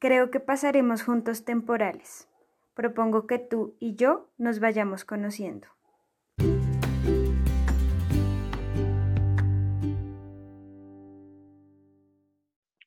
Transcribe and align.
Creo 0.00 0.30
que 0.30 0.38
pasaremos 0.38 1.02
juntos 1.02 1.44
temporales. 1.44 2.28
Propongo 2.74 3.26
que 3.26 3.40
tú 3.40 3.76
y 3.80 3.96
yo 3.96 4.30
nos 4.38 4.60
vayamos 4.60 5.04
conociendo. 5.04 5.66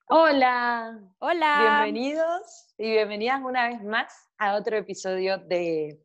Hola. 0.07 1.01
Hola. 1.19 1.83
Bienvenidos 1.83 2.73
y 2.77 2.91
bienvenidas 2.91 3.41
una 3.43 3.67
vez 3.67 3.83
más 3.83 4.29
a 4.37 4.55
otro 4.55 4.77
episodio 4.77 5.37
de 5.37 5.99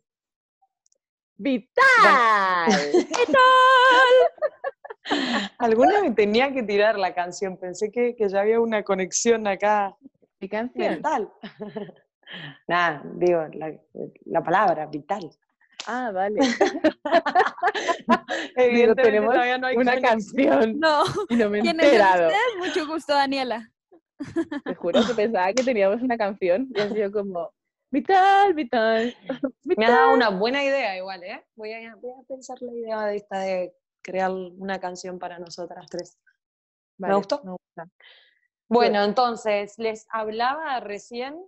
Vital. 1.36 1.72
Vital. 2.92 3.36
Alguna 5.58 6.02
me 6.02 6.10
tenía 6.10 6.52
que 6.52 6.64
tirar 6.64 6.98
la 6.98 7.14
canción, 7.14 7.56
pensé 7.56 7.92
que, 7.92 8.16
que 8.16 8.28
ya 8.28 8.40
había 8.40 8.58
una 8.58 8.82
conexión 8.82 9.46
acá. 9.46 9.96
¿Qué 10.46 10.50
canción? 10.50 10.96
Vital. 10.96 11.32
Nada, 12.68 13.02
digo, 13.14 13.44
la, 13.54 13.72
la 14.26 14.44
palabra, 14.44 14.86
vital. 14.86 15.28
Ah, 15.88 16.12
vale. 16.12 16.38
Evidentemente 18.56 19.02
tenemos 19.02 19.34
todavía 19.34 19.58
no 19.58 19.66
hay 19.66 19.76
una 19.76 20.00
canción 20.00 20.78
No, 20.78 21.02
y 21.28 21.36
no 21.36 21.50
me 21.50 21.58
he 21.58 21.62
¿quién 21.62 21.80
es 21.80 21.86
enterado. 21.86 22.30
Mucho 22.58 22.86
gusto, 22.86 23.12
Daniela. 23.12 23.72
Te 24.64 24.74
juro 24.76 25.00
que 25.04 25.14
pensaba 25.14 25.52
que 25.52 25.64
teníamos 25.64 26.00
una 26.00 26.16
canción 26.16 26.68
y 26.74 26.80
ha 26.80 26.88
sido 26.88 27.10
como 27.10 27.52
Vital, 27.90 28.54
Vital. 28.54 29.16
Me 29.64 29.86
ha 29.86 29.90
dado 29.90 30.14
una 30.14 30.28
buena 30.30 30.62
idea 30.62 30.96
igual, 30.96 31.24
¿eh? 31.24 31.44
Voy 31.56 31.72
a, 31.72 31.96
voy 31.96 32.12
a 32.12 32.22
pensar 32.26 32.56
la 32.60 32.72
idea 32.72 33.04
de 33.06 33.16
esta 33.16 33.40
de 33.40 33.74
crear 34.00 34.30
una 34.30 34.78
canción 34.78 35.18
para 35.18 35.40
nosotras 35.40 35.86
tres. 35.90 36.20
Vale, 36.98 37.14
gustó? 37.14 37.42
me 37.44 37.50
gusta. 37.50 37.90
Bueno, 38.68 39.04
entonces, 39.04 39.78
les 39.78 40.06
hablaba 40.10 40.80
recién 40.80 41.40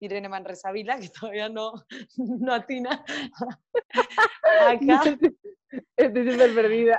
Irene 0.00 0.28
Manresavila, 0.28 0.98
que 0.98 1.08
todavía 1.20 1.48
no, 1.48 1.72
no 2.16 2.52
atina. 2.52 3.04
Acá, 4.60 5.02
Estoy 5.96 6.30
súper 6.30 6.54
perdida. 6.54 6.98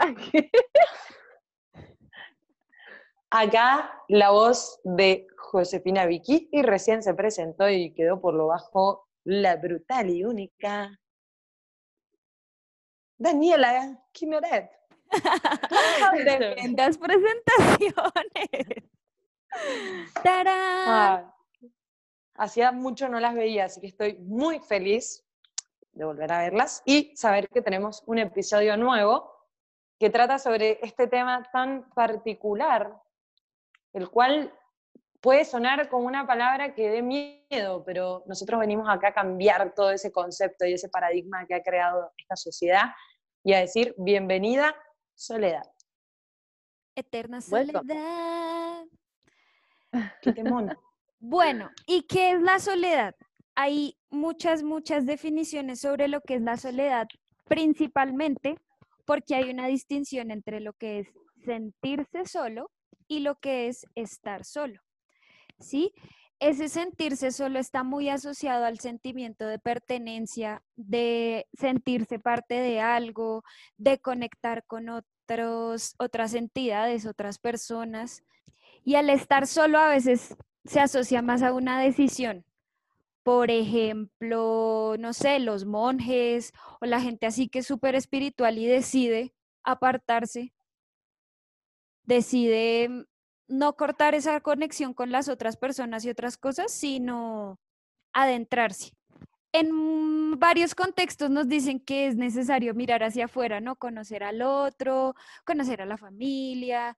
acá 3.30 4.03
la 4.09 4.31
voz 4.31 4.80
de 4.83 5.27
Josefina 5.37 6.05
Vicky 6.05 6.49
y 6.52 6.61
recién 6.61 7.02
se 7.02 7.13
presentó 7.13 7.69
y 7.69 7.93
quedó 7.93 8.19
por 8.19 8.33
lo 8.33 8.47
bajo 8.47 9.08
la 9.23 9.55
brutal 9.55 10.09
y 10.09 10.25
única 10.25 10.99
Daniela 13.17 14.03
Quinoret. 14.11 14.69
Tremendas 16.25 16.97
presentaciones. 16.97 18.83
¡Tarán! 20.23 21.31
Hacía 22.35 22.71
mucho 22.71 23.08
no 23.08 23.19
las 23.19 23.33
veía, 23.33 23.66
así 23.66 23.80
que 23.80 23.88
estoy 23.88 24.16
muy 24.16 24.59
feliz 24.59 25.23
de 25.93 26.03
volver 26.03 26.31
a 26.31 26.39
verlas 26.39 26.81
y 26.86 27.16
saber 27.16 27.47
que 27.49 27.61
tenemos 27.61 28.03
un 28.05 28.19
episodio 28.19 28.75
nuevo 28.75 29.31
que 29.97 30.09
trata 30.09 30.38
sobre 30.38 30.80
este 30.81 31.08
tema 31.08 31.43
tan 31.53 31.89
particular, 31.91 33.02
el 33.93 34.09
cual 34.09 34.53
puede 35.21 35.45
sonar 35.45 35.88
como 35.89 36.05
una 36.05 36.27
palabra 36.27 36.75
que 36.75 36.89
dé 36.89 37.02
miedo, 37.02 37.83
pero 37.86 38.23
nosotros 38.27 38.59
venimos 38.59 38.89
acá 38.89 39.08
a 39.08 39.13
cambiar 39.13 39.73
todo 39.73 39.91
ese 39.91 40.11
concepto 40.11 40.66
y 40.66 40.73
ese 40.73 40.89
paradigma 40.89 41.47
que 41.47 41.55
ha 41.55 41.63
creado 41.63 42.11
esta 42.17 42.36
sociedad 42.36 42.91
y 43.43 43.53
a 43.53 43.59
decir 43.59 43.95
bienvenida 43.97 44.75
soledad. 45.16 45.63
Eterna 46.95 47.39
Welcome. 47.49 47.80
soledad. 47.80 48.85
Qué 50.21 50.33
temón. 50.33 50.77
Bueno, 51.19 51.71
¿y 51.88 52.03
qué 52.03 52.31
es 52.31 52.41
la 52.41 52.59
soledad? 52.59 53.16
Hay 53.55 53.97
muchas, 54.09 54.63
muchas 54.63 55.05
definiciones 55.05 55.80
sobre 55.80 56.08
lo 56.08 56.21
que 56.21 56.36
es 56.36 56.41
la 56.41 56.58
soledad, 56.58 57.08
principalmente 57.45 58.58
porque 59.05 59.36
hay 59.36 59.49
una 59.49 59.67
distinción 59.67 60.30
entre 60.30 60.59
lo 60.59 60.73
que 60.73 60.99
es 60.99 61.08
sentirse 61.43 62.26
solo 62.26 62.70
y 63.08 63.20
lo 63.20 63.36
que 63.36 63.67
es 63.67 63.86
estar 63.95 64.45
solo. 64.45 64.82
¿Sí? 65.59 65.93
Ese 66.39 66.67
sentirse 66.67 67.31
solo 67.31 67.59
está 67.59 67.83
muy 67.83 68.09
asociado 68.09 68.65
al 68.65 68.79
sentimiento 68.79 69.47
de 69.47 69.57
pertenencia, 69.57 70.63
de 70.75 71.47
sentirse 71.53 72.19
parte 72.19 72.55
de 72.55 72.81
algo, 72.81 73.43
de 73.77 73.99
conectar 73.99 74.65
con 74.65 74.89
otros, 74.89 75.95
otras 75.97 76.33
entidades, 76.33 77.05
otras 77.05 77.39
personas. 77.39 78.23
Y 78.83 78.95
al 78.95 79.09
estar 79.09 79.47
solo 79.47 79.79
a 79.79 79.89
veces 79.89 80.35
se 80.65 80.79
asocia 80.81 81.21
más 81.21 81.41
a 81.41 81.53
una 81.53 81.79
decisión. 81.79 82.45
Por 83.23 83.49
ejemplo, 83.49 84.95
no 84.99 85.13
sé, 85.13 85.39
los 85.39 85.65
monjes 85.65 86.52
o 86.81 86.85
la 86.85 87.02
gente 87.02 87.25
así 87.25 87.47
que 87.47 87.59
es 87.59 87.67
súper 87.67 87.95
espiritual 87.95 88.57
y 88.57 88.67
decide 88.67 89.33
apartarse, 89.63 90.53
decide 92.03 93.07
no 93.48 93.76
cortar 93.76 94.16
esa 94.16 94.39
conexión 94.42 94.94
con 94.94 95.11
las 95.11 95.30
otras 95.30 95.58
personas 95.58 96.06
y 96.06 96.10
otras 96.10 96.38
cosas, 96.38 96.72
sino 96.72 97.60
adentrarse. 98.14 98.92
En 99.52 100.38
varios 100.38 100.76
contextos 100.76 101.30
nos 101.30 101.48
dicen 101.48 101.80
que 101.80 102.08
es 102.08 102.16
necesario 102.16 102.73
mirar 102.73 103.04
hacia 103.04 103.26
afuera, 103.26 103.61
¿no? 103.61 103.78
Conocer 103.78 104.23
al 104.23 104.42
otro, 104.42 105.16
conocer 105.45 105.82
a 105.82 105.86
la 105.86 105.98
familia, 105.98 106.98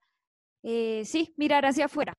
eh, 0.63 1.03
sí, 1.05 1.33
mirar 1.37 1.65
hacia 1.65 1.85
afuera. 1.85 2.13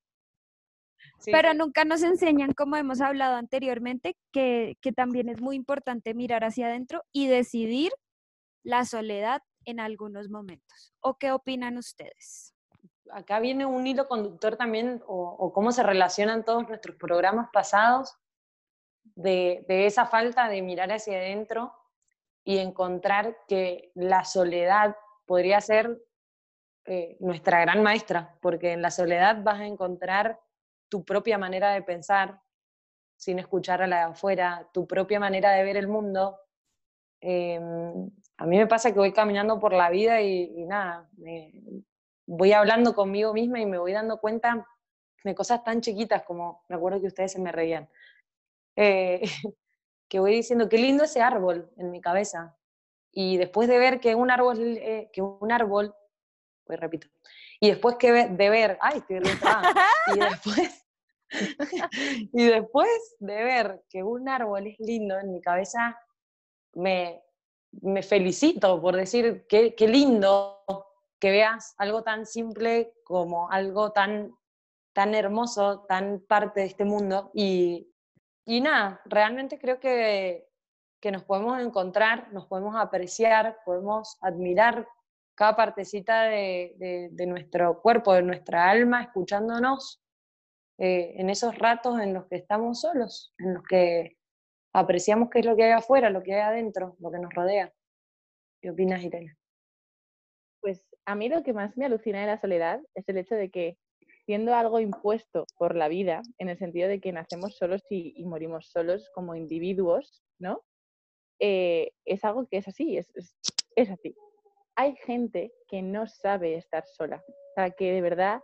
Sí, 1.19 1.33
Pero 1.33 1.55
nunca 1.55 1.84
nos 1.84 2.03
enseñan, 2.03 2.53
como 2.53 2.77
hemos 2.77 3.00
hablado 3.00 3.37
anteriormente, 3.37 4.16
que, 4.33 4.77
que 4.81 4.93
también 4.93 5.28
es 5.28 5.41
muy 5.41 5.56
importante 5.56 6.15
mirar 6.15 6.45
hacia 6.45 6.66
adentro 6.66 7.03
y 7.12 7.27
decidir 7.27 7.91
la 8.62 8.84
soledad 8.84 9.43
en 9.65 9.81
algunos 9.81 10.28
momentos. 10.28 10.93
¿O 11.00 11.19
qué 11.19 11.33
opinan 11.33 11.78
ustedes? 11.78 12.55
Acá 13.12 13.41
viene 13.41 13.66
un 13.66 13.86
hilo 13.86 14.06
conductor 14.08 14.56
también, 14.56 15.02
o, 15.06 15.52
cómo 15.52 15.72
se 15.72 15.82
relacionan 15.82 16.44
todos 16.44 16.69
nuestros 16.69 16.96
programas 16.96 17.48
pasados, 17.52 18.16
de, 19.14 19.64
esa 19.69 20.06
falta 20.06 20.48
de 20.48 20.62
mirar 20.62 20.92
hacia 20.92 21.18
adentro 21.18 21.74
y 22.44 22.58
encontrar 22.58 23.36
que 23.47 23.91
la 23.94 24.24
soledad 24.24 24.97
podría 25.26 25.60
ser 25.60 26.00
eh, 26.84 27.16
nuestra 27.20 27.60
gran 27.60 27.82
maestra, 27.82 28.36
porque 28.41 28.72
en 28.72 28.82
la 28.82 28.91
soledad 28.91 29.42
vas 29.42 29.60
a 29.60 29.66
encontrar 29.66 30.41
tu 30.88 31.04
propia 31.04 31.36
manera 31.36 31.72
de 31.72 31.82
pensar, 31.82 32.41
sin 33.16 33.38
escuchar 33.38 33.82
a 33.82 33.86
la 33.86 33.97
de 33.97 34.12
afuera, 34.12 34.68
tu 34.72 34.86
propia 34.86 35.18
manera 35.18 35.52
de 35.52 35.64
ver 35.64 35.76
el 35.76 35.88
mundo. 35.88 36.38
Eh, 37.20 37.60
a 38.36 38.47
mí 38.47 38.56
me 38.56 38.66
pasa 38.66 38.92
que 38.92 39.00
voy 39.00 39.12
caminando 39.12 39.58
por 39.58 39.72
la 39.72 39.91
vida 39.91 40.20
y, 40.20 40.52
y 40.56 40.64
nada, 40.64 41.08
me, 41.16 41.52
voy 42.28 42.53
hablando 42.53 42.94
conmigo 42.94 43.33
misma 43.33 43.59
y 43.59 43.66
me 43.66 43.78
voy 43.78 43.93
dando 43.93 44.21
cuenta 44.21 44.66
de 45.25 45.34
cosas 45.34 45.65
tan 45.65 45.81
chiquitas 45.81 46.22
como, 46.25 46.65
me 46.69 46.77
acuerdo 46.77 47.00
que 47.00 47.06
ustedes 47.06 47.33
se 47.33 47.41
me 47.41 47.50
reían, 47.50 47.89
eh, 48.77 49.22
que 50.09 50.21
voy 50.21 50.34
diciendo, 50.34 50.69
qué 50.69 50.77
lindo 50.77 51.05
ese 51.05 51.22
árbol 51.22 51.71
en 51.77 51.91
mi 51.91 52.00
cabeza. 52.00 52.56
Y 53.11 53.39
después 53.39 53.69
de 53.69 53.78
ver 53.78 53.99
que 53.99 54.15
un 54.15 54.31
árbol, 54.31 54.59
eh, 54.61 55.11
que 55.12 55.22
un 55.22 55.50
árbol, 55.50 55.94
pues 56.65 56.78
repito, 56.78 57.09
y 57.61 57.71
después 57.71 57.97
que 57.97 58.12
de 58.12 58.50
ver, 58.50 58.78
ay, 58.81 58.99
estoy 58.99 59.16
y 59.16 59.21
después, 60.21 60.87
y 62.33 62.45
después 62.45 63.16
de 63.19 63.43
ver 63.43 63.83
que 63.89 64.03
un 64.03 64.28
árbol 64.28 64.66
es 64.66 64.78
lindo 64.78 65.19
en 65.19 65.33
mi 65.33 65.41
cabeza, 65.41 65.99
me, 66.75 67.22
me 67.72 68.03
felicito 68.03 68.81
por 68.83 68.95
decir 68.97 69.47
qué, 69.49 69.75
qué 69.75 69.89
lindo 69.89 70.62
que 71.20 71.30
veas 71.30 71.74
algo 71.78 72.02
tan 72.02 72.26
simple 72.26 72.92
como 73.04 73.50
algo 73.50 73.92
tan, 73.92 74.34
tan 74.92 75.14
hermoso, 75.14 75.84
tan 75.88 76.20
parte 76.20 76.60
de 76.60 76.66
este 76.66 76.84
mundo. 76.84 77.30
Y, 77.34 77.92
y 78.44 78.60
nada, 78.60 79.00
realmente 79.06 79.59
creo 79.59 79.80
que, 79.80 80.48
que 81.00 81.12
nos 81.12 81.24
podemos 81.24 81.60
encontrar, 81.60 82.32
nos 82.32 82.47
podemos 82.47 82.76
apreciar, 82.76 83.59
podemos 83.65 84.16
admirar 84.20 84.86
cada 85.34 85.54
partecita 85.56 86.22
de, 86.24 86.74
de- 87.12 87.26
nuestro 87.26 87.80
cuerpo, 87.80 88.12
de 88.14 88.22
nuestra 88.22 88.68
alma, 88.71 89.03
escuchándonos 89.04 90.03
eh, 90.78 91.14
en 91.16 91.30
esos 91.30 91.56
ratos 91.59 92.00
en 92.00 92.14
los 92.14 92.26
que 92.26 92.36
estamos 92.36 92.80
solos, 92.80 93.34
en 93.38 93.54
los 93.54 93.62
que 93.64 94.18
apreciamos 94.72 95.30
qué 95.30 95.41
es 95.41 95.47
lo 95.47 95.56
que 95.56 95.64
hay 95.64 95.72
afuera, 95.72 96.10
lo 96.10 96.22
que 96.22 96.34
hay 96.34 96.41
adentro, 96.41 96.97
lo 97.00 97.10
que 97.10 97.18
nos 97.21 97.32
rodea. 97.34 97.72
¿Qué 98.60 98.71
opinas, 98.71 99.03
Irene? 99.03 99.36
A 101.09 101.15
mí 101.15 101.31
lo 101.31 101.43
que 101.43 101.55
más 101.55 101.75
me 101.78 101.87
alucina 101.87 102.21
de 102.21 102.27
la 102.27 102.39
soledad 102.39 102.83
es 102.95 103.09
el 103.09 103.16
hecho 103.16 103.34
de 103.34 103.49
que 103.49 103.78
siendo 104.27 104.55
algo 104.55 104.78
impuesto 104.78 105.47
por 105.57 105.75
la 105.75 105.89
vida, 105.89 106.21
en 106.37 106.51
el 106.51 106.59
sentido 106.59 106.87
de 106.87 107.01
que 107.01 107.13
nacemos 107.13 107.57
solos 107.57 107.81
y, 107.89 108.13
y 108.15 108.27
morimos 108.27 108.69
solos 108.69 109.09
como 109.15 109.34
individuos, 109.34 110.22
¿no? 110.39 110.60
Eh, 111.41 111.93
es 112.05 112.22
algo 112.27 112.47
que 112.47 112.59
es 112.59 112.69
así, 112.69 112.99
es, 112.99 113.10
es, 113.15 113.34
es 113.75 113.91
así. 113.91 114.15
Hay 114.77 114.97
gente 114.97 115.51
que 115.66 115.81
no 115.81 116.07
sabe 116.07 116.57
estar 116.57 116.84
sola, 116.87 117.25
o 117.27 117.55
sea, 117.55 117.71
que 117.71 117.91
de 117.91 118.03
verdad 118.03 118.43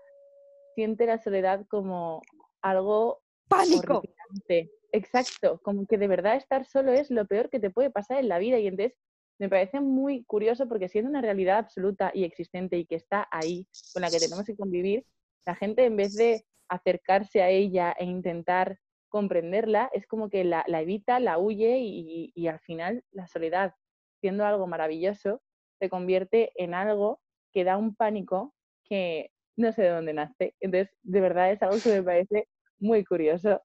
siente 0.74 1.04
la 1.04 1.18
soledad 1.18 1.66
como 1.68 2.22
algo 2.62 3.20
Pánico. 3.46 3.98
horripilante. 3.98 4.70
Exacto, 4.90 5.60
como 5.62 5.86
que 5.86 5.98
de 5.98 6.08
verdad 6.08 6.36
estar 6.36 6.64
solo 6.64 6.94
es 6.94 7.10
lo 7.10 7.26
peor 7.26 7.50
que 7.50 7.60
te 7.60 7.68
puede 7.68 7.90
pasar 7.90 8.20
en 8.20 8.30
la 8.30 8.38
vida 8.38 8.58
y 8.58 8.68
entonces 8.68 8.96
me 9.38 9.48
parece 9.48 9.80
muy 9.80 10.24
curioso 10.24 10.68
porque 10.68 10.88
siendo 10.88 11.10
una 11.10 11.20
realidad 11.20 11.58
absoluta 11.58 12.10
y 12.14 12.24
existente 12.24 12.78
y 12.78 12.86
que 12.86 12.94
está 12.96 13.28
ahí, 13.30 13.66
con 13.92 14.02
la 14.02 14.10
que 14.10 14.18
tenemos 14.18 14.44
que 14.44 14.56
convivir, 14.56 15.04
la 15.46 15.54
gente 15.54 15.84
en 15.84 15.96
vez 15.96 16.14
de 16.14 16.44
acercarse 16.68 17.42
a 17.42 17.50
ella 17.50 17.94
e 17.98 18.04
intentar 18.04 18.78
comprenderla, 19.08 19.90
es 19.92 20.06
como 20.06 20.28
que 20.28 20.44
la, 20.44 20.64
evita, 20.68 21.20
la 21.20 21.38
huye 21.38 21.78
y, 21.78 22.32
y 22.34 22.46
al 22.48 22.60
final 22.60 23.04
la 23.12 23.26
soledad, 23.26 23.74
siendo 24.20 24.44
algo 24.44 24.66
maravilloso, 24.66 25.42
se 25.78 25.88
convierte 25.88 26.52
en 26.56 26.74
algo 26.74 27.20
que 27.52 27.64
da 27.64 27.76
un 27.76 27.94
pánico 27.94 28.54
que 28.84 29.30
no 29.56 29.72
sé 29.72 29.82
de 29.82 29.90
dónde 29.90 30.14
nace. 30.14 30.54
Entonces, 30.60 30.96
de 31.02 31.20
verdad 31.20 31.52
es 31.52 31.62
algo 31.62 31.76
que 31.82 31.90
me 31.90 32.02
parece 32.02 32.48
muy 32.78 33.04
curioso. 33.04 33.62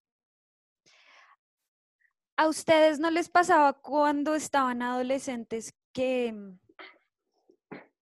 ¿A 2.39 2.47
ustedes 2.47 3.01
no 3.01 3.11
les 3.11 3.27
pasaba 3.27 3.73
cuando 3.73 4.33
estaban 4.33 4.81
adolescentes 4.81 5.73
que, 5.91 6.31
mm, 6.31 6.57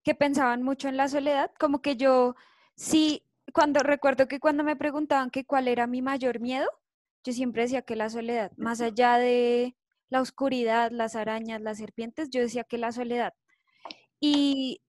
que 0.04 0.14
pensaban 0.14 0.62
mucho 0.62 0.88
en 0.88 0.96
la 0.96 1.08
soledad? 1.08 1.50
Como 1.60 1.82
que 1.82 1.96
yo 1.96 2.36
sí, 2.76 3.24
cuando 3.52 3.82
recuerdo 3.82 4.28
que 4.28 4.40
cuando 4.40 4.64
me 4.64 4.76
preguntaban 4.76 5.32
que 5.32 5.44
cuál 5.44 5.68
era 5.68 5.88
mi 5.88 6.04
mayor 6.04 6.40
miedo, 6.40 6.70
yo 7.24 7.34
siempre 7.34 7.64
decía 7.64 7.82
que 7.82 7.96
la 7.96 8.12
soledad, 8.12 8.52
más 8.58 8.80
allá 8.80 9.18
de 9.18 9.76
la 10.10 10.22
oscuridad, 10.22 10.92
las 10.92 11.16
arañas, 11.16 11.60
las 11.60 11.80
serpientes, 11.80 12.30
yo 12.30 12.42
decía 12.42 12.64
que 12.64 12.78
la 12.78 12.92
soledad. 12.92 13.34
Y 14.20 14.82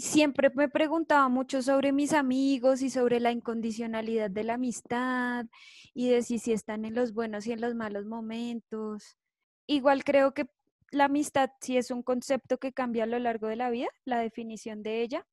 siempre 0.00 0.50
me 0.54 0.68
preguntaba 0.68 1.28
mucho 1.28 1.62
sobre 1.62 1.92
mis 1.92 2.12
amigos 2.12 2.82
y 2.82 2.90
sobre 2.90 3.20
la 3.20 3.32
incondicionalidad 3.32 4.30
de 4.30 4.44
la 4.44 4.54
amistad 4.54 5.46
y 5.94 6.08
de 6.08 6.22
si, 6.22 6.38
si 6.38 6.52
están 6.52 6.84
en 6.84 6.94
los 6.94 7.12
buenos 7.12 7.46
y 7.46 7.52
en 7.52 7.60
los 7.60 7.74
malos 7.74 8.06
momentos. 8.06 9.18
Igual 9.66 10.04
creo 10.04 10.32
que 10.32 10.48
la 10.90 11.04
amistad 11.06 11.50
sí 11.60 11.76
es 11.76 11.90
un 11.90 12.02
concepto 12.02 12.58
que 12.58 12.72
cambia 12.72 13.04
a 13.04 13.06
lo 13.06 13.18
largo 13.18 13.48
de 13.48 13.56
la 13.56 13.70
vida, 13.70 13.88
la 14.04 14.20
definición 14.20 14.82
de 14.82 15.02
ella. 15.02 15.26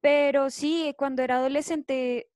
Pero 0.00 0.50
sí, 0.50 0.94
cuando 0.96 1.22
era 1.22 1.36
adolescente, 1.36 2.30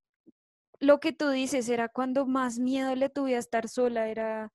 lo 0.81 1.01
que 1.01 1.13
tú 1.13 1.29
dices 1.31 1.69
era 1.69 1.89
cuando 1.89 2.27
más 2.27 2.59
miedo 2.59 2.95
le 2.97 3.09
tuve 3.09 3.37
a 3.37 3.39
estar 3.39 3.69
sola, 3.69 4.09
era 4.09 4.53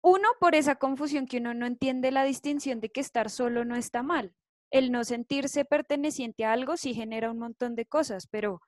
uno 0.00 0.28
por 0.40 0.54
esa 0.54 0.76
confusión 0.76 1.26
que 1.26 1.38
uno 1.38 1.54
no 1.54 1.66
entiende 1.66 2.10
la 2.10 2.24
distinción 2.24 2.80
de 2.80 2.90
que 2.90 3.00
estar 3.00 3.30
solo 3.30 3.64
no 3.64 3.74
está 3.74 4.02
mal 4.02 4.34
el 4.70 4.92
no 4.92 5.04
sentirse 5.04 5.64
perteneciente 5.64 6.44
a 6.44 6.52
algo 6.52 6.76
sí 6.76 6.94
genera 6.94 7.30
un 7.30 7.38
montón 7.38 7.74
de 7.74 7.86
cosas, 7.86 8.26
pero 8.26 8.60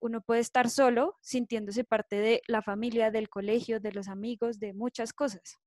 uno 0.00 0.20
puede 0.20 0.40
estar 0.40 0.68
solo 0.68 1.16
sintiéndose 1.22 1.84
parte 1.84 2.16
de 2.16 2.42
la 2.46 2.62
familia, 2.62 3.10
del 3.10 3.30
colegio, 3.30 3.80
de 3.80 3.92
los 3.92 4.08
amigos, 4.08 4.58
de 4.58 4.74
muchas 4.74 5.12
cosas. 5.12 5.58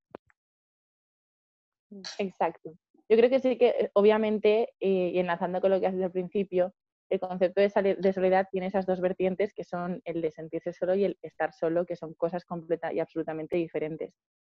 Exacto. 2.19 2.73
Yo 3.09 3.17
creo 3.17 3.29
que 3.29 3.39
sí 3.39 3.57
que, 3.57 3.69
eh, 3.69 3.91
obviamente, 3.93 4.73
eh, 4.79 5.11
y 5.13 5.19
enlazando 5.19 5.61
con 5.61 5.71
lo 5.71 5.79
que 5.79 5.87
haces 5.87 6.03
al 6.03 6.11
principio, 6.11 6.73
el 7.09 7.19
concepto 7.19 7.61
de, 7.61 7.95
de, 7.95 8.13
soledad 8.13 8.47
tiene 8.51 8.67
esas 8.67 8.85
dos 8.85 8.99
vertientes 8.99 9.53
que 9.53 9.63
son 9.63 10.01
el 10.03 10.21
de 10.21 10.29
sentirse 10.29 10.73
solo 10.73 10.93
y 10.93 11.05
el 11.05 11.17
estar 11.21 11.53
solo, 11.53 11.85
que 11.85 11.95
son 11.95 12.13
cosas 12.13 12.43
completas 12.43 12.93
y 12.93 12.99
absolutamente 12.99 13.55
diferentes. 13.55 14.13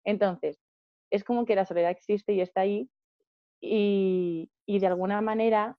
Entonces, 0.05 0.59
es 1.11 1.25
como 1.25 1.45
que 1.45 1.55
la 1.55 1.67
soledad 1.67 1.91
existe 1.91 2.33
y 2.33 2.41
está 2.41 2.63
ahí, 2.63 2.89
y, 3.61 4.51
de 4.67 4.87
alguna 4.87 5.21
manera 5.21 5.77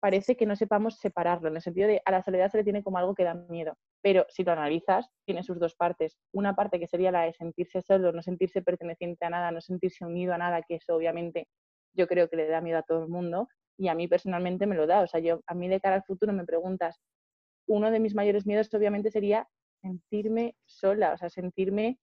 parece 0.00 0.36
que 0.36 0.46
no 0.46 0.54
sepamos 0.54 0.98
separarlo, 0.98 1.48
en 1.48 1.56
el 1.56 1.62
sentido 1.62 1.88
de 1.88 2.02
a 2.04 2.10
la 2.10 2.22
soledad 2.22 2.50
se 2.50 2.58
le 2.58 2.64
tiene 2.64 2.82
como 2.82 2.98
algo 2.98 3.14
que 3.14 3.24
da 3.24 3.34
miedo, 3.34 3.76
pero 4.02 4.24
si 4.28 4.44
lo 4.44 4.52
analizas, 4.52 5.08
tiene 5.24 5.42
sus 5.42 5.58
dos 5.58 5.74
partes. 5.74 6.16
Una 6.32 6.54
parte 6.54 6.78
que 6.78 6.86
sería 6.86 7.10
la 7.10 7.22
de 7.22 7.32
sentirse 7.32 7.82
solo, 7.82 8.12
no 8.12 8.22
sentirse 8.22 8.62
perteneciente 8.62 9.24
a 9.24 9.30
nada, 9.30 9.50
no 9.50 9.60
sentirse 9.60 10.04
unido 10.04 10.34
a 10.34 10.38
nada, 10.38 10.62
que 10.62 10.76
eso 10.76 10.94
obviamente 10.94 11.48
yo 11.94 12.06
creo 12.06 12.28
que 12.28 12.36
le 12.36 12.46
da 12.46 12.60
miedo 12.60 12.78
a 12.78 12.82
todo 12.82 13.02
el 13.02 13.08
mundo 13.08 13.48
y 13.78 13.88
a 13.88 13.94
mí 13.94 14.06
personalmente 14.06 14.66
me 14.66 14.76
lo 14.76 14.86
da. 14.86 15.00
O 15.00 15.06
sea, 15.06 15.18
yo 15.20 15.40
a 15.46 15.54
mí 15.54 15.66
de 15.68 15.80
cara 15.80 15.96
al 15.96 16.04
futuro 16.04 16.32
me 16.32 16.44
preguntas, 16.44 17.00
uno 17.66 17.90
de 17.90 17.98
mis 17.98 18.14
mayores 18.14 18.46
miedos 18.46 18.72
obviamente 18.74 19.10
sería 19.10 19.48
sentirme 19.82 20.54
sola, 20.66 21.14
o 21.14 21.16
sea, 21.16 21.30
sentirme 21.30 21.98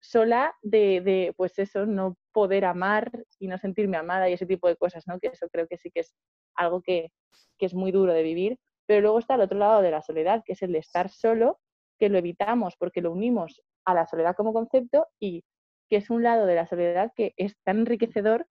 sola 0.00 0.54
de, 0.62 1.00
de, 1.00 1.34
pues 1.36 1.58
eso, 1.58 1.86
no 1.86 2.16
poder 2.32 2.64
amar 2.64 3.10
y 3.38 3.48
no 3.48 3.58
sentirme 3.58 3.96
amada 3.96 4.28
y 4.28 4.32
ese 4.32 4.46
tipo 4.46 4.68
de 4.68 4.76
cosas, 4.76 5.06
¿no? 5.06 5.18
Que 5.18 5.28
eso 5.28 5.48
creo 5.50 5.66
que 5.68 5.78
sí 5.78 5.90
que 5.90 6.00
es 6.00 6.14
algo 6.54 6.82
que, 6.82 7.12
que 7.58 7.66
es 7.66 7.74
muy 7.74 7.92
duro 7.92 8.12
de 8.12 8.22
vivir. 8.22 8.58
Pero 8.86 9.00
luego 9.00 9.18
está 9.18 9.34
el 9.36 9.42
otro 9.42 9.58
lado 9.58 9.82
de 9.82 9.90
la 9.90 10.02
soledad, 10.02 10.42
que 10.44 10.54
es 10.54 10.62
el 10.62 10.72
de 10.72 10.78
estar 10.78 11.08
solo, 11.08 11.60
que 11.98 12.08
lo 12.08 12.18
evitamos 12.18 12.76
porque 12.76 13.00
lo 13.00 13.12
unimos 13.12 13.62
a 13.84 13.94
la 13.94 14.06
soledad 14.06 14.34
como 14.34 14.52
concepto 14.52 15.06
y 15.20 15.44
que 15.88 15.96
es 15.96 16.10
un 16.10 16.22
lado 16.22 16.46
de 16.46 16.54
la 16.54 16.66
soledad 16.66 17.12
que 17.14 17.34
es 17.36 17.56
tan 17.64 17.80
enriquecedor 17.80 18.46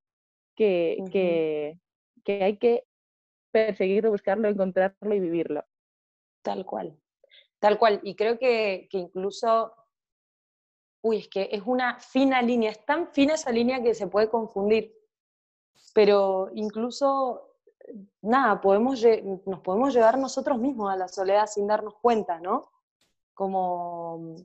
que, 0.55 0.97
que, 1.11 1.79
que 2.23 2.43
hay 2.43 2.57
que 2.57 2.83
perseguirlo, 3.51 4.11
buscarlo, 4.11 4.47
encontrarlo 4.47 5.13
y 5.13 5.19
vivirlo. 5.19 5.65
Tal 6.43 6.65
cual, 6.65 6.97
tal 7.59 7.77
cual. 7.77 7.99
Y 8.03 8.15
creo 8.15 8.39
que, 8.39 8.87
que 8.89 8.97
incluso 8.97 9.73
uy, 11.01 11.17
es 11.17 11.27
que 11.27 11.49
es 11.51 11.63
una 11.65 11.99
fina 11.99 12.41
línea, 12.41 12.71
es 12.71 12.85
tan 12.85 13.07
fina 13.07 13.33
esa 13.33 13.51
línea 13.51 13.81
que 13.81 13.93
se 13.93 14.07
puede 14.07 14.29
confundir, 14.29 14.95
pero 15.93 16.49
incluso, 16.53 17.57
nada, 18.21 18.61
podemos, 18.61 19.03
nos 19.45 19.59
podemos 19.61 19.93
llevar 19.93 20.17
nosotros 20.17 20.59
mismos 20.59 20.91
a 20.91 20.95
la 20.95 21.07
soledad 21.07 21.47
sin 21.47 21.67
darnos 21.67 21.95
cuenta, 21.95 22.39
¿no? 22.39 22.71
Como 23.33 24.35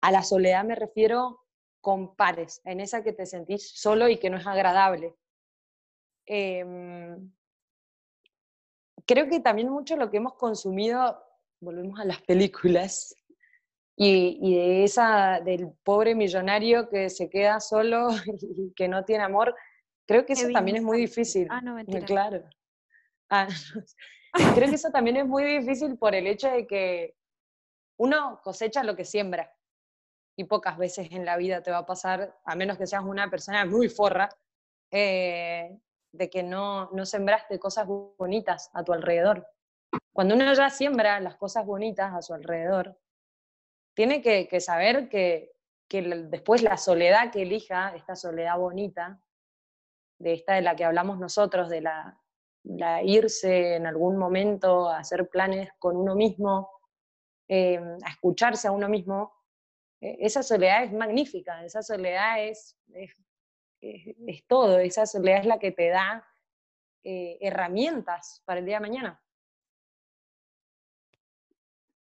a 0.00 0.10
la 0.10 0.22
soledad 0.22 0.64
me 0.64 0.74
refiero 0.74 1.46
con 1.80 2.14
pares, 2.14 2.60
en 2.64 2.80
esa 2.80 3.02
que 3.02 3.12
te 3.12 3.26
sentís 3.26 3.72
solo 3.74 4.08
y 4.08 4.18
que 4.18 4.30
no 4.30 4.36
es 4.36 4.46
agradable. 4.46 5.16
Em, 6.26 7.32
creo 9.06 9.28
que 9.28 9.40
también 9.40 9.68
mucho 9.68 9.96
lo 9.96 10.10
que 10.10 10.18
hemos 10.18 10.34
consumido, 10.34 11.20
volvemos 11.60 11.98
a 12.00 12.04
las 12.04 12.22
películas, 12.22 13.14
y, 13.96 14.54
de 14.54 14.84
esa, 14.84 15.40
del 15.40 15.72
pobre 15.82 16.14
millonario 16.14 16.88
que 16.88 17.10
se 17.10 17.28
queda 17.28 17.60
solo 17.60 18.08
y 18.40 18.72
que 18.74 18.88
no 18.88 19.04
tiene 19.04 19.24
amor, 19.24 19.54
creo 20.06 20.24
que 20.26 20.32
eso 20.32 20.48
también 20.52 20.78
es 20.78 20.82
muy 20.82 20.98
difícil. 20.98 21.48
Ah, 21.50 21.60
no, 21.60 21.76
Claro. 22.06 22.42
Ah, 23.30 23.48
creo 24.54 24.68
que 24.68 24.74
eso 24.76 24.90
también 24.90 25.16
es 25.16 25.26
muy 25.26 25.44
difícil 25.44 25.96
por 25.98 26.14
el 26.14 26.26
hecho 26.26 26.50
de 26.50 26.66
que 26.66 27.16
uno 27.98 28.40
cosecha 28.42 28.82
lo 28.82 28.96
que 28.96 29.04
siembra. 29.04 29.54
Y 30.34 30.44
pocas 30.44 30.78
veces 30.78 31.08
en 31.10 31.26
la 31.26 31.36
vida 31.36 31.62
te 31.62 31.70
va 31.70 31.78
a 31.78 31.86
pasar, 31.86 32.34
a 32.44 32.56
menos 32.56 32.78
que 32.78 32.86
seas 32.86 33.04
una 33.04 33.28
persona 33.28 33.66
muy 33.66 33.90
forra, 33.90 34.30
eh, 34.90 35.78
de 36.10 36.30
que 36.30 36.42
no, 36.42 36.90
no 36.92 37.04
sembraste 37.04 37.58
cosas 37.58 37.86
bonitas 37.86 38.70
a 38.72 38.82
tu 38.82 38.94
alrededor. 38.94 39.46
Cuando 40.12 40.34
uno 40.34 40.52
ya 40.54 40.70
siembra 40.70 41.20
las 41.20 41.36
cosas 41.36 41.66
bonitas 41.66 42.14
a 42.14 42.22
su 42.22 42.32
alrededor, 42.32 42.98
tiene 43.94 44.22
que, 44.22 44.60
saber 44.60 45.08
que, 45.08 45.52
después 45.88 46.62
la 46.62 46.76
soledad 46.76 47.30
que 47.30 47.42
elija, 47.42 47.94
esta 47.94 48.16
soledad 48.16 48.58
bonita, 48.58 49.20
de 50.18 50.34
esta 50.34 50.54
de 50.54 50.62
la 50.62 50.76
que 50.76 50.84
hablamos 50.84 51.18
nosotros, 51.18 51.68
de 51.68 51.82
la, 51.82 52.18
irse 53.02 53.76
en 53.76 53.86
algún 53.86 54.16
momento 54.16 54.88
a 54.88 54.98
hacer 54.98 55.28
planes 55.28 55.70
con 55.78 55.96
uno 55.96 56.14
mismo, 56.14 56.70
eh, 57.48 57.80
a 58.04 58.10
escucharse 58.10 58.68
a 58.68 58.72
uno 58.72 58.88
mismo, 58.88 59.34
e, 60.00 60.16
esa 60.20 60.42
soledad 60.42 60.84
es 60.84 60.92
magnífica, 60.92 61.64
esa 61.64 61.82
soledad 61.82 62.42
es, 62.44 62.78
es, 62.94 64.46
todo, 64.46 64.78
esa 64.78 65.06
soledad 65.06 65.40
es 65.40 65.46
la 65.46 65.58
que 65.58 65.72
te 65.72 65.88
da 65.88 66.26
eh, 67.02 67.36
herramientas 67.40 68.42
para 68.44 68.60
el 68.60 68.66
día 68.66 68.76
de 68.76 68.88
mañana. 68.88 69.22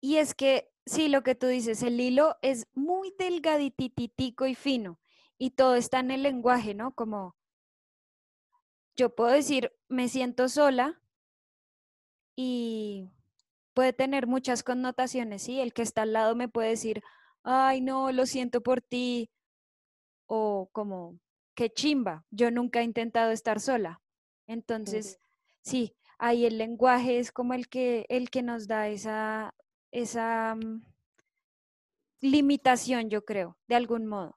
Y 0.00 0.18
es 0.18 0.34
que 0.34 0.73
Sí, 0.86 1.08
lo 1.08 1.22
que 1.22 1.34
tú 1.34 1.46
dices, 1.46 1.82
el 1.82 1.98
hilo 1.98 2.36
es 2.42 2.66
muy 2.74 3.14
delgadititico 3.18 4.46
y 4.46 4.54
fino 4.54 5.00
y 5.38 5.50
todo 5.50 5.74
está 5.76 6.00
en 6.00 6.10
el 6.10 6.22
lenguaje, 6.22 6.74
¿no? 6.74 6.94
Como 6.94 7.36
yo 8.96 9.14
puedo 9.14 9.30
decir, 9.30 9.72
me 9.88 10.08
siento 10.08 10.48
sola 10.48 11.00
y 12.36 13.10
puede 13.72 13.92
tener 13.92 14.26
muchas 14.26 14.62
connotaciones, 14.62 15.42
¿sí? 15.42 15.60
El 15.60 15.72
que 15.72 15.82
está 15.82 16.02
al 16.02 16.12
lado 16.12 16.36
me 16.36 16.48
puede 16.48 16.70
decir, 16.70 17.02
ay, 17.42 17.80
no, 17.80 18.12
lo 18.12 18.26
siento 18.26 18.62
por 18.62 18.80
ti, 18.80 19.30
o 20.26 20.68
como, 20.72 21.18
qué 21.54 21.70
chimba, 21.70 22.24
yo 22.30 22.50
nunca 22.50 22.80
he 22.80 22.84
intentado 22.84 23.30
estar 23.30 23.60
sola. 23.60 24.00
Entonces, 24.46 25.18
sí, 25.62 25.96
ahí 26.18 26.46
el 26.46 26.58
lenguaje 26.58 27.18
es 27.18 27.32
como 27.32 27.54
el 27.54 27.68
que, 27.68 28.06
el 28.08 28.30
que 28.30 28.42
nos 28.42 28.66
da 28.66 28.88
esa 28.88 29.54
esa 29.94 30.56
mm, 30.56 30.84
limitación, 32.20 33.08
yo 33.10 33.24
creo, 33.24 33.56
de 33.68 33.76
algún 33.76 34.06
modo. 34.06 34.36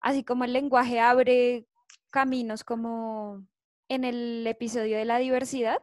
Así 0.00 0.24
como 0.24 0.44
el 0.44 0.52
lenguaje 0.52 1.00
abre 1.00 1.66
caminos 2.10 2.64
como 2.64 3.46
en 3.88 4.04
el 4.04 4.46
episodio 4.46 4.98
de 4.98 5.04
la 5.04 5.18
diversidad, 5.18 5.78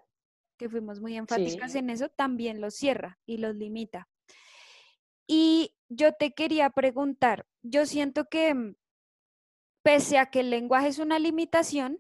que 0.58 0.70
fuimos 0.70 1.00
muy 1.00 1.18
enfáticas 1.18 1.74
en 1.76 1.90
eso, 1.90 2.10
también 2.10 2.62
los 2.62 2.76
cierra 2.76 3.18
y 3.26 3.38
los 3.38 3.56
limita. 3.56 4.10
Y 5.26 5.74
yo 5.88 6.12
te 6.12 6.34
quería 6.34 6.70
preguntar, 6.70 7.48
yo 7.64 7.86
siento 7.86 8.26
que 8.26 8.54
mm, 8.54 8.76
pese 9.84 10.18
a 10.18 10.26
que 10.26 10.42
el 10.42 10.50
lenguaje 10.50 10.90
es 10.90 11.00
una 11.00 11.18
limitación, 11.18 11.98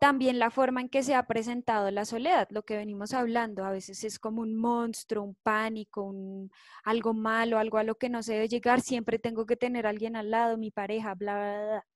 también 0.00 0.38
la 0.38 0.50
forma 0.50 0.80
en 0.80 0.88
que 0.88 1.02
se 1.02 1.14
ha 1.14 1.26
presentado 1.26 1.90
la 1.90 2.04
soledad, 2.04 2.48
lo 2.50 2.62
que 2.62 2.76
venimos 2.76 3.12
hablando, 3.14 3.64
a 3.64 3.70
veces 3.70 4.04
es 4.04 4.18
como 4.18 4.42
un 4.42 4.56
monstruo, 4.56 5.24
un 5.24 5.36
pánico, 5.42 6.02
un, 6.02 6.50
algo 6.84 7.14
malo, 7.14 7.58
algo 7.58 7.78
a 7.78 7.84
lo 7.84 7.96
que 7.96 8.08
no 8.08 8.22
se 8.22 8.34
debe 8.34 8.48
llegar, 8.48 8.80
siempre 8.80 9.18
tengo 9.18 9.46
que 9.46 9.56
tener 9.56 9.86
alguien 9.86 10.16
al 10.16 10.30
lado, 10.30 10.58
mi 10.58 10.70
pareja, 10.70 11.14
bla, 11.14 11.34
bla, 11.36 11.66
bla. 11.66 11.86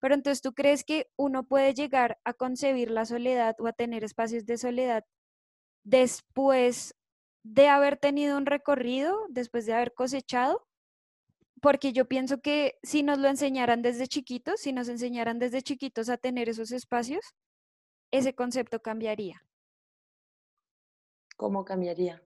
Pero 0.00 0.14
entonces, 0.14 0.42
¿tú 0.42 0.54
crees 0.54 0.84
que 0.84 1.08
uno 1.16 1.44
puede 1.44 1.74
llegar 1.74 2.18
a 2.24 2.34
concebir 2.34 2.90
la 2.90 3.04
soledad 3.06 3.56
o 3.60 3.66
a 3.66 3.72
tener 3.72 4.04
espacios 4.04 4.46
de 4.46 4.58
soledad 4.58 5.04
después 5.84 6.94
de 7.44 7.68
haber 7.68 7.98
tenido 7.98 8.36
un 8.38 8.46
recorrido, 8.46 9.16
después 9.30 9.66
de 9.66 9.74
haber 9.74 9.94
cosechado? 9.94 10.67
Porque 11.62 11.92
yo 11.92 12.06
pienso 12.08 12.40
que 12.40 12.78
si 12.82 13.02
nos 13.02 13.18
lo 13.18 13.28
enseñaran 13.28 13.82
desde 13.82 14.06
chiquitos, 14.08 14.60
si 14.60 14.72
nos 14.72 14.88
enseñaran 14.88 15.38
desde 15.38 15.62
chiquitos 15.62 16.08
a 16.08 16.16
tener 16.18 16.48
esos 16.48 16.72
espacios, 16.72 17.34
ese 18.12 18.34
concepto 18.34 18.82
cambiaría. 18.82 19.42
¿Cómo 21.38 21.64
cambiaría? 21.64 22.22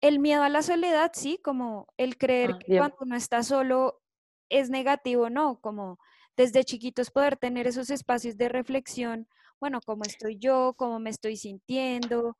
El 0.00 0.18
miedo 0.18 0.42
a 0.42 0.48
la 0.48 0.62
soledad, 0.62 1.12
sí, 1.14 1.38
como 1.42 1.86
el 1.98 2.16
creer 2.18 2.50
Ah, 2.50 2.58
que 2.58 2.72
cuando 2.74 2.96
uno 3.00 3.16
está 3.16 3.42
solo 3.42 4.02
es 4.48 4.70
negativo, 4.70 5.28
no, 5.30 5.60
como 5.60 5.98
desde 6.36 6.64
chiquitos 6.64 7.10
poder 7.10 7.36
tener 7.36 7.66
esos 7.66 7.90
espacios 7.90 8.36
de 8.38 8.48
reflexión, 8.48 9.28
bueno, 9.60 9.80
cómo 9.84 10.04
estoy 10.06 10.38
yo, 10.38 10.74
cómo 10.78 10.98
me 11.00 11.10
estoy 11.10 11.36
sintiendo, 11.36 12.38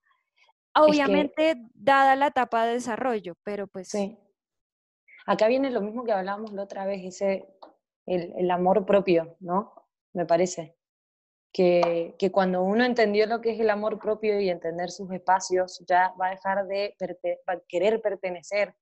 que- 0.83 0.83
obviamente 0.83 1.57
dada 1.75 2.17
la 2.17 2.29
etapa 2.29 2.67
de 2.67 2.75
desarrollo, 2.75 3.37
pero 3.45 3.69
pues 3.69 3.91
Sí. 3.93 4.19
Acá 5.31 5.47
viene 5.47 5.71
lo 5.71 5.81
mismo 5.81 6.03
que 6.03 6.11
hablábamos 6.11 6.53
la 6.53 6.65
otra 6.65 6.85
vez, 6.87 7.05
ese, 7.05 7.47
el, 8.05 8.33
el 8.37 8.51
amor 8.51 8.85
propio, 8.85 9.37
¿no? 9.39 9.73
Me 10.13 10.27
parece. 10.27 10.77
Que, 11.53 12.17
que 12.19 12.33
cuando 12.33 12.65
uno 12.65 12.85
entendió 12.85 13.27
lo 13.27 13.41
que 13.41 13.53
es 13.53 13.61
el 13.61 13.71
amor 13.71 14.01
propio 14.01 14.41
y 14.41 14.51
entender 14.51 14.91
sus 14.91 15.09
espacios, 15.13 15.85
ya 15.87 16.13
va 16.21 16.27
a 16.27 16.31
dejar 16.31 16.67
de 16.67 16.97
querer 17.69 18.03
pertenecer. 18.03 18.75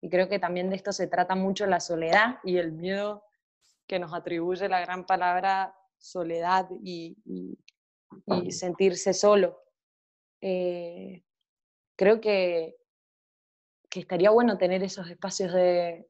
Y 0.00 0.08
creo 0.08 0.28
que 0.28 0.38
también 0.38 0.70
de 0.70 0.76
esto 0.76 0.92
se 0.92 1.08
trata 1.08 1.34
mucho 1.34 1.66
la 1.66 1.80
soledad 1.80 2.38
y 2.44 2.58
el 2.58 2.70
miedo 2.70 3.24
que 3.88 3.98
nos 3.98 4.14
atribuye 4.14 4.68
la 4.68 4.80
gran 4.80 5.06
palabra 5.06 5.74
soledad 5.98 6.68
y 6.84 7.16
sentirse 8.50 9.12
solo. 9.12 9.60
Eh, 10.40 11.24
creo 11.96 12.20
que, 12.20 12.76
que 13.90 14.00
estaría 14.00 14.30
bueno 14.30 14.56
tener 14.56 14.82
esos 14.82 15.10
espacios 15.10 15.52
de, 15.52 16.08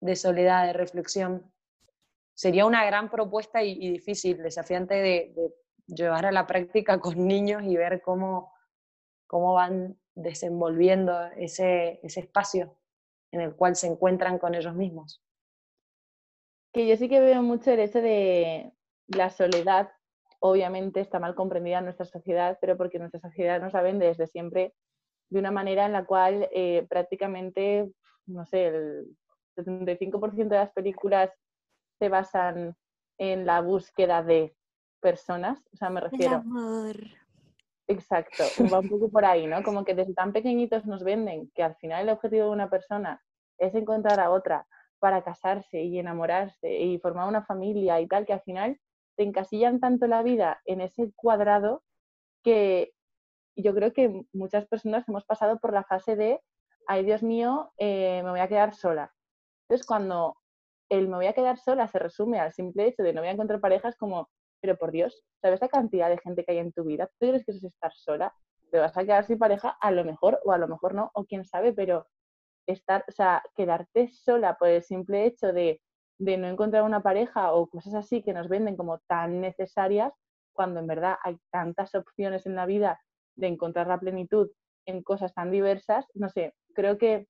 de 0.00 0.16
soledad, 0.16 0.66
de 0.66 0.72
reflexión. 0.72 1.50
Sería 2.34 2.66
una 2.66 2.84
gran 2.84 3.08
propuesta 3.08 3.62
y, 3.62 3.88
difícil, 3.88 4.42
desafiante 4.42 4.94
de, 4.94 5.54
llevar 5.86 6.26
a 6.26 6.32
la 6.32 6.46
práctica 6.46 6.98
con 7.00 7.26
niños 7.26 7.62
y 7.64 7.76
ver 7.76 8.02
cómo, 8.02 8.52
cómo 9.26 9.54
van 9.54 9.98
desenvolviendo 10.14 11.24
ese, 11.36 12.00
ese 12.02 12.20
espacio 12.20 12.76
en 13.30 13.40
el 13.40 13.54
cual 13.54 13.76
se 13.76 13.86
encuentran 13.86 14.38
con 14.38 14.54
ellos 14.54 14.74
mismos. 14.74 15.22
Que 16.72 16.86
yo 16.86 16.96
sí 16.96 17.08
que 17.08 17.20
veo 17.20 17.42
mucho 17.42 17.70
el 17.70 17.80
hecho 17.80 18.00
de 18.00 18.72
la 19.08 19.30
soledad, 19.30 19.90
obviamente 20.40 21.00
está 21.00 21.18
mal 21.18 21.34
comprendida 21.34 21.78
en 21.78 21.84
nuestra 21.84 22.06
sociedad, 22.06 22.58
pero 22.60 22.76
porque 22.76 22.98
nuestra 22.98 23.20
sociedad 23.20 23.60
nos 23.60 23.72
vende 23.72 24.06
desde 24.06 24.26
siempre 24.26 24.74
de 25.32 25.38
una 25.38 25.50
manera 25.50 25.86
en 25.86 25.92
la 25.92 26.04
cual 26.04 26.48
eh, 26.52 26.86
prácticamente, 26.88 27.90
no 28.26 28.44
sé, 28.44 28.66
el 28.66 29.16
75% 29.56 30.48
de 30.48 30.56
las 30.56 30.72
películas 30.72 31.30
se 31.98 32.08
basan 32.08 32.76
en 33.18 33.46
la 33.46 33.60
búsqueda 33.60 34.22
de 34.22 34.54
personas, 35.00 35.58
o 35.72 35.76
sea, 35.76 35.90
me 35.90 36.00
el 36.00 36.10
refiero, 36.10 36.36
amor. 36.36 36.96
exacto, 37.88 38.44
va 38.72 38.80
un 38.80 38.88
poco 38.88 39.10
por 39.10 39.24
ahí, 39.24 39.46
¿no? 39.46 39.62
Como 39.62 39.84
que 39.84 39.94
desde 39.94 40.14
tan 40.14 40.32
pequeñitos 40.32 40.84
nos 40.86 41.02
venden 41.02 41.50
que 41.54 41.62
al 41.62 41.76
final 41.76 42.02
el 42.02 42.14
objetivo 42.14 42.44
de 42.46 42.50
una 42.50 42.70
persona 42.70 43.22
es 43.58 43.74
encontrar 43.74 44.20
a 44.20 44.30
otra 44.30 44.66
para 44.98 45.22
casarse 45.24 45.82
y 45.82 45.98
enamorarse 45.98 46.72
y 46.72 46.98
formar 46.98 47.28
una 47.28 47.44
familia 47.44 48.00
y 48.00 48.06
tal, 48.06 48.26
que 48.26 48.34
al 48.34 48.42
final 48.42 48.78
te 49.16 49.24
encasillan 49.24 49.80
tanto 49.80 50.06
la 50.06 50.22
vida 50.22 50.60
en 50.64 50.80
ese 50.80 51.12
cuadrado 51.16 51.82
que 52.42 52.92
yo 53.56 53.74
creo 53.74 53.92
que 53.92 54.24
muchas 54.32 54.66
personas 54.66 55.08
hemos 55.08 55.24
pasado 55.24 55.58
por 55.58 55.72
la 55.72 55.84
fase 55.84 56.16
de, 56.16 56.40
ay 56.86 57.04
Dios 57.04 57.22
mío, 57.22 57.72
eh, 57.78 58.22
me 58.24 58.30
voy 58.30 58.40
a 58.40 58.48
quedar 58.48 58.74
sola. 58.74 59.12
Entonces, 59.68 59.86
cuando 59.86 60.36
el 60.88 61.08
me 61.08 61.16
voy 61.16 61.26
a 61.26 61.32
quedar 61.32 61.58
sola 61.58 61.88
se 61.88 61.98
resume 61.98 62.38
al 62.38 62.52
simple 62.52 62.86
hecho 62.86 63.02
de 63.02 63.12
no 63.12 63.20
voy 63.20 63.28
a 63.28 63.32
encontrar 63.32 63.60
parejas, 63.60 63.96
como, 63.96 64.28
pero 64.60 64.76
por 64.76 64.90
Dios, 64.90 65.24
¿sabes 65.40 65.60
la 65.60 65.68
cantidad 65.68 66.08
de 66.08 66.18
gente 66.18 66.44
que 66.44 66.52
hay 66.52 66.58
en 66.58 66.72
tu 66.72 66.84
vida? 66.84 67.06
¿Tú 67.18 67.28
crees 67.28 67.44
que 67.44 67.52
es 67.52 67.64
estar 67.64 67.92
sola? 67.94 68.34
¿Te 68.70 68.78
vas 68.78 68.96
a 68.96 69.02
quedar 69.02 69.24
sin 69.24 69.38
pareja? 69.38 69.76
A 69.80 69.90
lo 69.90 70.04
mejor, 70.04 70.40
o 70.44 70.52
a 70.52 70.58
lo 70.58 70.68
mejor 70.68 70.94
no, 70.94 71.10
o 71.14 71.24
quién 71.24 71.44
sabe, 71.44 71.72
pero 71.72 72.06
estar, 72.66 73.04
o 73.08 73.12
sea, 73.12 73.42
quedarte 73.54 74.08
sola 74.08 74.56
por 74.56 74.68
el 74.68 74.82
simple 74.82 75.26
hecho 75.26 75.52
de, 75.52 75.80
de 76.18 76.36
no 76.36 76.46
encontrar 76.46 76.82
una 76.84 77.02
pareja 77.02 77.52
o 77.52 77.68
cosas 77.68 77.94
así 77.94 78.22
que 78.22 78.32
nos 78.32 78.48
venden 78.48 78.76
como 78.76 78.98
tan 79.00 79.40
necesarias, 79.40 80.12
cuando 80.52 80.80
en 80.80 80.86
verdad 80.86 81.16
hay 81.22 81.38
tantas 81.50 81.94
opciones 81.94 82.46
en 82.46 82.54
la 82.54 82.66
vida 82.66 83.00
de 83.36 83.46
encontrar 83.48 83.86
la 83.86 83.98
plenitud 84.00 84.50
en 84.86 85.02
cosas 85.02 85.32
tan 85.34 85.50
diversas, 85.50 86.06
no 86.14 86.28
sé, 86.28 86.54
creo 86.74 86.98
que 86.98 87.28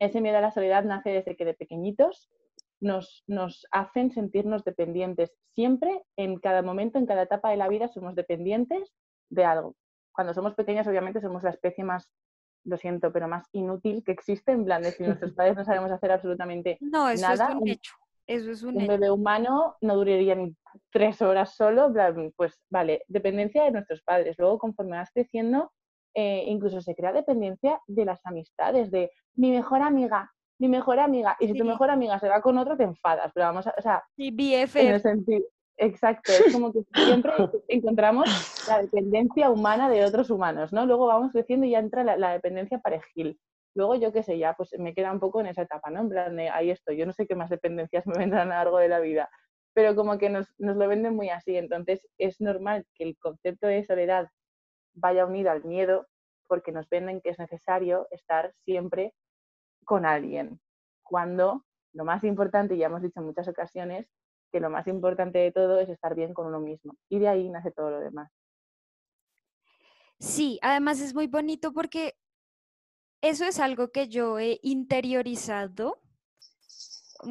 ese 0.00 0.20
miedo 0.20 0.38
a 0.38 0.40
la 0.40 0.50
soledad 0.50 0.84
nace 0.84 1.10
desde 1.10 1.36
que 1.36 1.44
de 1.44 1.54
pequeñitos 1.54 2.30
nos, 2.80 3.22
nos 3.26 3.66
hacen 3.70 4.10
sentirnos 4.10 4.64
dependientes. 4.64 5.32
Siempre, 5.54 6.02
en 6.16 6.38
cada 6.38 6.62
momento, 6.62 6.98
en 6.98 7.06
cada 7.06 7.22
etapa 7.22 7.50
de 7.50 7.56
la 7.56 7.68
vida, 7.68 7.88
somos 7.88 8.14
dependientes 8.14 8.92
de 9.30 9.44
algo. 9.44 9.76
Cuando 10.12 10.34
somos 10.34 10.54
pequeños, 10.54 10.86
obviamente, 10.86 11.20
somos 11.20 11.42
la 11.42 11.50
especie 11.50 11.84
más, 11.84 12.10
lo 12.64 12.76
siento, 12.76 13.12
pero 13.12 13.28
más 13.28 13.46
inútil 13.52 14.02
que 14.04 14.12
existe, 14.12 14.52
en 14.52 14.64
plan 14.64 14.82
de 14.82 14.92
si 14.92 15.02
nuestros 15.04 15.32
padres 15.36 15.56
no 15.56 15.64
sabemos 15.64 15.90
hacer 15.92 16.10
absolutamente 16.10 16.78
No, 16.80 17.08
eso 17.08 17.22
nada, 17.22 17.48
es 17.48 17.54
un 17.56 17.62
un- 17.62 17.68
hecho. 17.68 17.94
Eso 18.26 18.50
es 18.50 18.62
un 18.62 18.76
un 18.76 18.82
hecho. 18.82 18.92
bebé 18.92 19.10
humano 19.10 19.76
no 19.80 19.96
duraría 19.96 20.34
ni 20.34 20.54
tres 20.90 21.20
horas 21.22 21.54
solo, 21.54 21.92
pues 22.36 22.60
vale, 22.70 23.04
dependencia 23.08 23.64
de 23.64 23.70
nuestros 23.70 24.02
padres. 24.02 24.36
Luego, 24.38 24.58
conforme 24.58 24.96
vas 24.96 25.10
creciendo, 25.12 25.70
eh, 26.14 26.44
incluso 26.46 26.80
se 26.80 26.94
crea 26.94 27.12
dependencia 27.12 27.80
de 27.86 28.04
las 28.04 28.24
amistades, 28.24 28.90
de 28.90 29.10
mi 29.34 29.50
mejor 29.50 29.82
amiga, 29.82 30.32
mi 30.58 30.68
mejor 30.68 30.98
amiga. 31.00 31.36
Y 31.40 31.48
si 31.48 31.54
tu 31.54 31.64
mejor 31.64 31.90
amiga 31.90 32.18
se 32.18 32.28
va 32.28 32.40
con 32.40 32.56
otro, 32.58 32.76
te 32.76 32.84
enfadas. 32.84 33.32
Pero 33.34 33.46
vamos 33.46 33.66
a, 33.66 33.74
o 33.76 33.82
sea, 33.82 34.02
en 34.74 34.88
el 34.88 35.00
sentido, 35.00 35.44
exacto, 35.76 36.32
es 36.32 36.52
como 36.52 36.72
que 36.72 36.80
siempre 36.94 37.32
encontramos 37.68 38.28
la 38.68 38.82
dependencia 38.82 39.50
humana 39.50 39.88
de 39.90 40.04
otros 40.04 40.30
humanos, 40.30 40.72
¿no? 40.72 40.86
Luego 40.86 41.06
vamos 41.06 41.32
creciendo 41.32 41.66
y 41.66 41.70
ya 41.70 41.78
entra 41.80 42.04
la, 42.04 42.16
la 42.16 42.32
dependencia 42.32 42.78
parejil. 42.78 43.38
Luego, 43.74 43.96
yo 43.96 44.12
qué 44.12 44.22
sé, 44.22 44.38
ya 44.38 44.54
pues 44.54 44.70
me 44.78 44.94
queda 44.94 45.12
un 45.12 45.20
poco 45.20 45.40
en 45.40 45.46
esa 45.46 45.62
etapa, 45.62 45.90
¿no? 45.90 46.00
En 46.00 46.08
plan 46.08 46.36
de, 46.36 46.48
ahí 46.48 46.70
estoy, 46.70 46.96
yo 46.96 47.06
no 47.06 47.12
sé 47.12 47.26
qué 47.26 47.34
más 47.34 47.50
dependencias 47.50 48.06
me 48.06 48.16
vendrán 48.16 48.52
a 48.52 48.56
lo 48.56 48.70
largo 48.70 48.78
de 48.78 48.88
la 48.88 49.00
vida, 49.00 49.28
pero 49.74 49.96
como 49.96 50.16
que 50.18 50.30
nos, 50.30 50.48
nos 50.58 50.76
lo 50.76 50.86
venden 50.86 51.16
muy 51.16 51.30
así, 51.30 51.56
entonces 51.56 52.06
es 52.18 52.40
normal 52.40 52.86
que 52.94 53.04
el 53.04 53.18
concepto 53.18 53.66
de 53.66 53.84
soledad 53.84 54.28
vaya 54.94 55.26
unido 55.26 55.50
al 55.50 55.64
miedo, 55.64 56.06
porque 56.46 56.72
nos 56.72 56.88
venden 56.88 57.20
que 57.20 57.30
es 57.30 57.38
necesario 57.38 58.06
estar 58.10 58.54
siempre 58.64 59.12
con 59.84 60.06
alguien, 60.06 60.60
cuando 61.02 61.64
lo 61.92 62.04
más 62.04 62.24
importante, 62.24 62.76
ya 62.76 62.86
hemos 62.86 63.02
dicho 63.02 63.20
en 63.20 63.26
muchas 63.26 63.48
ocasiones, 63.48 64.08
que 64.52 64.60
lo 64.60 64.70
más 64.70 64.86
importante 64.86 65.38
de 65.38 65.50
todo 65.50 65.80
es 65.80 65.88
estar 65.88 66.14
bien 66.14 66.32
con 66.32 66.46
uno 66.46 66.60
mismo, 66.60 66.94
y 67.08 67.18
de 67.18 67.28
ahí 67.28 67.50
nace 67.50 67.72
todo 67.72 67.90
lo 67.90 68.00
demás. 68.00 68.30
Sí, 70.20 70.58
además 70.62 71.00
es 71.00 71.14
muy 71.14 71.26
bonito 71.26 71.72
porque 71.72 72.14
eso 73.24 73.46
es 73.46 73.58
algo 73.58 73.90
que 73.90 74.08
yo 74.08 74.38
he 74.38 74.60
interiorizado 74.62 75.98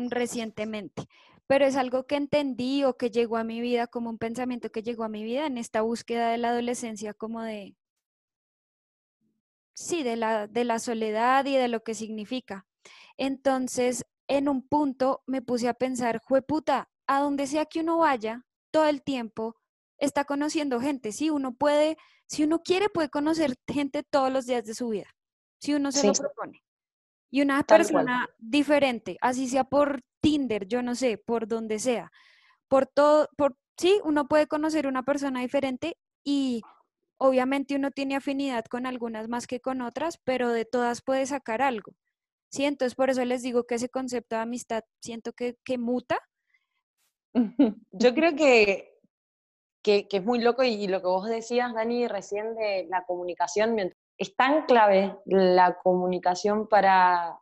recientemente, 0.09 1.07
pero 1.45 1.65
es 1.65 1.75
algo 1.75 2.07
que 2.07 2.15
entendí 2.15 2.83
o 2.83 2.97
que 2.97 3.11
llegó 3.11 3.37
a 3.37 3.43
mi 3.43 3.61
vida 3.61 3.85
como 3.85 4.09
un 4.09 4.17
pensamiento 4.17 4.71
que 4.71 4.81
llegó 4.81 5.03
a 5.03 5.09
mi 5.09 5.23
vida 5.23 5.45
en 5.45 5.59
esta 5.59 5.81
búsqueda 5.83 6.31
de 6.31 6.39
la 6.39 6.49
adolescencia 6.49 7.13
como 7.13 7.43
de, 7.43 7.75
sí, 9.75 10.01
de 10.01 10.15
la, 10.15 10.47
de 10.47 10.63
la 10.63 10.79
soledad 10.79 11.45
y 11.45 11.57
de 11.57 11.67
lo 11.67 11.83
que 11.83 11.93
significa. 11.93 12.65
Entonces, 13.15 14.03
en 14.27 14.49
un 14.49 14.67
punto 14.67 15.21
me 15.27 15.43
puse 15.43 15.67
a 15.67 15.75
pensar, 15.75 16.19
jueputa, 16.23 16.89
a 17.05 17.19
donde 17.19 17.45
sea 17.45 17.67
que 17.67 17.81
uno 17.81 17.99
vaya, 17.99 18.47
todo 18.71 18.87
el 18.87 19.03
tiempo 19.03 19.57
está 19.99 20.25
conociendo 20.25 20.79
gente. 20.79 21.11
Sí, 21.11 21.29
uno 21.29 21.53
puede, 21.53 21.97
si 22.25 22.43
uno 22.45 22.63
quiere, 22.63 22.89
puede 22.89 23.09
conocer 23.09 23.53
gente 23.67 24.01
todos 24.01 24.31
los 24.31 24.47
días 24.47 24.65
de 24.65 24.73
su 24.73 24.89
vida, 24.89 25.13
si 25.63 25.73
uno 25.73 25.91
se 25.91 26.05
lo 26.05 26.13
propone. 26.13 26.63
Y 27.31 27.41
una 27.41 27.63
Tal 27.63 27.79
cual. 27.79 28.05
persona 28.05 28.29
diferente, 28.37 29.17
así 29.21 29.47
sea 29.47 29.63
por 29.63 30.03
Tinder, 30.21 30.67
yo 30.67 30.83
no 30.83 30.93
sé, 30.93 31.17
por 31.17 31.47
donde 31.47 31.79
sea, 31.79 32.11
por 32.67 32.85
todo, 32.85 33.29
por, 33.37 33.57
sí, 33.77 33.99
uno 34.03 34.27
puede 34.27 34.47
conocer 34.47 34.87
una 34.87 35.03
persona 35.03 35.41
diferente 35.41 35.97
y 36.23 36.61
Obviamente 37.25 37.77
uno 37.77 37.89
tiene 37.89 38.17
afinidad 38.17 38.65
con 38.65 38.85
algunas 38.85 39.29
más 39.29 39.47
que 39.47 39.61
con 39.61 39.81
otras, 39.81 40.19
pero 40.25 40.49
de 40.49 40.65
todas 40.65 41.01
puede 41.01 41.25
sacar 41.25 41.61
algo. 41.61 41.93
Sí, 42.49 42.65
entonces 42.65 42.95
por 42.95 43.09
eso 43.09 43.23
les 43.23 43.41
digo 43.41 43.63
que 43.63 43.75
ese 43.75 43.87
concepto 43.87 44.35
de 44.35 44.41
amistad 44.41 44.83
siento 44.99 45.31
que, 45.31 45.55
que 45.63 45.77
muta. 45.77 46.19
Yo 47.91 48.13
creo 48.13 48.35
que, 48.35 48.99
que, 49.81 50.05
es 50.11 50.25
muy 50.25 50.41
loco 50.41 50.63
y, 50.63 50.85
lo 50.87 50.99
que 50.99 51.07
vos 51.07 51.29
decías, 51.29 51.73
Dani, 51.73 52.09
recién 52.09 52.55
de 52.55 52.87
la 52.89 53.05
comunicación, 53.05 53.77
es 54.17 54.35
tan 54.35 54.65
clave 54.65 55.17
la 55.25 55.77
comunicación 55.79 56.67
para, 56.67 57.39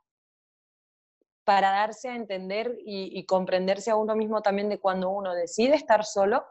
para 1.44 1.72
darse 1.72 2.10
a 2.10 2.16
entender 2.16 2.78
y, 2.86 3.18
y, 3.18 3.26
comprenderse 3.26 3.92
a 3.92 3.96
uno 3.96 4.16
mismo 4.16 4.42
también 4.42 4.70
de 4.70 4.80
cuando 4.80 5.10
uno 5.10 5.34
decide 5.34 5.76
estar 5.76 6.06
solo, 6.06 6.46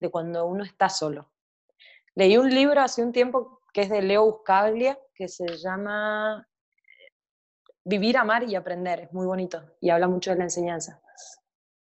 de 0.00 0.10
cuando 0.10 0.46
uno 0.46 0.64
está 0.64 0.88
solo. 0.88 1.30
Leí 2.14 2.36
un 2.36 2.50
libro 2.50 2.80
hace 2.80 3.02
un 3.02 3.12
tiempo 3.12 3.60
que 3.72 3.82
es 3.82 3.90
de 3.90 4.02
Leo 4.02 4.24
Buscaglia, 4.24 4.98
que 5.14 5.28
se 5.28 5.56
llama 5.56 6.46
vivir, 7.84 8.16
amar 8.16 8.44
y 8.44 8.54
aprender, 8.54 9.00
es 9.00 9.12
muy 9.12 9.26
bonito 9.26 9.62
y 9.80 9.90
habla 9.90 10.08
mucho 10.08 10.30
de 10.30 10.36
la 10.36 10.44
enseñanza. 10.44 11.00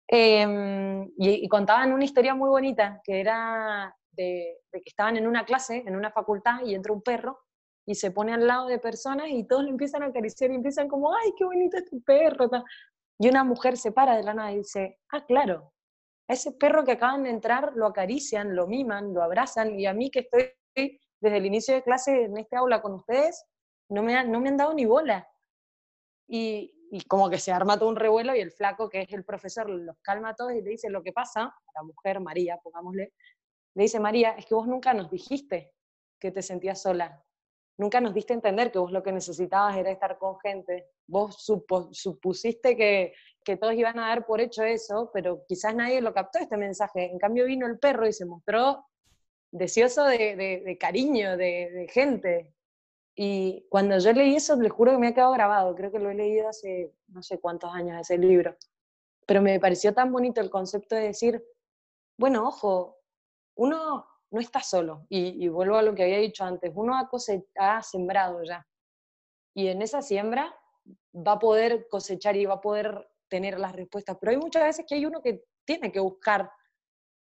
Em, 0.07 1.11
y, 1.17 1.47
contaban 1.47 1.91
una 1.91 2.05
historia 2.05 2.35
muy 2.35 2.49
bonita, 2.49 3.01
que 3.03 3.19
era 3.19 3.95
de, 4.13 4.59
que 4.71 4.81
estaban 4.85 5.17
en 5.17 5.27
una 5.27 5.45
clase, 5.45 5.83
en 5.85 5.95
una 5.95 6.11
facultad, 6.11 6.61
y 6.65 6.75
entra 6.75 6.93
un 6.93 7.01
perro 7.01 7.39
y 7.85 7.95
se 7.95 8.11
pone 8.11 8.33
al 8.33 8.47
lado 8.47 8.67
de 8.67 8.79
personas 8.79 9.27
y 9.29 9.45
todos 9.45 9.63
le 9.63 9.69
empiezan 9.69 10.03
a 10.03 10.07
acariciar 10.07 10.51
y 10.51 10.55
empiezan 10.55 10.87
como, 10.87 11.13
ay, 11.13 11.33
qué 11.37 11.43
bonito 11.43 11.77
es 11.77 11.85
tu 11.85 12.01
perro. 12.01 12.49
Y 13.19 13.27
una 13.27 13.43
mujer 13.43 13.77
se 13.77 13.91
para 13.91 14.15
de 14.15 14.23
la 14.23 14.33
nada 14.33 14.51
y 14.53 14.57
dice, 14.57 14.99
ah, 15.11 15.25
claro, 15.25 15.73
ese 16.27 16.53
perro 16.53 16.83
que 16.85 16.93
acaban 16.93 17.23
de 17.23 17.29
entrar 17.29 17.73
lo 17.75 17.87
acarician, 17.87 18.55
lo 18.55 18.67
miman, 18.67 19.13
lo 19.13 19.21
abrazan, 19.21 19.77
y 19.77 19.85
a 19.85 19.93
mí 19.93 20.09
que 20.09 20.19
estoy 20.19 20.53
desde 21.19 21.37
el 21.37 21.45
inicio 21.45 21.73
de 21.75 21.83
clase 21.83 22.23
en 22.23 22.37
este 22.37 22.55
aula 22.55 22.81
con 22.81 22.93
ustedes, 22.93 23.45
no 23.89 24.01
me, 24.01 24.25
no 24.25 24.39
me 24.39 24.49
han 24.49 24.57
dado 24.57 24.73
ni 24.73 24.85
bola 24.85 25.27
y, 26.27 26.73
como 27.07 27.29
que 27.29 27.39
se 27.39 27.51
arma 27.51 27.77
todo 27.77 27.89
un 27.89 27.95
revuelo 27.95 28.35
y 28.35 28.39
el 28.39 28.51
flaco, 28.51 28.87
que 28.87 29.01
es 29.01 29.13
el 29.13 29.23
profesor, 29.23 29.67
los 29.69 29.97
calma 30.01 30.29
a 30.29 30.35
todos 30.35 30.53
y 30.53 30.61
le 30.61 30.69
dice 30.69 30.89
lo 30.89 31.01
que 31.01 31.11
pasa, 31.11 31.53
la 31.75 31.83
mujer, 31.83 32.19
María, 32.19 32.59
pongámosle, 32.63 33.13
le 33.75 33.83
dice, 33.83 33.99
María, 33.99 34.31
es 34.37 34.45
que 34.45 34.55
vos 34.55 34.67
nunca 34.67 34.93
nos 34.93 35.09
dijiste 35.09 35.73
que 36.19 36.31
te 36.31 36.41
sentías 36.41 36.81
sola, 36.81 37.23
nunca 37.77 37.99
nos 37.99 38.13
diste 38.13 38.33
a 38.33 38.35
entender 38.35 38.71
que 38.71 38.79
vos 38.79 38.91
lo 38.91 39.03
que 39.03 39.11
necesitabas 39.11 39.77
era 39.77 39.91
estar 39.91 40.17
con 40.17 40.39
gente, 40.39 40.89
vos 41.07 41.35
supusiste 41.91 42.77
que, 42.77 43.13
que 43.43 43.57
todos 43.57 43.73
iban 43.73 43.99
a 43.99 44.07
dar 44.07 44.25
por 44.25 44.41
hecho 44.41 44.63
eso, 44.63 45.09
pero 45.13 45.43
quizás 45.47 45.75
nadie 45.75 46.01
lo 46.01 46.13
captó 46.13 46.39
este 46.39 46.57
mensaje, 46.57 47.11
en 47.11 47.17
cambio 47.17 47.45
vino 47.45 47.67
el 47.67 47.79
perro 47.79 48.07
y 48.07 48.13
se 48.13 48.25
mostró 48.25 48.85
deseoso 49.51 50.05
de, 50.05 50.35
de, 50.63 50.77
cariño, 50.77 51.37
de, 51.37 51.69
de 51.71 51.87
gente, 51.87 52.53
y 53.15 53.67
cuando 53.69 53.99
yo 53.99 54.11
leí 54.11 54.35
eso, 54.35 54.55
les 54.55 54.71
juro 54.71 54.91
que 54.91 54.97
me 54.97 55.07
ha 55.09 55.13
quedado 55.13 55.33
grabado, 55.33 55.75
creo 55.75 55.91
que 55.91 55.99
lo 55.99 56.09
he 56.09 56.15
leído 56.15 56.47
hace 56.47 56.91
no 57.07 57.21
sé 57.21 57.39
cuántos 57.39 57.71
años 57.73 57.99
ese 57.99 58.17
libro, 58.17 58.55
pero 59.27 59.41
me 59.41 59.59
pareció 59.59 59.93
tan 59.93 60.11
bonito 60.11 60.41
el 60.41 60.49
concepto 60.49 60.95
de 60.95 61.01
decir, 61.01 61.43
bueno, 62.17 62.47
ojo, 62.47 63.02
uno 63.55 64.07
no 64.31 64.39
está 64.39 64.61
solo, 64.61 65.05
y, 65.09 65.47
vuelvo 65.47 65.75
a 65.75 65.83
lo 65.83 65.93
que 65.93 66.03
había 66.03 66.17
dicho 66.17 66.43
antes, 66.43 66.71
uno 66.73 66.95
ha, 66.95 67.09
ha 67.57 67.83
sembrado 67.83 68.43
ya, 68.43 68.67
y 69.53 69.67
en 69.67 69.81
esa 69.81 70.01
siembra 70.01 70.55
va 71.15 71.33
a 71.33 71.39
poder 71.39 71.87
cosechar 71.87 72.35
y 72.35 72.45
va 72.45 72.55
a 72.55 72.61
poder 72.61 73.07
tener 73.27 73.59
las 73.59 73.73
respuestas, 73.73 74.17
pero 74.19 74.31
hay 74.31 74.37
muchas 74.37 74.63
veces 74.63 74.85
que 74.87 74.95
hay 74.95 75.05
uno 75.05 75.21
que 75.21 75.45
tiene 75.65 75.91
que 75.91 75.99
buscar 75.99 76.51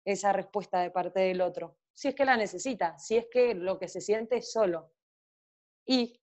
esa 0.04 0.32
respuesta 0.32 0.80
de 0.80 0.90
parte 0.90 1.20
del 1.20 1.42
otro, 1.42 1.76
si 1.92 2.08
es 2.08 2.14
que 2.14 2.24
la 2.24 2.36
necesita, 2.36 2.98
si 2.98 3.18
es 3.18 3.26
que 3.30 3.54
lo 3.54 3.78
que 3.78 3.88
se 3.88 4.00
siente 4.00 4.38
es 4.38 4.50
solo. 4.50 4.90
Y 5.86 6.20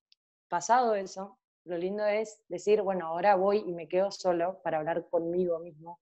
pasado 0.48 0.96
eso, 0.96 1.40
lo 1.66 1.78
lindo 1.78 2.06
es 2.06 2.42
decir, 2.48 2.82
bueno, 2.82 3.08
ahora 3.08 3.36
voy 3.36 3.60
y 3.60 3.74
me 3.74 3.88
quedo 3.88 4.12
solo 4.12 4.60
para 4.64 4.80
hablar 4.80 5.08
conmigo 5.10 5.60
mismo 5.60 6.00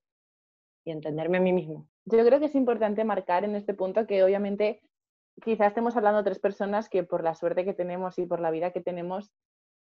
y 0.88 0.92
entenderme 0.92 1.38
a 1.38 1.42
mí 1.42 1.52
mismo. 1.52 1.88
Yo 2.06 2.26
creo 2.26 2.40
que 2.40 2.46
es 2.46 2.56
importante 2.56 3.04
marcar 3.04 3.44
en 3.44 3.56
este 3.56 3.74
punto 3.74 4.08
que 4.08 4.24
obviamente 4.24 4.82
quizás 5.44 5.68
estemos 5.68 5.98
hablando 5.98 6.20
de 6.20 6.24
tres 6.24 6.40
personas 6.40 6.88
que 6.90 7.04
por 7.04 7.24
la 7.24 7.36
suerte 7.36 7.66
que 7.66 7.74
tenemos 7.74 8.18
y 8.18 8.26
por 8.26 8.40
la 8.40 8.52
vida 8.52 8.72
que 8.72 8.82
tenemos, 8.82 9.32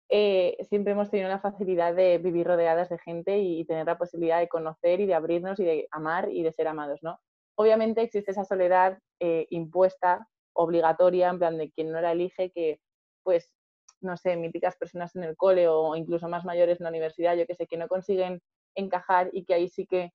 eh, 0.10 0.58
siempre 0.70 0.94
hemos 0.94 1.10
tenido 1.10 1.28
la 1.28 1.40
facilidad 1.40 1.94
de 1.94 2.18
vivir 2.20 2.48
rodeadas 2.48 2.90
de 2.90 2.98
gente 3.00 3.40
y 3.40 3.66
tener 3.66 3.86
la 3.86 3.98
posibilidad 3.98 4.40
de 4.40 4.48
conocer 4.48 5.02
y 5.02 5.06
de 5.06 5.14
abrirnos 5.14 5.60
y 5.60 5.66
de 5.66 5.88
amar 5.92 6.30
y 6.32 6.42
de 6.42 6.54
ser 6.54 6.68
amados, 6.68 7.00
¿no? 7.04 7.20
Obviamente 7.56 8.02
existe 8.02 8.32
esa 8.32 8.46
soledad 8.46 8.98
eh, 9.20 9.46
impuesta, 9.50 10.28
obligatoria, 10.54 11.30
en 11.30 11.40
plan 11.40 11.58
de 11.58 11.70
quien 11.72 11.92
no 11.92 12.00
la 12.00 12.14
elige, 12.14 12.52
que 12.52 12.80
pues 13.24 13.52
no 14.02 14.18
sé, 14.18 14.36
míticas 14.36 14.76
personas 14.78 15.16
en 15.16 15.24
el 15.24 15.36
cole 15.36 15.68
o 15.68 15.96
incluso 15.96 16.28
más 16.30 16.46
mayores 16.46 16.80
en 16.80 16.86
la 16.86 16.90
universidad, 16.90 17.36
yo 17.36 17.46
que 17.46 17.56
sé, 17.56 17.68
que 17.68 17.78
no 17.78 17.88
consiguen 17.88 18.42
encajar 18.76 19.30
y 19.34 19.46
que 19.46 19.54
ahí 19.54 19.70
sí 19.70 19.86
que 19.86 20.12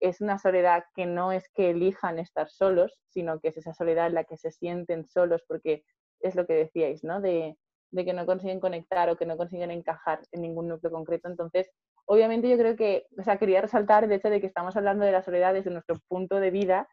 es 0.00 0.20
una 0.20 0.38
soledad 0.38 0.84
que 0.94 1.06
no 1.06 1.32
es 1.32 1.48
que 1.54 1.70
elijan 1.70 2.18
estar 2.18 2.48
solos, 2.48 2.98
sino 3.08 3.40
que 3.40 3.48
es 3.48 3.56
esa 3.56 3.74
soledad 3.74 4.06
en 4.06 4.14
la 4.14 4.24
que 4.24 4.36
se 4.36 4.50
sienten 4.50 5.06
solos 5.06 5.42
porque 5.46 5.84
es 6.20 6.34
lo 6.34 6.46
que 6.46 6.54
decíais, 6.54 7.04
¿no? 7.04 7.20
De, 7.20 7.56
que 7.94 8.12
no 8.12 8.26
consiguen 8.26 8.60
conectar 8.60 9.08
o 9.08 9.16
que 9.16 9.26
no 9.26 9.36
consiguen 9.36 9.70
encajar 9.70 10.20
en 10.32 10.42
ningún 10.42 10.68
núcleo 10.68 10.92
concreto. 10.92 11.28
Entonces, 11.28 11.70
obviamente 12.04 12.48
yo 12.48 12.58
creo 12.58 12.76
que, 12.76 13.06
o 13.18 13.22
sea, 13.22 13.38
quería 13.38 13.62
resaltar 13.62 14.04
el 14.04 14.12
hecho 14.12 14.28
de 14.28 14.40
que 14.40 14.46
estamos 14.46 14.76
hablando 14.76 15.04
de 15.04 15.12
la 15.12 15.22
soledad 15.22 15.54
desde 15.54 15.70
nuestro 15.70 15.96
punto 16.06 16.38
de 16.38 16.50
vida, 16.50 16.88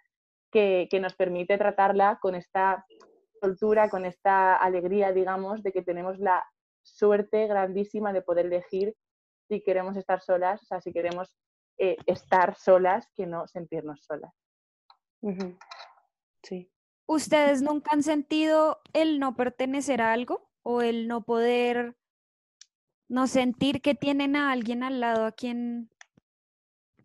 que, 0.52 0.88
que 0.90 1.02
nos 1.02 1.14
permite 1.16 1.58
tratarla 1.58 2.18
con 2.22 2.34
esta 2.34 2.86
soltura, 3.42 3.90
con 3.90 4.06
esta 4.06 4.56
alegría, 4.56 5.12
digamos, 5.12 5.64
de 5.64 5.74
que 5.74 5.82
tenemos 5.82 6.18
la 6.18 6.44
suerte 6.82 7.48
grandísima 7.48 8.14
de 8.14 8.22
poder 8.22 8.46
elegir 8.46 8.96
si 9.48 9.62
queremos 9.62 9.98
estar 9.98 10.22
solas, 10.22 10.62
o 10.64 10.66
sea, 10.66 10.82
si 10.82 10.94
queremos 10.94 11.36
eh, 11.78 11.98
estar 12.06 12.56
solas, 12.56 13.08
que 13.16 13.26
no 13.26 13.48
sentirnos 13.48 14.04
solas. 14.04 14.34
Sí. 16.44 16.72
¿Ustedes 17.08 17.62
nunca 17.62 17.92
han 17.94 18.04
sentido 18.04 18.80
el 18.94 19.20
no 19.20 19.36
pertenecer 19.36 20.02
a 20.02 20.14
algo 20.14 20.50
o 20.64 20.82
el 20.82 21.08
no 21.08 21.24
poder, 21.24 21.96
no 23.08 23.28
sentir 23.28 23.82
que 23.82 23.96
tienen 23.96 24.36
a 24.36 24.52
alguien 24.52 24.84
al 24.84 25.00
lado 25.00 25.26
a 25.26 25.32
quien 25.32 25.90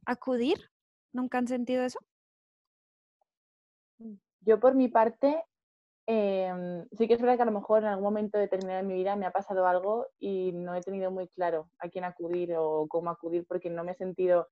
acudir? 0.07 0.71
¿Nunca 1.13 1.39
han 1.39 1.49
sentido 1.49 1.85
eso? 1.85 1.99
Yo 4.41 4.61
por 4.61 4.75
mi 4.75 4.89
parte 4.89 5.45
Em, 6.13 6.89
sí 6.99 7.07
que 7.07 7.15
es 7.15 7.21
verdad 7.21 7.37
que 7.37 7.43
a 7.43 7.47
lo 7.47 7.53
mejor 7.53 7.85
en 7.85 7.89
algún 7.91 8.03
momento 8.03 8.37
determinado 8.37 8.79
de 8.79 8.89
mi 8.89 8.95
vida 8.95 9.15
me 9.15 9.27
ha 9.27 9.31
pasado 9.31 9.65
algo 9.65 10.09
y 10.19 10.51
no 10.51 10.75
he 10.75 10.81
tenido 10.81 11.13
muy 11.13 11.29
claro 11.29 11.71
a 11.79 11.89
quién 11.89 12.03
acudir 12.03 12.53
o 12.57 12.89
cómo 12.89 13.11
acudir 13.11 13.47
porque 13.47 13.71
no 13.71 13.85
me 13.85 13.93
he 13.93 13.95
sentido 13.95 14.49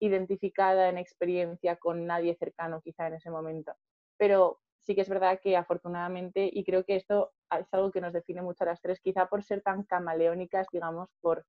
identificada 0.00 0.88
en 0.88 0.98
experiencia 0.98 1.76
con 1.76 2.06
nadie 2.06 2.34
cercano 2.36 2.80
quizá 2.82 3.06
en 3.06 3.14
ese 3.14 3.30
momento. 3.30 3.72
Pero 4.16 4.58
sí 4.80 4.94
que 4.94 5.02
es 5.02 5.08
verdad 5.08 5.40
que 5.42 5.56
afortunadamente, 5.56 6.48
y 6.52 6.64
creo 6.64 6.84
que 6.84 6.96
esto 6.96 7.32
es 7.58 7.72
algo 7.72 7.90
que 7.90 8.00
nos 8.00 8.12
define 8.12 8.42
mucho 8.42 8.64
a 8.64 8.68
las 8.68 8.80
tres, 8.80 9.00
quizá 9.00 9.26
por 9.26 9.44
ser 9.44 9.62
tan 9.62 9.84
camaleónicas, 9.84 10.66
digamos, 10.72 11.08
por, 11.20 11.44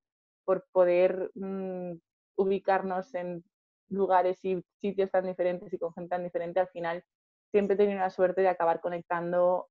por 0.46 0.66
poder 0.72 1.32
mm, 1.36 1.94
ubicarnos 2.36 3.14
en 3.16 3.44
lugares 3.90 4.44
y 4.46 4.64
sitios 4.80 5.12
tan 5.12 5.26
diferentes 5.26 5.72
y 5.74 5.78
con 5.78 5.94
gente 5.94 6.10
tan 6.10 6.24
diferente, 6.24 6.60
al 6.60 6.70
final 6.70 7.04
siempre 7.52 7.76
he 7.76 7.78
tenido 7.78 8.00
la 8.00 8.10
suerte 8.10 8.42
de 8.42 8.48
acabar 8.48 8.80
conectando 8.82 9.70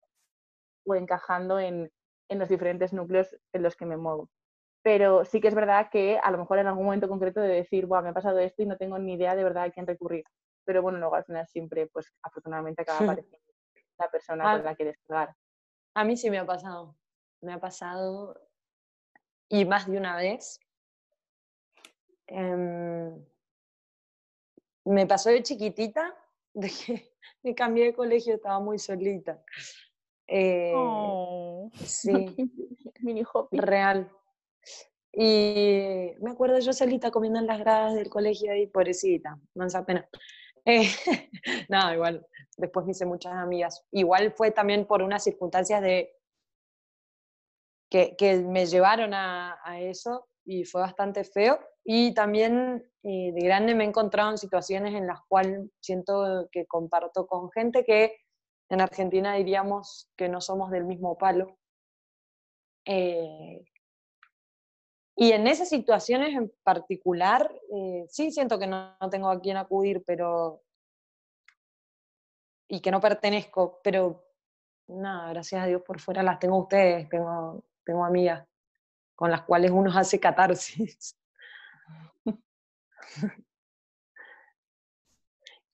o 0.87 0.95
encajando 0.95 1.59
en, 1.59 1.91
los 2.29 2.49
diferentes 2.49 2.93
núcleos 2.93 3.37
en 3.53 3.63
los 3.63 3.75
que 3.75 3.87
me 3.87 3.97
muevo. 3.97 4.31
Pero 4.83 5.25
sí 5.25 5.41
que 5.41 5.49
es 5.49 5.55
verdad 5.55 5.91
que 5.91 6.19
a 6.23 6.31
lo 6.31 6.39
mejor 6.39 6.59
en 6.59 6.67
algún 6.67 6.85
momento 6.85 7.09
concreto 7.09 7.41
de 7.41 7.49
decir, 7.49 7.87
Buah, 7.87 8.03
me 8.03 8.11
ha 8.11 8.15
pasado 8.15 8.39
esto 8.39 8.63
y 8.63 8.67
no 8.67 8.77
tengo 8.77 8.99
ni 8.99 9.15
idea 9.15 9.35
de 9.35 9.45
verdad 9.45 9.65
a 9.65 9.71
quién 9.71 9.87
recurrir. 9.87 10.25
Pero 10.65 10.83
bueno, 10.83 10.99
luego 10.99 11.17
al 11.17 11.25
final 11.25 11.47
siempre, 11.47 11.87
pues 11.89 12.13
afortunadamente 12.23 12.83
acaba 12.83 12.99
apareciendo 13.21 13.53
la 13.99 14.11
persona 14.11 14.53
con 14.55 14.65
la 14.65 14.75
que 14.75 14.85
descargar. 14.87 15.37
A 15.95 16.05
mí 16.05 16.17
sí 16.17 16.31
me 16.31 16.39
ha 16.39 16.47
pasado. 16.47 16.97
Me 17.43 17.53
ha 17.53 17.61
pasado 17.61 18.41
y 19.49 19.65
más 19.65 19.87
de 19.91 19.99
una 19.99 20.17
vez. 20.17 20.61
Em, 22.29 23.25
me 24.85 25.07
pasó 25.07 25.31
de 25.31 25.43
chiquitita 25.43 26.15
de 26.55 26.71
que 26.71 27.13
me 27.43 27.55
cambié 27.55 27.87
de 27.87 27.95
colegio, 27.95 28.35
estaba 28.35 28.61
muy 28.61 28.79
solita. 28.79 29.43
Eh, 30.27 30.73
oh. 30.75 31.71
Sí, 31.85 32.13
mini 33.01 33.25
hobby. 33.25 33.59
Real. 33.59 34.11
Y 35.13 36.13
me 36.21 36.31
acuerdo 36.31 36.59
yo 36.61 36.73
solita 36.73 37.11
comiendo 37.11 37.41
en 37.41 37.47
las 37.47 37.59
gradas 37.59 37.95
del 37.95 38.09
colegio 38.09 38.53
ahí, 38.53 38.67
pobrecita, 38.67 39.39
mansa 39.55 39.85
pena. 39.85 40.09
Eh, 40.67 40.91
no, 41.71 41.95
igual, 41.95 42.27
después 42.59 42.85
me 42.85 42.93
hice 42.93 43.07
muchas 43.07 43.33
amigas. 43.33 43.83
Igual 43.93 44.31
fue 44.33 44.51
también 44.51 44.87
por 44.87 45.01
unas 45.03 45.25
circunstancias 45.25 45.81
de 45.81 46.13
que, 47.89 48.15
que 48.15 48.37
me 48.37 48.67
llevaron 48.67 49.15
a, 49.15 49.59
a, 49.65 49.81
eso 49.81 50.29
y 50.45 50.65
fue 50.65 50.83
bastante 50.83 51.25
feo. 51.25 51.59
Y 51.83 52.13
también 52.13 52.85
de 53.03 53.41
grande 53.43 53.75
me 53.75 53.85
he 53.85 53.89
encontrado 53.89 54.31
en 54.31 54.37
situaciones 54.37 54.95
en 54.95 55.07
las 55.07 55.21
cuales 55.29 55.71
siento 55.81 56.47
que 56.53 56.67
comparto 56.67 57.27
con 57.27 57.51
gente 57.51 57.83
que 57.83 58.17
en 58.69 58.81
Argentina 58.81 59.35
diríamos 59.35 60.11
que 60.17 60.29
no 60.29 60.41
somos 60.41 60.71
del 60.71 60.85
mismo 60.85 61.17
palo. 61.17 61.59
Eh, 62.85 63.65
y 65.21 65.33
en 65.33 65.47
esas 65.47 65.69
situaciones 65.69 66.35
en 66.35 66.51
particular, 66.63 67.53
eh, 67.75 68.07
sí 68.09 68.31
siento 68.33 68.59
que 68.59 68.67
no, 68.67 68.97
tengo 69.11 69.29
a 69.29 69.39
quién 69.39 69.59
acudir, 69.59 70.03
pero. 70.07 70.63
y 72.67 72.81
que 72.81 72.91
no 72.91 73.03
pertenezco, 73.03 73.83
pero 73.85 74.25
nada, 74.87 75.29
gracias 75.29 75.63
a 75.63 75.67
Dios 75.67 75.83
por 75.83 76.01
fuera 76.01 76.23
las 76.23 76.39
tengo 76.39 76.57
ustedes, 76.57 77.07
tengo, 77.11 77.63
tengo 77.85 78.03
amigas 78.03 78.49
con 79.15 79.31
las 79.31 79.43
cuales 79.43 79.71
uno 79.73 79.93
hace 79.95 80.19
catarsis. 80.19 81.15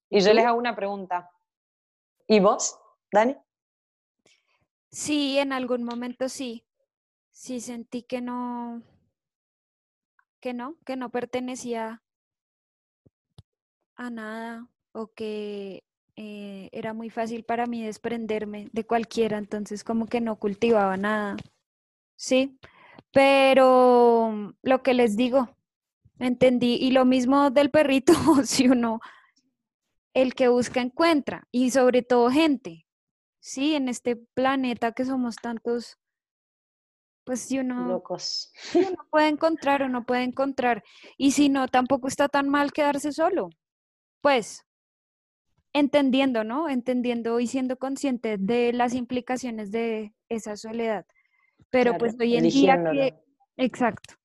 y 0.09 0.19
yo 0.19 0.33
les 0.33 0.45
hago 0.45 0.57
una 0.59 0.75
pregunta. 0.75 1.31
¿Y 2.27 2.41
vos, 2.41 2.77
Dani? 3.13 3.37
Sí, 4.91 5.39
en 5.39 5.53
algún 5.53 5.85
momento 5.85 6.27
sí. 6.27 6.65
Sí 7.31 7.61
sentí 7.61 8.03
que 8.03 8.19
no, 8.19 8.83
que 10.39 10.53
no, 10.53 10.77
que 10.85 10.95
no 10.95 11.09
pertenecía 11.09 12.01
a 13.95 14.09
nada 14.09 14.67
o 14.91 15.07
que 15.07 15.83
eh, 16.15 16.69
era 16.71 16.93
muy 16.93 17.09
fácil 17.09 17.43
para 17.43 17.65
mí 17.67 17.83
desprenderme 17.83 18.69
de 18.71 18.85
cualquiera, 18.85 19.37
entonces 19.37 19.83
como 19.83 20.07
que 20.07 20.21
no 20.21 20.37
cultivaba 20.37 20.97
nada. 20.97 21.37
Sí, 22.15 22.57
pero 23.11 24.53
lo 24.63 24.83
que 24.83 24.93
les 24.93 25.15
digo, 25.15 25.55
entendí, 26.19 26.75
y 26.75 26.91
lo 26.91 27.05
mismo 27.05 27.51
del 27.51 27.69
perrito, 27.69 28.13
si 28.45 28.67
uno, 28.67 28.99
el 30.13 30.33
que 30.33 30.47
busca 30.47 30.81
encuentra, 30.81 31.47
y 31.51 31.71
sobre 31.71 32.01
todo 32.01 32.31
gente, 32.31 32.87
sí, 33.39 33.75
en 33.75 33.87
este 33.87 34.15
planeta 34.15 34.91
que 34.93 35.05
somos 35.05 35.35
tantos 35.35 35.97
pues 37.27 37.41
si 37.41 37.59
uno, 37.59 37.89
Locos. 37.89 38.53
uno 38.95 39.05
puede 39.11 39.27
encontrar 39.27 39.83
o 39.83 39.89
no 39.89 40.05
puede 40.05 40.23
encontrar. 40.23 40.81
Y 41.17 41.31
si 41.31 41.49
no, 41.49 41.67
tampoco 41.67 42.07
está 42.07 42.29
tan 42.29 42.47
mal 42.47 42.71
quedarse 42.71 43.11
solo. 43.11 43.49
Pues 44.21 44.65
entendiendo, 45.73 46.45
¿no? 46.45 46.69
Entendiendo 46.69 47.41
y 47.41 47.47
siendo 47.47 47.77
consciente 47.77 48.37
de 48.39 48.71
las 48.71 48.95
implicaciones 48.95 49.71
de 49.71 50.15
esa 50.29 50.55
soledad. 50.55 51.05
Pero 51.69 51.97
pues 51.97 52.15
hoy 52.17 52.37
en 52.37 52.47
día 52.47 52.81
que, 52.91 53.13
exacto, 53.57 54.15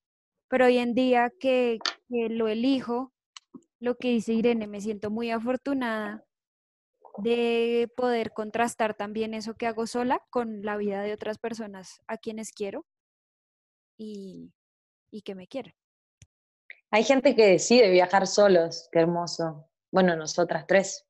pero 0.46 0.66
hoy 0.66 0.78
en 0.78 0.94
día 0.94 1.32
que, 1.40 1.78
que 2.08 2.28
lo 2.28 2.46
elijo, 2.46 3.12
lo 3.80 3.96
que 3.96 4.10
dice 4.10 4.32
Irene, 4.32 4.68
me 4.68 4.80
siento 4.80 5.10
muy 5.10 5.32
afortunada 5.32 6.24
de 7.18 7.90
poder 7.96 8.32
contrastar 8.32 8.94
también 8.94 9.34
eso 9.34 9.54
que 9.54 9.66
hago 9.66 9.88
sola 9.88 10.22
con 10.30 10.62
la 10.62 10.76
vida 10.76 11.02
de 11.02 11.12
otras 11.12 11.38
personas 11.38 12.00
a 12.06 12.16
quienes 12.16 12.52
quiero 12.52 12.86
y, 14.02 15.22
que 15.22 15.34
me 15.34 15.46
quieren. 15.46 15.74
Hay 16.90 17.04
gente 17.04 17.34
que 17.34 17.46
decide 17.46 17.90
viajar 17.90 18.26
solos, 18.26 18.88
qué 18.90 19.00
hermoso. 19.00 19.68
Bueno, 19.90 20.16
nosotras 20.16 20.66
tres 20.66 21.06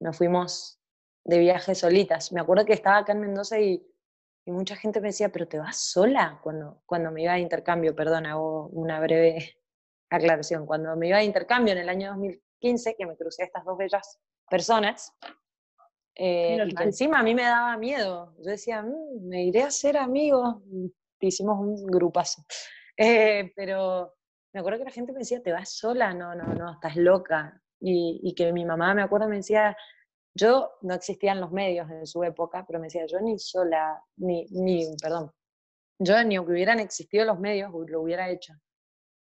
nos 0.00 0.16
fuimos 0.16 0.80
de 1.24 1.38
viaje 1.38 1.74
solitas. 1.74 2.32
Me 2.32 2.40
acuerdo 2.40 2.64
que 2.64 2.72
estaba 2.72 2.98
acá 2.98 3.12
en 3.12 3.20
Mendoza 3.20 3.60
y, 3.60 3.86
mucha 4.46 4.74
gente 4.74 5.00
me 5.00 5.08
decía, 5.08 5.28
pero 5.28 5.46
te 5.46 5.60
vas 5.60 5.76
sola 5.76 6.40
cuando, 6.42 6.82
cuando 6.84 7.12
me 7.12 7.22
iba 7.22 7.34
de 7.34 7.40
intercambio, 7.40 7.94
perdón, 7.94 8.26
hago 8.26 8.66
una 8.68 8.98
breve 8.98 9.56
aclaración. 10.10 10.66
Cuando 10.66 10.96
me 10.96 11.08
iba 11.08 11.18
de 11.18 11.24
intercambio 11.24 11.72
en 11.72 11.78
el 11.78 11.88
año 11.88 12.08
2015, 12.08 12.96
que 12.96 13.06
me 13.06 13.16
crucé 13.16 13.42
a 13.42 13.46
estas 13.46 13.64
dos 13.64 13.78
bellas 13.78 14.18
personas, 14.48 15.14
eh, 16.16 16.58
y 16.66 16.74
que 16.74 16.82
encima 16.82 17.20
a 17.20 17.22
mí 17.22 17.34
me 17.34 17.44
daba 17.44 17.76
miedo. 17.76 18.34
Yo 18.38 18.50
decía, 18.50 18.82
mm, 18.82 19.28
me 19.28 19.44
iré 19.44 19.62
a 19.62 19.68
hacer 19.68 19.96
amigos, 19.96 20.56
hicimos 21.28 21.58
un 21.58 21.86
grupazo. 21.86 22.44
Eh, 23.02 23.50
pero 23.56 24.12
me 24.52 24.60
acuerdo 24.60 24.80
que 24.80 24.84
la 24.84 24.90
gente 24.90 25.12
me 25.12 25.20
decía, 25.20 25.42
¿te 25.42 25.52
vas 25.52 25.70
sola? 25.70 26.12
No, 26.12 26.34
no, 26.34 26.52
no, 26.52 26.72
estás 26.72 26.96
loca. 26.96 27.62
Y, 27.80 28.34
que 28.34 28.52
mi 28.52 28.66
mamá, 28.66 28.92
me 28.94 29.02
acuerdo, 29.02 29.26
me 29.26 29.36
decía, 29.36 29.74
yo 30.34 30.72
no 30.82 30.94
existían 30.94 31.40
los 31.40 31.50
medios 31.50 31.90
en 31.90 32.06
su 32.06 32.22
época, 32.24 32.64
pero 32.66 32.78
me 32.78 32.88
decía, 32.88 33.06
yo 33.06 33.20
ni 33.20 33.38
sola, 33.38 34.04
ni, 34.16 34.44
ni 34.50 34.94
perdón, 35.00 35.32
yo 35.98 36.22
ni 36.24 36.36
aunque 36.36 36.52
hubieran 36.52 36.78
existido 36.78 37.24
los 37.24 37.40
medios, 37.40 37.72
lo 37.88 38.02
hubiera 38.02 38.28
hecho. 38.28 38.52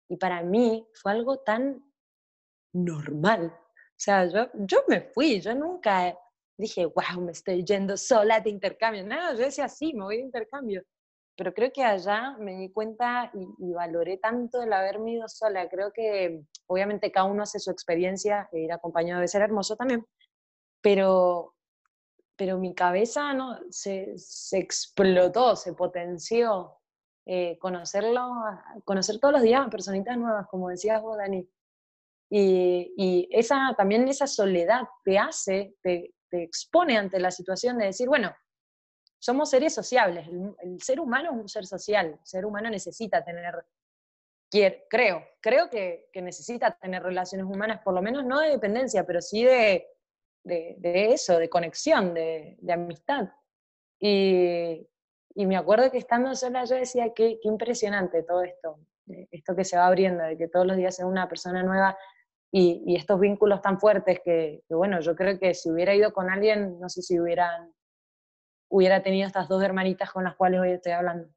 Y 0.09 0.17
para 0.17 0.43
mí 0.43 0.89
fue 0.95 1.13
algo 1.13 1.41
tan 1.41 1.85
normal. 2.73 3.53
O 3.55 3.99
sea, 3.99 4.27
yo, 4.27 4.49
yo 4.55 4.85
me 4.89 5.03
fui, 5.03 5.41
yo 5.41 5.55
nunca 5.55 6.19
dije, 6.57 6.87
wow, 6.87 7.21
me 7.21 7.33
estoy 7.33 7.63
yendo 7.63 7.97
sola 7.99 8.41
de 8.41 8.49
intercambio. 8.51 9.05
No, 9.07 9.33
yo 9.33 9.41
decía, 9.41 9.69
sí, 9.69 9.93
me 9.93 10.05
voy 10.05 10.17
de 10.17 10.23
intercambio 10.23 10.83
pero 11.37 11.53
creo 11.53 11.71
que 11.73 11.85
allá 11.85 12.37
me 12.39 12.57
di 12.57 12.73
cuenta 12.73 13.31
y, 13.35 13.73
valoré 13.73 14.17
tanto 14.17 14.63
el 14.63 14.73
haberme 14.73 15.13
ido 15.13 15.29
sola. 15.29 15.69
Creo 15.69 15.93
que 15.93 16.43
obviamente 16.67 17.13
cada 17.13 17.27
uno 17.27 17.43
hace 17.43 17.59
su 17.59 17.71
experiencia, 17.71 18.49
e 18.53 18.61
ir 18.61 18.73
acompañado 18.73 19.19
debe 19.21 19.29
ser 19.29 19.43
hermoso 19.43 19.77
también, 19.77 20.07
pero, 20.81 21.55
pero 22.37 22.59
mi 22.59 22.75
cabeza 22.75 23.35
¿no? 23.35 23.59
se, 23.71 24.15
se 24.17 24.59
explotó, 24.59 25.57
se 25.57 25.75
potenció. 25.75 26.73
Eh, 27.29 27.59
conocerlo, 27.59 28.31
conocer 28.85 29.19
todos 29.19 29.33
los 29.33 29.43
días 29.43 29.69
personitas 29.69 30.17
nuevas, 30.17 30.47
como 30.47 30.69
decías 30.69 31.03
vos, 31.03 31.19
Dani. 31.19 31.45
Y, 32.31 32.95
y, 32.97 33.29
esa, 33.33 33.75
también 33.77 34.07
esa 34.07 34.29
soledad 34.29 34.83
te 35.05 35.19
hace, 35.19 35.75
te, 35.83 36.15
te 36.31 36.45
expone 36.45 36.97
ante 36.97 37.19
la 37.19 37.33
situación 37.33 37.79
de 37.79 37.87
decir, 37.87 38.07
bueno, 38.07 38.33
somos 39.27 39.51
seres 39.51 39.75
sociables, 39.75 40.29
el, 40.63 40.81
ser 40.81 41.01
humano 41.01 41.33
es 41.33 41.37
un 41.37 41.49
ser 41.49 41.67
social, 41.67 42.17
el 42.21 42.25
ser 42.25 42.47
humano 42.47 42.71
necesita 42.71 43.25
tener, 43.25 43.57
creo, 44.89 45.25
creo 45.41 45.69
que, 45.69 46.09
necesita 46.15 46.79
tener 46.79 47.03
relaciones 47.03 47.45
humanas, 47.45 47.81
por 47.83 47.93
lo 47.93 48.03
menos 48.03 48.25
no 48.25 48.39
de 48.39 48.51
dependencia, 48.51 49.05
pero 49.05 49.21
sí 49.21 49.43
de, 49.43 49.89
de, 50.45 51.13
eso, 51.13 51.41
de 51.41 51.49
conexión, 51.49 52.15
de, 52.15 52.57
amistad. 52.73 53.29
Y, 53.99 54.89
y, 55.35 55.47
me 55.47 55.57
acuerdo 55.57 55.91
que 55.91 55.99
estando 55.99 56.33
sola 56.37 56.65
yo 56.65 56.77
decía, 56.77 57.13
qué, 57.13 57.41
qué 57.43 57.49
impresionante 57.49 58.23
todo 58.23 58.45
esto, 58.45 58.79
esto 59.33 59.57
que 59.57 59.65
se 59.65 59.77
va 59.77 59.89
abriendo, 59.89 60.23
de 60.23 60.39
que 60.39 60.47
todos 60.47 60.69
los 60.69 60.77
días 60.77 61.01
es 61.01 61.05
una 61.05 61.29
persona 61.29 61.65
nueva 61.65 61.99
y, 62.53 62.85
y, 62.87 62.95
estos 62.95 63.19
vínculos 63.19 63.61
tan 63.61 63.81
fuertes 63.81 64.21
que, 64.25 64.63
que, 64.69 64.75
bueno, 64.77 65.01
yo 65.01 65.17
creo 65.17 65.37
que 65.37 65.53
si 65.53 65.69
hubiera 65.69 65.97
ido 65.97 66.13
con 66.13 66.31
alguien, 66.31 66.79
no 66.79 66.89
sé 66.89 67.03
si 67.03 67.19
hubieran 67.19 67.75
hubiera 68.69 69.03
tenido 69.03 69.27
estas 69.27 69.49
dos 69.49 69.63
hermanitas 69.63 70.11
con 70.13 70.25
las 70.25 70.37
cuales 70.37 70.61
hoy 70.61 70.71
estoy 70.71 70.93
hablando. 70.93 71.29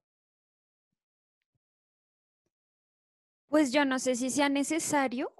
Pues 3.48 3.72
yo 3.72 3.84
no 3.84 3.98
sé 4.00 4.16
si 4.16 4.30
sea 4.30 4.48
necesario 4.50 5.34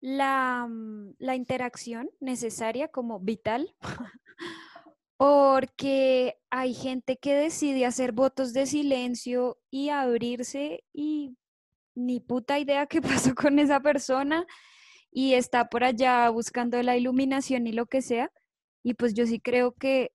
la, 0.00 0.66
mm, 0.68 1.14
la 1.18 1.36
interacción 1.36 2.10
necesaria 2.20 2.88
como 2.88 3.20
vital, 3.20 3.74
porque 5.16 6.36
hay 6.50 6.74
gente 6.74 7.16
que 7.16 7.34
decide 7.34 7.86
hacer 7.86 8.10
votos 8.10 8.52
de 8.52 8.66
silencio 8.66 9.58
y 9.70 9.90
abrirse 9.90 10.84
y 10.92 11.36
ni 11.94 12.20
puta 12.20 12.58
idea 12.58 12.86
qué 12.86 13.00
pasó 13.30 13.34
con 13.34 13.58
esa 13.58 13.80
persona 13.80 14.46
y 15.12 15.34
está 15.34 15.68
por 15.68 15.84
allá 15.84 16.28
buscando 16.30 16.82
la 16.82 16.96
iluminación 16.96 17.66
y 17.66 17.72
lo 17.72 17.86
que 17.86 18.02
sea. 18.02 18.32
Y 18.82 18.94
pues 18.94 19.14
yo 19.14 19.26
sí 19.26 19.38
creo 19.38 19.72
que 19.72 20.12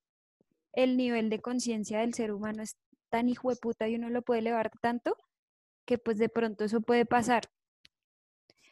el 0.73 0.97
nivel 0.97 1.29
de 1.29 1.39
conciencia 1.39 1.99
del 1.99 2.13
ser 2.13 2.31
humano 2.31 2.63
es 2.63 2.75
tan 3.09 3.29
hijo 3.29 3.49
de 3.49 3.55
puta 3.55 3.87
y 3.87 3.95
uno 3.95 4.09
lo 4.09 4.21
puede 4.21 4.41
elevar 4.41 4.71
tanto 4.81 5.15
que 5.85 5.97
pues 5.97 6.17
de 6.17 6.29
pronto 6.29 6.65
eso 6.65 6.81
puede 6.81 7.05
pasar. 7.05 7.43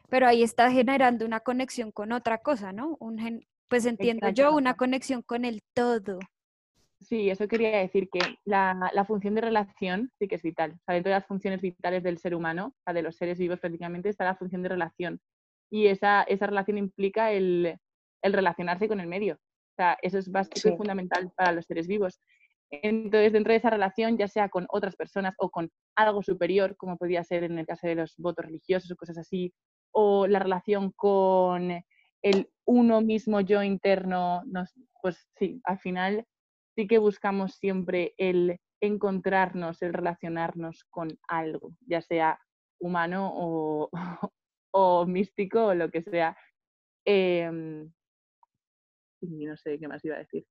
Pero 0.10 0.28
ahí 0.28 0.44
está 0.44 0.70
generando 0.72 1.26
una 1.26 1.40
conexión 1.40 1.92
con 1.92 2.12
otra 2.12 2.40
cosa, 2.40 2.72
¿no? 2.72 2.98
Un 3.00 3.44
pues 3.68 3.86
entiendo 3.86 4.30
yo, 4.30 4.54
una 4.54 4.76
conexión 4.76 5.24
con 5.24 5.46
el 5.46 5.62
todo. 5.74 6.20
Sí, 7.02 7.30
eso 7.30 7.48
quería 7.48 7.80
decir 7.80 8.10
que 8.10 8.20
la, 8.46 8.92
la, 8.94 9.06
función 9.06 9.36
de 9.36 9.42
relación 9.42 10.12
sí 10.18 10.28
que 10.28 10.36
es 10.36 10.44
vital. 10.44 10.72
O 10.72 10.84
sea, 10.86 10.96
dentro 10.96 11.10
de 11.10 11.18
las 11.18 11.26
funciones 11.26 11.62
vitales 11.62 12.04
del 12.04 12.18
ser 12.18 12.36
humano, 12.36 12.68
o 12.68 12.84
sea, 12.84 12.94
de 12.94 13.02
los 13.02 13.16
seres 13.16 13.38
vivos 13.38 13.60
prácticamente, 13.60 14.10
está 14.10 14.24
la 14.24 14.36
función 14.36 14.62
de 14.62 14.70
relación. 14.70 15.20
Y 15.72 15.88
esa, 15.88 16.24
esa 16.24 16.48
relación 16.48 16.78
implica 16.78 17.32
el, 17.32 17.78
el 18.22 18.34
relacionarse 18.34 18.88
con 18.88 19.00
el 19.00 19.08
medio. 19.08 19.38
O 19.76 19.82
sea, 19.82 19.98
eso 20.02 20.18
es 20.18 20.32
básico 20.32 20.70
y 20.70 20.78
fundamental 20.78 21.30
para 21.36 21.52
los 21.52 21.66
seres 21.66 21.86
vivos. 21.86 22.22
Entonces, 22.72 23.34
dentro 23.34 23.52
de 23.52 23.58
esa 23.58 23.70
relación, 23.70 24.18
ya 24.18 24.30
sea 24.30 24.48
con 24.48 24.66
otras 24.70 24.96
personas 24.96 25.36
o 25.38 25.50
con 25.50 25.70
algo 25.98 26.24
superior, 26.24 26.78
como 26.78 26.98
podría 26.98 27.26
ser 27.26 27.44
en 27.44 27.60
el 27.60 27.66
caso 27.66 27.86
de 27.86 27.96
los 27.96 28.16
votos 28.18 28.46
religiosos 28.46 28.90
o 28.90 28.96
cosas 28.96 29.18
así, 29.18 29.54
o 29.92 30.28
la 30.28 30.40
relación 30.40 30.92
con 30.92 31.84
el 32.22 32.50
uno 32.66 33.02
mismo 33.02 33.42
yo 33.42 33.62
interno, 33.64 34.44
pues 35.02 35.30
sí, 35.38 35.60
al 35.66 35.80
final 35.80 36.26
sí 36.74 36.88
que 36.88 36.98
buscamos 36.98 37.56
siempre 37.56 38.14
el 38.18 38.62
encontrarnos, 38.80 39.82
el 39.82 39.94
relacionarnos 39.94 40.86
con 40.90 41.20
algo, 41.28 41.76
ya 41.86 42.02
sea 42.02 42.40
humano 42.80 43.30
o, 43.36 43.90
o 44.72 45.06
místico 45.06 45.66
o 45.66 45.76
lo 45.76 45.92
que 45.92 46.02
sea. 46.02 46.38
Em, 47.06 47.92
y 49.32 49.46
no 49.46 49.58
sé 49.58 49.80
qué 49.80 49.88
más 49.88 50.04
iba 50.06 50.16
a 50.16 50.20
decir. 50.20 50.46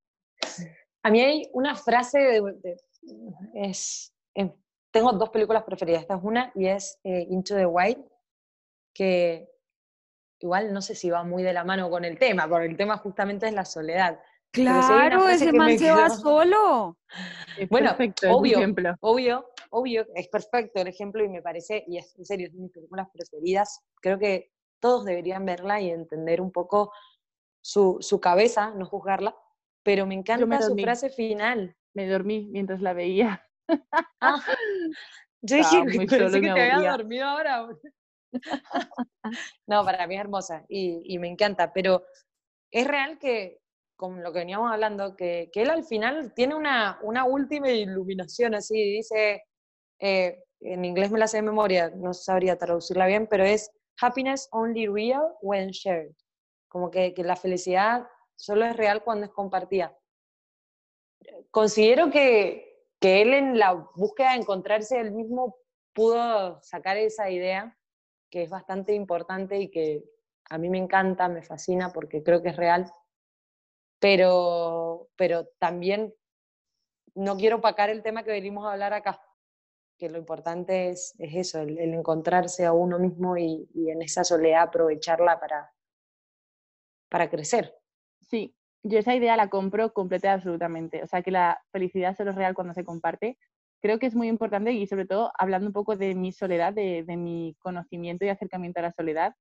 A 1.02 1.10
mí 1.10 1.20
hay 1.20 1.50
una 1.52 1.74
frase 1.74 2.18
de, 2.18 2.76
es, 3.54 4.14
tengo 4.90 5.12
dos 5.12 5.30
películas 5.30 5.64
preferidas, 5.64 6.02
esta 6.02 6.14
es 6.14 6.22
una 6.22 6.52
y 6.54 6.66
es 6.66 6.98
eh, 7.04 7.26
Into 7.28 7.56
the 7.56 7.66
White, 7.66 8.04
que 8.94 9.48
igual 10.40 10.72
no 10.72 10.80
sé 10.80 10.94
si 10.94 11.10
va 11.10 11.24
muy 11.24 11.42
de 11.42 11.52
la 11.52 11.64
mano 11.64 11.90
con 11.90 12.04
el 12.04 12.18
tema, 12.18 12.48
porque 12.48 12.66
el 12.66 12.76
tema 12.76 12.96
justamente 12.98 13.46
es 13.46 13.52
la 13.52 13.64
soledad. 13.64 14.20
Claro, 14.52 15.28
ese 15.28 15.52
man 15.52 15.76
se 15.76 15.90
va 15.90 16.08
solo. 16.10 16.96
bueno, 17.68 17.96
obvio, 18.28 18.58
obvio, 19.00 19.50
obvio, 19.70 20.06
es 20.14 20.28
perfecto 20.28 20.80
el 20.80 20.86
ejemplo 20.86 21.24
y 21.24 21.28
me 21.28 21.42
parece, 21.42 21.84
y 21.88 21.98
es 21.98 22.16
en 22.16 22.24
serio, 22.24 22.46
es 22.46 22.52
de 22.52 22.60
mis 22.60 22.70
películas 22.70 23.08
preferidas, 23.12 23.80
creo 24.00 24.18
que 24.18 24.52
todos 24.78 25.04
deberían 25.04 25.44
verla 25.44 25.80
y 25.80 25.90
entender 25.90 26.40
un 26.40 26.52
poco 26.52 26.92
su, 27.64 27.96
su 28.00 28.20
cabeza, 28.20 28.72
no 28.76 28.84
juzgarla, 28.84 29.34
pero 29.82 30.04
me 30.06 30.14
encanta 30.14 30.60
su 30.60 30.76
frase 30.76 31.08
final. 31.08 31.74
Me 31.94 32.06
dormí 32.06 32.48
mientras 32.50 32.82
la 32.82 32.92
veía. 32.92 33.42
Ah, 34.20 34.44
yo 35.40 35.56
dije, 35.56 36.06
que 36.06 36.06
te 36.18 36.50
había 36.50 36.90
dormido 36.90 37.24
ahora. 37.24 37.66
no, 39.66 39.84
para 39.84 40.06
mí 40.06 40.14
es 40.16 40.20
hermosa 40.20 40.64
y, 40.68 41.02
y, 41.04 41.18
me 41.18 41.28
encanta, 41.28 41.72
pero 41.72 42.04
es 42.70 42.86
real 42.86 43.18
que, 43.18 43.60
con 43.96 44.22
lo 44.22 44.32
que 44.32 44.40
veníamos 44.40 44.70
hablando, 44.70 45.16
que, 45.16 45.50
que 45.52 45.62
él 45.62 45.70
al 45.70 45.84
final 45.84 46.34
tiene 46.34 46.56
una, 46.56 46.98
una 47.02 47.24
última 47.24 47.70
iluminación, 47.70 48.56
así, 48.56 48.74
dice, 48.74 49.44
eh, 50.00 50.42
en 50.60 50.84
inglés 50.84 51.10
me 51.12 51.18
la 51.20 51.28
sé 51.28 51.38
de 51.38 51.42
memoria, 51.44 51.90
no 51.94 52.12
sabría 52.12 52.58
traducirla 52.58 53.06
bien, 53.06 53.26
pero 53.28 53.44
es 53.44 53.70
happiness 54.00 54.48
only 54.50 54.86
real 54.88 55.22
when 55.40 55.70
shared. 55.70 56.12
Como 56.74 56.90
que, 56.90 57.14
la 57.18 57.36
felicidad 57.36 58.08
solo 58.34 58.64
es 58.64 58.76
real 58.76 59.04
cuando 59.04 59.26
es 59.26 59.30
compartida. 59.30 59.96
Considero 61.52 62.10
que, 62.10 62.88
que 62.98 63.22
él 63.22 63.32
en 63.32 63.60
la 63.60 63.74
búsqueda 63.94 64.32
de 64.32 64.38
encontrarse 64.38 64.98
él 64.98 65.12
mismo 65.12 65.56
pudo 65.92 66.60
sacar 66.62 66.96
esa 66.96 67.30
idea 67.30 67.78
que 68.28 68.42
es 68.42 68.50
bastante 68.50 68.92
importante 68.92 69.60
y 69.60 69.70
que 69.70 70.02
a 70.50 70.58
mí 70.58 70.68
me 70.68 70.78
encanta, 70.78 71.28
me 71.28 71.42
fascina 71.42 71.92
porque 71.92 72.24
creo 72.24 72.42
que 72.42 72.48
es 72.48 72.56
real, 72.56 72.92
pero, 74.00 75.10
pero 75.14 75.46
también 75.60 76.12
no 77.14 77.36
quiero 77.36 77.58
opacar 77.58 77.88
el 77.88 78.02
tema 78.02 78.24
que 78.24 78.32
venimos 78.32 78.66
a 78.66 78.72
hablar 78.72 78.94
acá, 78.94 79.22
que 79.96 80.10
lo 80.10 80.18
importante 80.18 80.90
es, 80.90 81.14
es 81.20 81.36
eso, 81.36 81.60
el, 81.60 81.78
encontrarse 81.78 82.66
a 82.66 82.72
uno 82.72 82.98
mismo 82.98 83.36
y, 83.36 83.70
y, 83.74 83.90
en 83.90 84.02
esa 84.02 84.24
soledad 84.24 84.62
aprovecharla 84.62 85.38
para, 85.38 85.73
para 87.14 87.30
crecer. 87.30 87.72
Sí, 88.22 88.56
yo 88.82 88.98
esa 88.98 89.14
idea 89.14 89.36
la 89.36 89.48
compro 89.48 89.92
completa 89.92 90.26
y 90.26 90.30
absolutamente. 90.30 91.00
O 91.04 91.06
sea, 91.06 91.22
que 91.22 91.30
la 91.30 91.62
felicidad 91.70 92.16
solo 92.16 92.32
es 92.32 92.36
real 92.36 92.54
cuando 92.54 92.74
se 92.74 92.82
comparte 92.82 93.38
creo 93.80 94.00
que 94.00 94.06
es 94.06 94.16
muy 94.16 94.26
importante 94.26 94.72
y 94.72 94.84
sobre 94.88 95.06
todo 95.06 95.30
hablando 95.38 95.68
un 95.68 95.72
poco 95.72 95.94
de 95.94 96.16
mi 96.16 96.32
soledad, 96.32 96.72
de, 96.72 97.04
mi 97.16 97.54
conocimiento 97.60 98.24
y 98.24 98.30
acercamiento 98.30 98.80
a 98.80 98.82
la 98.82 98.92
soledad. 98.92 99.34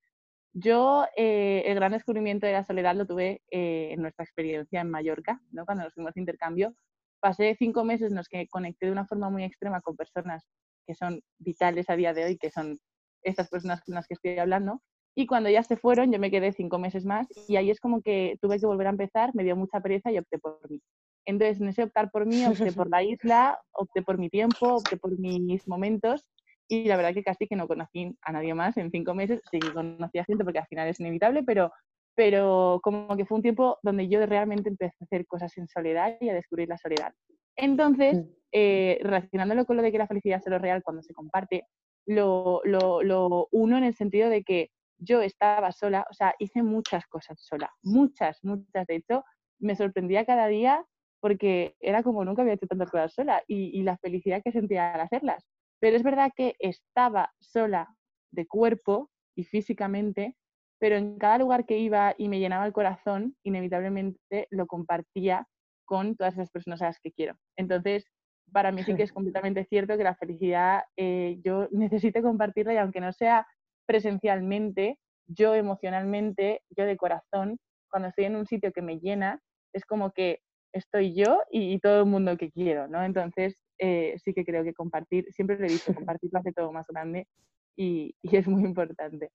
Yo 0.54 1.08
eh, 1.18 1.64
el 1.66 1.76
gran 1.76 1.94
descubrimiento 1.94 2.46
de 2.46 2.54
la 2.54 2.64
soledad 2.64 2.94
lo 2.94 3.08
tuve 3.08 3.42
eh, 3.50 3.90
en 3.92 4.04
nuestra 4.04 4.24
experiencia 4.24 4.82
en 4.82 4.92
Mallorca, 4.92 5.42
¿no? 5.50 5.66
cuando 5.66 5.86
nos 5.86 5.96
fuimos 5.96 6.14
de 6.14 6.22
intercambio. 6.22 6.76
Pasé 7.22 7.56
cinco 7.58 7.86
meses 7.86 8.12
en 8.12 8.18
los 8.18 8.28
que 8.28 8.48
conecté 8.50 8.86
de 8.86 8.92
una 8.92 9.08
forma 9.08 9.32
muy 9.32 9.46
extrema 9.46 9.82
con 9.82 9.96
personas 9.96 10.46
que 10.86 10.94
son 10.94 11.22
vitales 11.40 11.90
a 11.90 11.96
día 11.96 12.14
de 12.14 12.26
hoy, 12.26 12.38
que 12.38 12.52
son 12.52 12.80
estas 13.24 13.50
personas 13.50 13.82
con 13.82 13.96
las 13.96 14.06
que 14.06 14.14
estoy 14.14 14.38
hablando. 14.38 14.82
Y 15.16 15.28
cuando 15.28 15.50
ya 15.50 15.64
se 15.64 15.78
fueron, 15.78 16.12
yo 16.12 16.20
me 16.20 16.32
quedé 16.32 16.52
cinco 16.54 16.80
meses 16.80 17.06
más 17.06 17.28
y 17.48 17.56
ahí 17.56 17.70
es 17.70 17.80
como 17.80 18.02
que 18.02 18.38
tuve 18.42 18.60
que 18.60 18.66
volver 18.66 18.88
a 18.88 18.92
empezar, 18.92 19.32
me 19.36 19.44
dio 19.44 19.56
mucha 19.56 19.80
pereza 19.80 20.12
y 20.12 20.18
opté 20.18 20.40
por 20.40 20.60
mí. 20.70 20.82
Entonces, 21.26 21.62
en 21.62 21.68
ese 21.68 21.84
optar 21.84 22.10
por 22.12 22.26
mí, 22.26 22.46
opté 22.46 22.72
por 22.72 22.90
la 22.90 23.04
isla, 23.04 23.60
opté 23.72 24.02
por 24.02 24.18
mi 24.18 24.30
tiempo, 24.30 24.76
opté 24.76 24.98
por 24.98 25.18
mis 25.20 25.68
momentos 25.68 26.26
y 26.68 26.86
la 26.86 26.98
verdad 26.98 27.14
que 27.14 27.24
casi 27.24 27.48
que 27.48 27.56
no 27.56 27.68
conocí 27.68 28.16
a 28.22 28.32
nadie 28.32 28.54
más 28.54 28.78
en 28.78 28.90
cinco 28.90 29.14
meses. 29.14 29.42
Sí 29.52 29.60
conocí 29.60 30.18
a 30.18 30.26
gente 30.26 30.44
porque 30.44 30.60
al 30.60 30.68
final 30.68 30.88
es 30.88 31.00
inevitable, 31.00 31.44
pero, 31.44 31.72
pero 32.16 32.80
como 32.84 33.16
que 33.16 33.26
fue 33.26 33.38
un 33.38 33.44
tiempo 33.44 33.78
donde 33.84 34.08
yo 34.08 34.26
realmente 34.26 34.70
empecé 34.70 34.96
a 35.00 35.06
hacer 35.06 35.26
cosas 35.28 35.56
en 35.58 35.68
soledad 35.68 36.18
y 36.20 36.30
a 36.30 36.34
descubrir 36.34 36.70
la 36.70 36.78
soledad. 36.78 37.14
Entonces, 37.56 38.18
mm. 38.18 38.30
eh, 38.52 39.00
relacionándolo 39.04 39.66
con 39.66 39.78
lo 39.78 39.84
de 39.84 39.92
que 39.92 39.98
la 39.98 40.08
felicidad 40.08 40.40
es 40.40 40.50
lo 40.50 40.60
real 40.60 40.82
cuando 40.84 41.04
se 41.04 41.14
comparte, 41.14 41.68
lo, 42.06 42.62
lo, 42.66 43.02
lo 43.04 43.48
uno 43.52 43.78
en 43.78 43.84
el 43.84 43.94
sentido 43.94 44.30
de 44.30 44.44
que 44.44 44.72
yo 45.04 45.22
estaba 45.22 45.72
sola, 45.72 46.06
o 46.10 46.14
sea, 46.14 46.34
hice 46.40 46.64
muchas 46.64 47.06
cosas 47.08 47.40
sola, 47.42 47.70
muchas, 47.84 48.40
muchas. 48.44 48.88
De 48.88 48.96
hecho, 48.96 49.24
me 49.60 49.76
sorprendía 49.76 50.26
cada 50.26 50.48
día 50.48 50.86
porque 51.22 51.76
era 51.80 52.04
como 52.04 52.26
nunca 52.26 52.42
había 52.42 52.56
hecho 52.56 52.68
tantas 52.68 52.92
cosas 52.92 53.14
sola 53.14 53.42
y, 53.48 53.82
la 53.84 53.98
felicidad 53.98 54.42
que 54.44 54.52
sentía 54.52 54.94
al 54.94 55.02
hacerlas. 55.02 55.46
Pero 55.80 55.96
es 55.96 56.04
verdad 56.04 56.32
que 56.36 56.56
estaba 56.60 57.32
sola 57.40 57.88
de 58.32 58.46
cuerpo 58.46 59.10
y 59.36 59.46
físicamente, 59.46 60.36
pero 60.80 60.98
en 60.98 61.18
cada 61.18 61.38
lugar 61.38 61.66
que 61.66 61.78
iba 61.78 62.14
y 62.18 62.28
me 62.28 62.40
llenaba 62.40 62.66
el 62.66 62.74
corazón, 62.74 63.38
inevitablemente 63.44 64.48
lo 64.52 64.68
compartía 64.68 65.48
con 65.86 66.18
todas 66.18 66.34
esas 66.34 66.52
personas 66.52 66.82
a 66.82 66.88
las 66.88 67.00
que 67.00 67.12
quiero. 67.14 67.36
Entonces, 67.58 68.06
para 68.52 68.72
mí 68.74 68.84
sí 68.84 68.96
que 68.96 69.04
es 69.04 69.14
completamente 69.14 69.66
cierto 69.66 69.98
que 69.98 70.04
la 70.04 70.16
felicidad 70.16 70.84
eh, 70.98 71.40
yo 71.44 71.68
necesito 71.72 72.22
compartirla 72.22 72.74
y 72.74 72.78
aunque 72.78 73.00
no 73.00 73.14
sea 73.14 73.48
presencialmente, 73.86 74.98
yo 75.28 75.56
emocionalmente, 75.56 76.62
yo 76.76 76.86
de 76.86 76.98
corazón, 76.98 77.60
cuando 77.90 78.10
estoy 78.10 78.26
en 78.26 78.36
un 78.36 78.46
sitio 78.46 78.72
que 78.72 78.82
me 78.82 79.00
llena, 79.00 79.40
es 79.74 79.86
como 79.86 80.12
que 80.12 80.40
estoy 80.74 81.14
yo 81.14 81.42
y, 81.52 81.80
todo 81.80 82.00
el 82.02 82.08
mundo 82.08 82.38
que 82.38 82.52
quiero, 82.52 82.88
¿no? 82.88 83.04
Entonces, 83.04 83.56
eh, 83.78 84.16
sí 84.24 84.34
que 84.34 84.44
creo 84.44 84.64
que 84.64 84.74
compartir, 84.74 85.32
siempre 85.32 85.58
lo 85.58 85.66
he 85.66 85.70
dicho, 85.70 85.94
compartir 86.20 86.32
lo 86.34 86.40
hace 86.40 86.52
todo 86.52 86.72
más 86.72 86.88
grande 86.88 87.28
y, 87.76 88.16
es 88.24 88.48
muy 88.48 88.64
importante. 88.64 89.32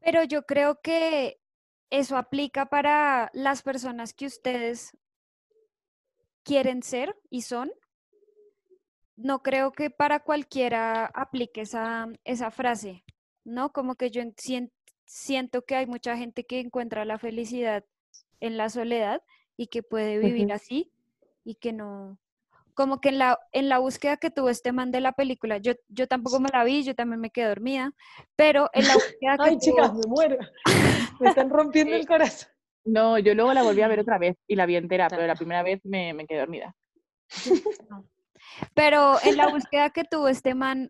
Pero 0.00 0.22
yo 0.24 0.44
creo 0.44 0.80
que 0.82 1.38
eso 1.90 2.16
aplica 2.16 2.66
para 2.66 3.30
las 3.32 3.62
personas 3.62 4.12
que 4.12 4.26
ustedes 4.26 4.96
quieren 6.42 6.82
ser 6.82 7.16
y 7.30 7.42
son. 7.42 7.72
No 9.16 9.42
creo 9.42 9.72
que 9.72 9.90
para 9.90 10.20
cualquiera 10.20 11.06
aplique 11.06 11.60
esa, 11.60 12.08
esa 12.24 12.50
frase, 12.50 13.04
¿no? 13.44 13.72
Como 13.72 13.94
que 13.94 14.10
yo 14.10 14.22
siento 15.04 15.62
que 15.62 15.76
hay 15.76 15.86
mucha 15.86 16.16
gente 16.16 16.44
que 16.44 16.60
encuentra 16.60 17.04
la 17.04 17.18
felicidad 17.18 17.84
en 18.40 18.56
la 18.56 18.68
soledad 18.68 19.22
y 19.56 19.68
que 19.68 19.82
puede 19.82 20.18
vivir 20.18 20.52
así 20.52 20.90
y 21.44 21.54
que 21.56 21.72
no, 21.72 22.18
como 22.74 23.00
que 23.00 23.10
en 23.10 23.18
la, 23.18 23.38
en 23.52 23.68
la 23.68 23.78
búsqueda 23.78 24.16
que 24.16 24.30
tuvo 24.30 24.48
este 24.48 24.72
man 24.72 24.90
de 24.90 25.00
la 25.00 25.12
película, 25.12 25.58
yo, 25.58 25.74
yo 25.88 26.06
tampoco 26.08 26.40
me 26.40 26.48
la 26.52 26.64
vi, 26.64 26.82
yo 26.82 26.94
también 26.94 27.20
me 27.20 27.30
quedé 27.30 27.48
dormida, 27.48 27.92
pero 28.36 28.68
en 28.72 28.86
la 28.88 28.94
búsqueda 29.18 29.36
que 29.36 29.50
Ay, 29.50 29.58
chicas, 29.58 29.94
me 29.94 30.06
muero, 30.06 30.38
me 31.20 31.28
están 31.28 31.50
rompiendo 31.50 31.94
el 31.96 32.06
corazón. 32.08 32.50
No, 32.84 33.18
yo 33.18 33.34
luego 33.34 33.54
la 33.54 33.62
volví 33.62 33.80
a 33.80 33.88
ver 33.88 34.00
otra 34.00 34.18
vez 34.18 34.36
y 34.46 34.56
la 34.56 34.66
vi 34.66 34.76
entera, 34.76 35.08
pero 35.08 35.26
la 35.26 35.36
primera 35.36 35.62
vez 35.62 35.80
me, 35.84 36.12
me 36.12 36.26
quedé 36.26 36.40
dormida. 36.40 36.74
Pero 38.74 39.16
en 39.24 39.36
la 39.36 39.48
búsqueda 39.52 39.90
que 39.90 40.04
tuvo 40.04 40.28
este 40.28 40.54
man, 40.54 40.88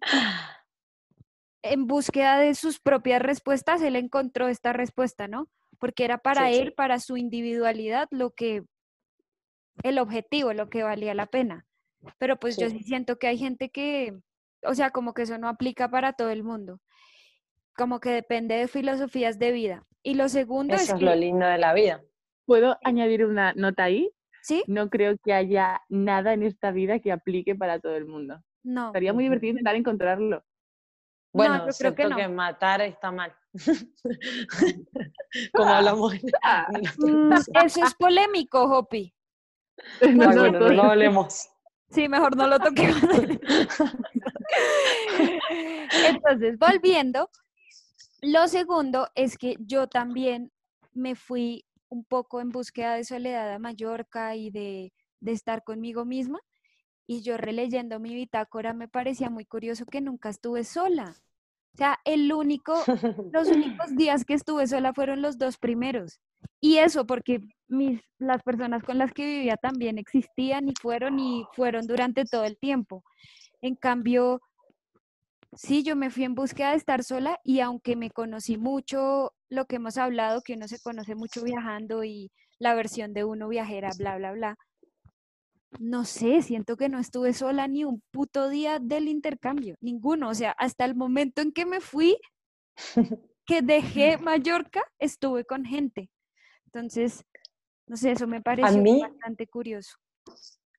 en 1.62 1.86
búsqueda 1.86 2.38
de 2.38 2.54
sus 2.54 2.80
propias 2.80 3.22
respuestas, 3.22 3.82
él 3.82 3.96
encontró 3.96 4.48
esta 4.48 4.72
respuesta, 4.72 5.28
¿no? 5.28 5.48
porque 5.84 6.04
era 6.04 6.18
para 6.18 6.50
él, 6.50 6.72
para 6.72 6.98
su 6.98 7.18
individualidad, 7.18 8.08
lo 8.10 8.30
que, 8.30 8.62
el 9.82 9.98
objetivo, 9.98 10.52
lo 10.52 10.68
que 10.68 10.82
valía 10.82 11.12
la 11.12 11.26
pena. 11.26 11.66
Pero 12.18 12.38
pues 12.38 12.56
yo 12.56 12.68
sí 12.70 12.82
siento 12.82 13.18
que 13.18 13.26
hay 13.26 13.38
gente 13.38 13.70
que, 13.70 14.14
o 14.62 14.74
sea, 14.74 14.90
como 14.90 15.14
que 15.14 15.22
eso 15.22 15.36
no 15.38 15.48
aplica 15.48 15.90
para 15.90 16.12
todo 16.14 16.30
el 16.30 16.42
mundo. 16.42 16.80
Como 17.76 18.00
que 18.00 18.10
depende 18.10 18.54
de 18.54 18.68
filosofías 18.68 19.38
de 19.38 19.52
vida. 19.52 19.84
Y 20.02 20.14
lo 20.14 20.28
segundo 20.28 20.74
eso 20.74 20.96
es, 20.96 21.02
lo 21.02 21.14
lindo 21.14 21.46
de 21.46 21.58
la 21.58 21.74
vida. 21.74 22.02
¿Puedo 22.46 22.78
añadir 22.82 23.24
una 23.24 23.52
nota 23.54 23.84
ahí? 23.84 24.10
Sí. 24.44 24.62
No 24.66 24.90
creo 24.90 25.16
que 25.24 25.32
haya 25.32 25.80
nada 25.88 26.34
en 26.34 26.42
esta 26.42 26.70
vida 26.70 26.98
que 26.98 27.12
aplique 27.12 27.54
para 27.54 27.80
todo 27.80 27.96
el 27.96 28.04
mundo. 28.04 28.42
No. 28.62 28.88
Estaría 28.88 29.14
muy 29.14 29.24
divertido 29.24 29.52
intentar 29.52 29.74
encontrarlo. 29.74 30.44
Bueno, 31.32 31.66
yo 31.66 31.72
creo 31.78 31.94
que, 31.94 32.04
no. 32.04 32.16
que 32.16 32.28
matar 32.28 32.82
está 32.82 33.10
mal. 33.10 33.34
Como 35.54 35.74
hablamos. 35.74 36.12
Mm, 36.98 37.32
eso 37.64 37.84
es 37.84 37.94
polémico, 37.94 38.64
Hopi. 38.64 39.14
No, 40.02 40.26
bueno, 40.26 40.60
no 40.60 40.68
lo 40.68 40.82
hablemos. 40.82 41.48
Sí, 41.90 42.06
mejor 42.08 42.36
no 42.36 42.46
lo 42.46 42.60
toquemos. 42.60 43.02
Entonces, 46.06 46.58
volviendo, 46.58 47.30
lo 48.20 48.46
segundo 48.48 49.08
es 49.14 49.38
que 49.38 49.56
yo 49.58 49.88
también 49.88 50.52
me 50.92 51.14
fui 51.14 51.64
un 51.94 52.04
poco 52.04 52.40
en 52.40 52.50
búsqueda 52.50 52.96
de 52.96 53.04
soledad 53.04 53.52
a 53.52 53.58
Mallorca 53.58 54.34
y 54.34 54.50
de, 54.50 54.92
de 55.20 55.32
estar 55.32 55.62
conmigo 55.62 56.04
misma. 56.04 56.40
Y 57.06 57.22
yo 57.22 57.36
releyendo 57.36 58.00
mi 58.00 58.14
bitácora 58.14 58.72
me 58.72 58.88
parecía 58.88 59.30
muy 59.30 59.44
curioso 59.44 59.86
que 59.86 60.00
nunca 60.00 60.28
estuve 60.28 60.64
sola. 60.64 61.16
O 61.74 61.76
sea, 61.76 61.98
el 62.04 62.32
único, 62.32 62.74
los 63.32 63.48
únicos 63.48 63.96
días 63.96 64.24
que 64.24 64.34
estuve 64.34 64.66
sola 64.66 64.92
fueron 64.92 65.22
los 65.22 65.38
dos 65.38 65.56
primeros. 65.58 66.20
Y 66.60 66.78
eso 66.78 67.06
porque 67.06 67.40
mis, 67.68 68.00
las 68.18 68.42
personas 68.42 68.82
con 68.82 68.98
las 68.98 69.12
que 69.12 69.24
vivía 69.24 69.56
también 69.56 69.98
existían 69.98 70.68
y 70.68 70.74
fueron 70.80 71.18
y 71.18 71.44
fueron 71.52 71.86
durante 71.86 72.24
todo 72.24 72.44
el 72.44 72.58
tiempo. 72.58 73.04
En 73.60 73.74
cambio, 73.76 74.40
sí, 75.52 75.82
yo 75.82 75.96
me 75.96 76.10
fui 76.10 76.24
en 76.24 76.34
búsqueda 76.34 76.70
de 76.70 76.76
estar 76.76 77.02
sola 77.02 77.40
y 77.44 77.60
aunque 77.60 77.96
me 77.96 78.10
conocí 78.10 78.56
mucho, 78.56 79.32
lo 79.54 79.66
que 79.66 79.76
hemos 79.76 79.96
hablado, 79.96 80.42
que 80.42 80.54
uno 80.54 80.68
se 80.68 80.80
conoce 80.80 81.14
mucho 81.14 81.42
viajando 81.42 82.04
y 82.04 82.30
la 82.58 82.74
versión 82.74 83.14
de 83.14 83.24
uno 83.24 83.48
viajera, 83.48 83.90
bla, 83.98 84.16
bla, 84.16 84.32
bla. 84.32 84.56
No 85.80 86.04
sé, 86.04 86.42
siento 86.42 86.76
que 86.76 86.88
no 86.88 86.98
estuve 86.98 87.32
sola 87.32 87.66
ni 87.66 87.84
un 87.84 88.02
puto 88.12 88.48
día 88.48 88.78
del 88.78 89.08
intercambio, 89.08 89.74
ninguno. 89.80 90.28
O 90.28 90.34
sea, 90.34 90.52
hasta 90.52 90.84
el 90.84 90.94
momento 90.94 91.42
en 91.42 91.52
que 91.52 91.66
me 91.66 91.80
fui, 91.80 92.16
que 93.46 93.62
dejé 93.62 94.18
Mallorca, 94.18 94.82
estuve 94.98 95.44
con 95.44 95.64
gente. 95.64 96.10
Entonces, 96.66 97.24
no 97.86 97.96
sé, 97.96 98.12
eso 98.12 98.26
me 98.26 98.40
pareció 98.40 99.00
bastante 99.00 99.46
curioso. 99.46 99.96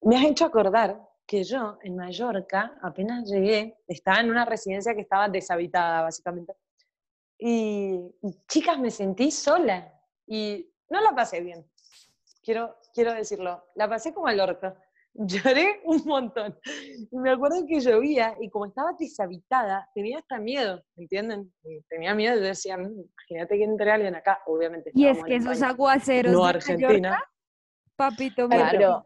Me 0.02 0.18
has 0.18 0.26
hecho 0.26 0.46
acordar 0.46 1.00
que 1.26 1.44
yo 1.44 1.78
en 1.82 1.96
Mallorca, 1.96 2.78
apenas 2.82 3.30
llegué, 3.30 3.78
estaba 3.88 4.20
en 4.20 4.30
una 4.30 4.46
residencia 4.46 4.94
que 4.94 5.02
estaba 5.02 5.28
deshabitada, 5.28 6.04
básicamente. 6.04 6.54
Y, 7.38 8.16
chicas, 8.48 8.80
me 8.80 8.92
sentí 8.92 9.32
sola 9.32 9.92
y 10.28 10.72
no 10.90 11.02
la 11.02 11.14
pasé 11.14 11.42
bien. 11.42 11.66
Quiero, 12.42 12.78
quiero 12.94 13.14
decirlo, 13.14 13.66
la 13.76 13.90
pasé 13.90 14.14
como 14.14 14.30
el 14.30 14.40
orco. 14.40 14.74
Lloré 15.14 15.82
un 15.86 16.04
montón. 16.06 16.60
me 17.12 17.32
acuerdo 17.32 17.66
que 17.66 17.80
llovía 17.80 18.36
y 18.40 18.50
como 18.50 18.66
estaba 18.66 18.92
deshabitada, 19.00 19.90
tenía 19.94 20.20
hasta 20.20 20.40
miedo, 20.40 20.84
¿entienden? 20.98 21.54
Tenía 21.88 22.14
miedo, 22.14 22.36
yo 22.36 22.42
decía, 22.42 22.78
mm, 22.78 23.06
imagínate 23.22 23.58
que 23.58 23.64
entre 23.64 23.92
alguien 23.92 24.16
acá, 24.16 24.42
obviamente. 24.46 24.92
Y 24.94 25.08
es 25.08 25.24
que 25.24 25.38
esos 25.38 25.62
aguaceros 25.62 26.34
no 26.34 26.46
Argentina. 26.46 27.24
papito, 27.96 28.50
claro. 28.50 29.06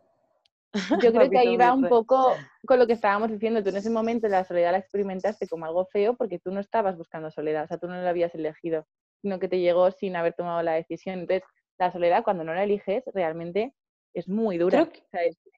Yo 0.74 1.12
creo 1.14 1.30
que 1.30 1.38
ahí 1.38 1.58
va 1.58 1.74
un 1.74 1.88
poco 1.88 2.36
con 2.66 2.80
lo 2.80 2.88
que 2.88 2.94
estábamos 2.94 3.32
diciendo. 3.32 3.64
Tú 3.64 3.70
en 3.70 3.78
ese 3.78 3.90
momento 3.90 4.28
la 4.28 4.44
soledad 4.44 4.72
la 4.72 4.78
experimentaste 4.78 5.48
como 5.48 5.66
algo 5.66 5.86
feo 5.86 6.16
porque 6.16 6.40
tú 6.40 6.52
no 6.52 6.60
estabas 6.60 6.98
buscando 6.98 7.32
soledad, 7.32 7.64
o 7.64 7.68
sea, 7.68 7.78
tú 7.78 7.88
no 7.88 7.96
la 7.96 8.10
habías 8.10 8.34
elegido, 8.36 8.86
sino 9.22 9.40
que 9.40 9.48
te 9.48 9.60
llegó 9.60 9.92
sin 9.92 10.16
haber 10.16 10.34
tomado 10.34 10.62
la 10.62 10.74
decisión. 10.74 11.20
Entonces, 11.20 11.44
la 11.78 11.92
soledad 11.92 12.24
cuando 12.24 12.44
no 12.44 12.54
la 12.54 12.64
eliges 12.64 13.04
realmente 13.14 13.74
es 14.14 14.28
muy 14.28 14.58
dura. 14.58 14.90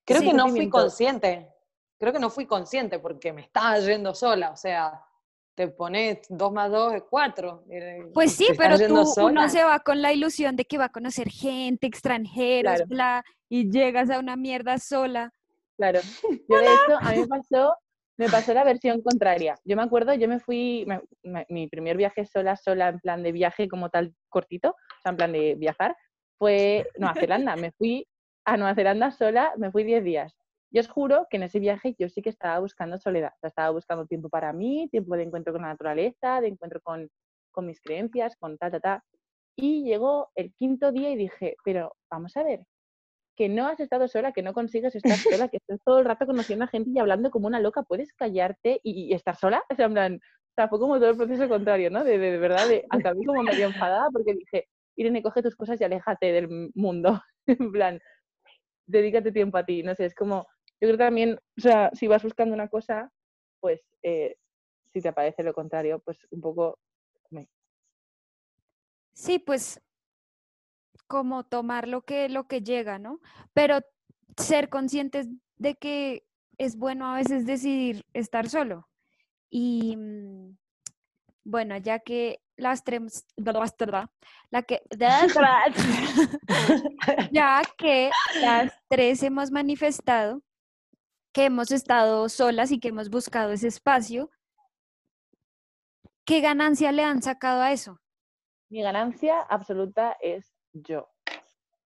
Creo 0.05 0.21
que, 0.21 0.33
no 0.33 0.49
fui 0.49 0.69
consciente. 0.69 1.49
Creo 1.99 2.13
que 2.13 2.19
no 2.19 2.29
fui 2.29 2.45
consciente 2.45 2.99
porque 2.99 3.33
me 3.33 3.41
estaba 3.41 3.79
yendo 3.79 4.15
sola, 4.15 4.51
o 4.51 4.57
sea, 4.57 5.03
te 5.55 5.67
pones 5.67 6.19
dos 6.29 6.51
más 6.51 6.71
dos 6.71 6.93
es 6.93 7.03
cuatro. 7.09 7.63
Eh, 7.69 8.09
pues 8.13 8.33
sí, 8.33 8.47
pero 8.57 8.77
tú, 8.77 9.03
uno 9.23 9.49
se 9.49 9.63
va 9.63 9.79
con 9.79 10.01
la 10.01 10.13
ilusión 10.13 10.55
de 10.55 10.65
que 10.65 10.77
va 10.77 10.85
a 10.85 10.89
conocer 10.89 11.29
gente, 11.29 11.87
extranjeros, 11.87 12.87
bla, 12.87 13.23
y 13.49 13.69
llegas 13.69 14.09
a 14.09 14.19
una 14.19 14.35
mierda 14.35 14.77
sola. 14.77 15.31
Claro. 15.77 15.99
Yo 16.49 16.57
de 16.57 16.65
hecho, 16.65 16.97
a 16.99 17.11
mí 17.11 17.19
me 17.19 17.27
pasó, 17.27 17.75
me 18.17 18.29
pasó 18.29 18.53
la 18.53 18.63
versión 18.63 19.01
contraria. 19.01 19.55
Yo 19.65 19.75
me 19.75 19.83
acuerdo, 19.83 20.13
yo 20.13 20.27
me 20.27 20.39
fui, 20.39 20.85
mi 21.49 21.67
primer 21.67 21.97
viaje 21.97 22.25
sola, 22.25 22.55
sola, 22.55 22.89
en 22.89 22.99
plan 22.99 23.23
de 23.23 23.31
viaje 23.31 23.67
como 23.67 23.89
tal 23.89 24.13
cortito, 24.29 24.69
o 24.69 25.01
sea, 25.01 25.11
en 25.11 25.17
plan 25.17 25.31
de 25.31 25.55
viajar, 25.55 25.95
fue 26.37 26.87
Nueva 26.97 27.15
Zelanda. 27.15 27.55
Me 27.55 27.71
fui 27.71 28.07
a 28.45 28.57
Nueva 28.57 28.75
Zelanda 28.75 29.11
sola, 29.11 29.53
me 29.57 29.71
fui 29.71 29.83
10 29.83 30.03
días. 30.03 30.40
Yo 30.71 30.81
os 30.81 30.87
juro 30.87 31.27
que 31.29 31.37
en 31.37 31.43
ese 31.43 31.59
viaje 31.59 31.95
yo 31.99 32.07
sí 32.09 32.21
que 32.21 32.29
estaba 32.29 32.59
buscando 32.59 32.97
soledad, 32.97 33.33
estaba 33.41 33.71
buscando 33.71 34.05
tiempo 34.05 34.29
para 34.29 34.53
mí, 34.53 34.87
tiempo 34.89 35.15
de 35.17 35.23
encuentro 35.23 35.51
con 35.53 35.63
la 35.63 35.69
naturaleza, 35.69 36.39
de 36.39 36.47
encuentro 36.47 36.79
con, 36.81 37.09
con 37.51 37.65
mis 37.65 37.81
creencias, 37.81 38.37
con 38.37 38.57
ta, 38.57 38.71
ta, 38.71 38.79
ta. 38.79 39.03
Y 39.55 39.83
llegó 39.83 40.31
el 40.35 40.53
quinto 40.53 40.91
día 40.91 41.11
y 41.11 41.17
dije, 41.17 41.55
pero 41.65 41.95
vamos 42.09 42.37
a 42.37 42.43
ver, 42.43 42.61
que 43.35 43.49
no 43.49 43.67
has 43.67 43.79
estado 43.79 44.07
sola, 44.07 44.31
que 44.31 44.43
no 44.43 44.53
consigues 44.53 44.95
estar 44.95 45.17
sola, 45.17 45.47
que 45.49 45.57
estás 45.57 45.79
todo 45.83 45.99
el 45.99 46.05
rato 46.05 46.25
conociendo 46.25 46.65
a 46.65 46.67
gente 46.67 46.91
y 46.91 46.99
hablando 46.99 47.31
como 47.31 47.47
una 47.47 47.59
loca, 47.59 47.83
puedes 47.83 48.13
callarte 48.13 48.79
y, 48.83 49.13
estar 49.13 49.35
sola. 49.35 49.63
O 49.69 49.75
sea, 49.75 49.87
en 49.87 49.93
plan, 49.93 50.19
fue 50.69 50.79
como 50.79 50.99
todo 50.99 51.09
el 51.09 51.17
proceso 51.17 51.49
contrario, 51.49 51.89
¿no? 51.89 52.03
De, 52.03 52.17
de, 52.17 52.37
verdad, 52.37 52.67
de, 52.67 52.85
acabé 52.89 53.25
como 53.25 53.43
medio 53.43 53.65
enfadada 53.65 54.09
porque 54.11 54.33
dije, 54.33 54.67
Irene, 54.95 55.23
coge 55.23 55.41
tus 55.41 55.55
cosas 55.55 55.79
y 55.81 55.83
aléjate 55.83 56.31
del 56.31 56.71
mundo. 56.75 57.21
en 57.47 57.71
plan, 57.71 57.99
dedícate 58.85 59.31
tiempo 59.31 59.57
a 59.57 59.65
ti. 59.65 59.83
No 59.83 59.95
sé, 59.95 60.05
es 60.05 60.15
como, 60.15 60.47
yo 60.81 60.87
creo 60.87 60.97
que 60.97 61.03
también, 61.03 61.39
o 61.57 61.61
sea, 61.61 61.91
si 61.93 62.07
vas 62.07 62.23
buscando 62.23 62.55
una 62.55 62.67
cosa, 62.67 63.11
pues 63.59 63.81
eh, 64.01 64.35
si 64.91 64.99
te 64.99 65.13
parece 65.13 65.43
lo 65.43 65.53
contrario, 65.53 65.99
pues 65.99 66.17
un 66.31 66.41
poco... 66.41 66.79
Sí, 69.13 69.39
pues 69.39 69.81
como 71.05 71.43
tomar 71.43 71.87
lo 71.87 72.01
que, 72.01 72.29
lo 72.29 72.47
que 72.47 72.61
llega, 72.61 72.97
¿no? 72.97 73.19
Pero 73.53 73.81
ser 74.37 74.69
conscientes 74.69 75.27
de 75.57 75.75
que 75.75 76.25
es 76.57 76.77
bueno 76.77 77.11
a 77.11 77.17
veces 77.17 77.45
decidir 77.45 78.05
estar 78.13 78.49
solo. 78.49 78.89
Y 79.49 79.97
mm, 79.97 80.57
bueno, 81.43 81.77
ya 81.77 81.99
que 81.99 82.41
las 82.55 82.83
tres, 82.83 83.27
la 83.35 84.63
que, 84.63 84.81
ya 87.31 87.61
que 87.77 88.09
las 88.41 88.73
tres 88.87 89.21
hemos 89.23 89.51
manifestado 89.51 90.41
que 91.33 91.45
hemos 91.45 91.71
estado 91.71 92.27
solas 92.29 92.71
y 92.71 92.79
que 92.79 92.89
hemos 92.89 93.09
buscado 93.09 93.51
ese 93.51 93.67
espacio, 93.67 94.29
¿qué 96.25 96.41
ganancia 96.41 96.91
le 96.91 97.03
han 97.03 97.21
sacado 97.21 97.61
a 97.61 97.71
eso? 97.71 97.99
Mi 98.69 98.81
ganancia 98.81 99.39
absoluta 99.41 100.17
es 100.21 100.53
yo. 100.73 101.09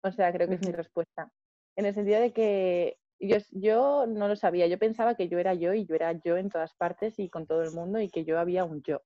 O 0.03 0.11
sea, 0.11 0.33
creo 0.33 0.49
que 0.49 0.55
es 0.55 0.67
mi 0.67 0.73
respuesta. 0.73 1.31
En 1.77 1.87
el 1.87 1.95
sentido 1.95 2.21
de 2.21 2.33
que 2.33 2.99
yo, 3.21 3.37
yo 3.51 4.07
no 4.07 4.29
lo 4.29 4.37
sabía, 4.37 4.67
yo 4.67 4.79
pensaba 4.79 5.15
que 5.15 5.29
yo 5.29 5.39
era 5.39 5.55
yo 5.55 5.75
y 5.75 5.87
yo 5.87 5.95
era 5.95 6.13
yo 6.13 6.37
en 6.37 6.51
todas 6.51 6.75
partes 6.75 7.19
y 7.19 7.29
con 7.29 7.47
todo 7.47 7.63
el 7.63 7.73
mundo 7.73 8.01
y 8.01 8.09
que 8.09 8.25
yo 8.25 8.39
había 8.39 8.65
un 8.65 8.83
yo. 8.83 9.01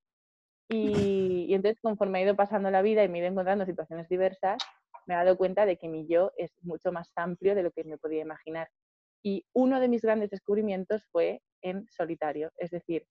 Y, 0.68 1.46
y, 1.48 1.54
entonces, 1.54 1.80
conforme 1.80 2.20
he 2.20 2.24
ido 2.24 2.34
pasando 2.34 2.70
la 2.70 2.82
vida 2.82 3.04
y 3.04 3.08
me 3.08 3.18
he 3.18 3.20
ido 3.20 3.30
encontrando 3.30 3.66
situaciones 3.66 4.08
diversas, 4.08 4.58
me 5.06 5.14
he 5.14 5.16
dado 5.16 5.36
cuenta 5.36 5.64
de 5.64 5.76
que 5.76 5.88
mi 5.88 6.06
yo 6.08 6.32
es 6.36 6.50
mucho 6.62 6.90
más 6.90 7.12
amplio 7.14 7.54
de 7.54 7.62
lo 7.62 7.70
que 7.70 7.84
me 7.84 7.98
podía 7.98 8.22
imaginar. 8.22 8.68
Y 9.26 9.44
uno 9.54 9.80
de 9.80 9.88
mis 9.88 10.02
grandes 10.02 10.30
descubrimientos 10.30 11.02
fue 11.10 11.42
en 11.60 11.84
solitario, 11.88 12.52
es 12.58 12.70
decir, 12.70 13.08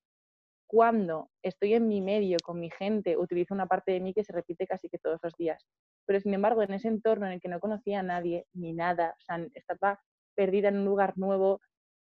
cuando 0.66 1.30
estoy 1.44 1.74
en 1.74 1.90
mi 1.90 2.00
medio 2.00 2.38
con 2.42 2.58
mi 2.58 2.70
gente, 2.70 3.18
utilizo 3.18 3.54
una 3.54 3.66
parte 3.66 3.92
de 3.92 4.00
mí 4.00 4.14
que 4.14 4.24
se 4.24 4.32
repite 4.32 4.66
casi 4.66 4.88
que 4.88 4.98
todos 4.98 5.20
los 5.22 5.36
días. 5.36 5.68
Pero 6.06 6.22
sin 6.22 6.34
embargo, 6.34 6.64
en 6.64 6.72
ese 6.72 6.88
entorno 6.88 7.26
en 7.26 7.34
el 7.34 7.42
que 7.42 7.50
no 7.50 7.60
conocía 7.60 8.00
a 8.00 8.04
nadie 8.04 8.46
ni 8.54 8.72
nada, 8.72 9.14
o 9.20 9.22
sea, 9.26 9.46
estaba 9.56 10.00
perdida 10.38 10.70
en 10.70 10.78
un 10.78 10.86
lugar 10.86 11.18
nuevo, 11.18 11.60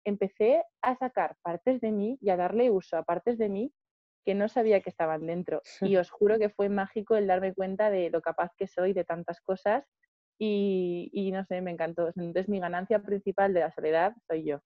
empecé 0.04 0.64
a 0.82 0.96
sacar 0.96 1.36
partes 1.44 1.80
de 1.80 1.92
mí 1.92 2.18
y 2.20 2.32
a 2.32 2.36
darle 2.36 2.72
uso 2.72 2.98
a 2.98 3.04
partes 3.04 3.38
de 3.38 3.50
mí 3.50 3.72
que 4.26 4.34
no 4.34 4.50
sabía 4.50 4.82
que 4.82 4.90
estaban 4.90 5.28
dentro. 5.28 5.62
Y 5.82 5.98
os 5.98 6.10
juro 6.10 6.40
que 6.40 6.50
fue 6.50 6.68
mágico 6.68 7.16
el 7.16 7.28
darme 7.28 7.54
cuenta 7.54 7.92
de 7.92 8.10
lo 8.10 8.22
capaz 8.22 8.54
que 8.58 8.66
soy 8.66 8.94
de 8.94 9.04
tantas 9.04 9.40
cosas 9.40 9.86
y, 10.40 11.12
y 11.14 11.32
no 11.32 11.46
sé, 11.46 11.62
me 11.62 11.72
encantó. 11.72 12.08
Entonces 12.08 12.50
mi 12.50 12.60
ganancia 12.60 13.00
principal 13.00 13.54
de 13.54 13.60
la 13.60 13.72
soledad 13.72 14.16
soy 14.28 14.46
yo. 14.46 14.62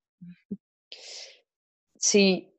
Sí, 1.98 2.54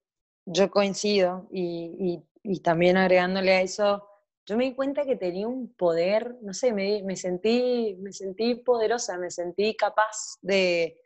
yo 0.46 0.70
coincido 0.70 1.48
y, 1.50 2.22
también 2.62 2.96
agregándole 2.96 3.52
a 3.52 3.62
eso, 3.62 4.08
yo 4.46 4.56
me 4.56 4.64
di 4.64 4.74
cuenta 4.74 5.04
que 5.04 5.16
tenía 5.16 5.48
un 5.48 5.74
poder, 5.74 6.36
no 6.42 6.52
sé, 6.52 6.72
me, 6.72 7.16
sentí, 7.16 7.96
me 8.00 8.12
sentí 8.12 8.54
poderosa, 8.56 9.16
me 9.16 9.30
sentí 9.30 9.76
capaz 9.76 10.38
de, 10.42 11.00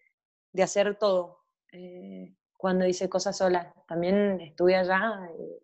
hacer 0.62 0.97
todo 0.99 1.44
eh, 1.73 2.35
cuando 2.57 2.87
hice 2.87 3.09
cosas 3.09 3.37
sola. 3.37 3.73
También 3.87 4.40
estuve 4.40 4.75
allá, 4.77 5.29
eh, 5.38 5.62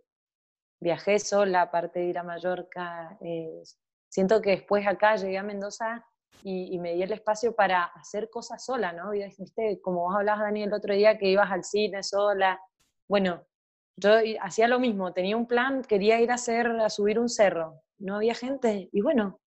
viajé 0.80 1.18
sola, 1.18 1.62
aparte 1.62 2.00
de 2.00 2.06
ir 2.06 2.18
a 2.18 2.22
Mallorca. 2.22 3.18
Eh, 3.20 3.62
siento 4.08 4.40
que 4.40 4.50
después 4.50 4.86
acá 4.86 5.16
llegué 5.16 5.38
a 5.38 5.42
Mendoza 5.42 6.04
y, 6.42 6.78
me 6.78 6.94
di 6.94 7.02
el 7.02 7.12
espacio 7.12 7.54
para 7.54 7.84
hacer 7.84 8.28
cosas 8.28 8.64
sola, 8.64 8.92
¿no? 8.92 9.10
¿Viste? 9.10 9.80
Como 9.80 10.02
vos 10.02 10.14
hablabas, 10.14 10.42
Dani, 10.42 10.64
el 10.64 10.72
otro 10.72 10.94
día 10.94 11.16
que 11.16 11.28
ibas 11.28 11.50
al 11.50 11.64
cine 11.64 12.02
sola. 12.02 12.60
Bueno, 13.08 13.46
yo 13.96 14.10
hacía 14.40 14.68
lo 14.68 14.78
mismo, 14.78 15.12
tenía 15.12 15.36
un 15.36 15.46
plan, 15.46 15.82
quería 15.82 16.20
ir 16.20 16.30
a, 16.30 16.34
hacer, 16.34 16.66
a 16.66 16.90
subir 16.90 17.18
un 17.18 17.28
cerro, 17.28 17.82
no 17.98 18.16
había 18.16 18.34
gente, 18.34 18.88
y 18.92 19.00
bueno, 19.00 19.40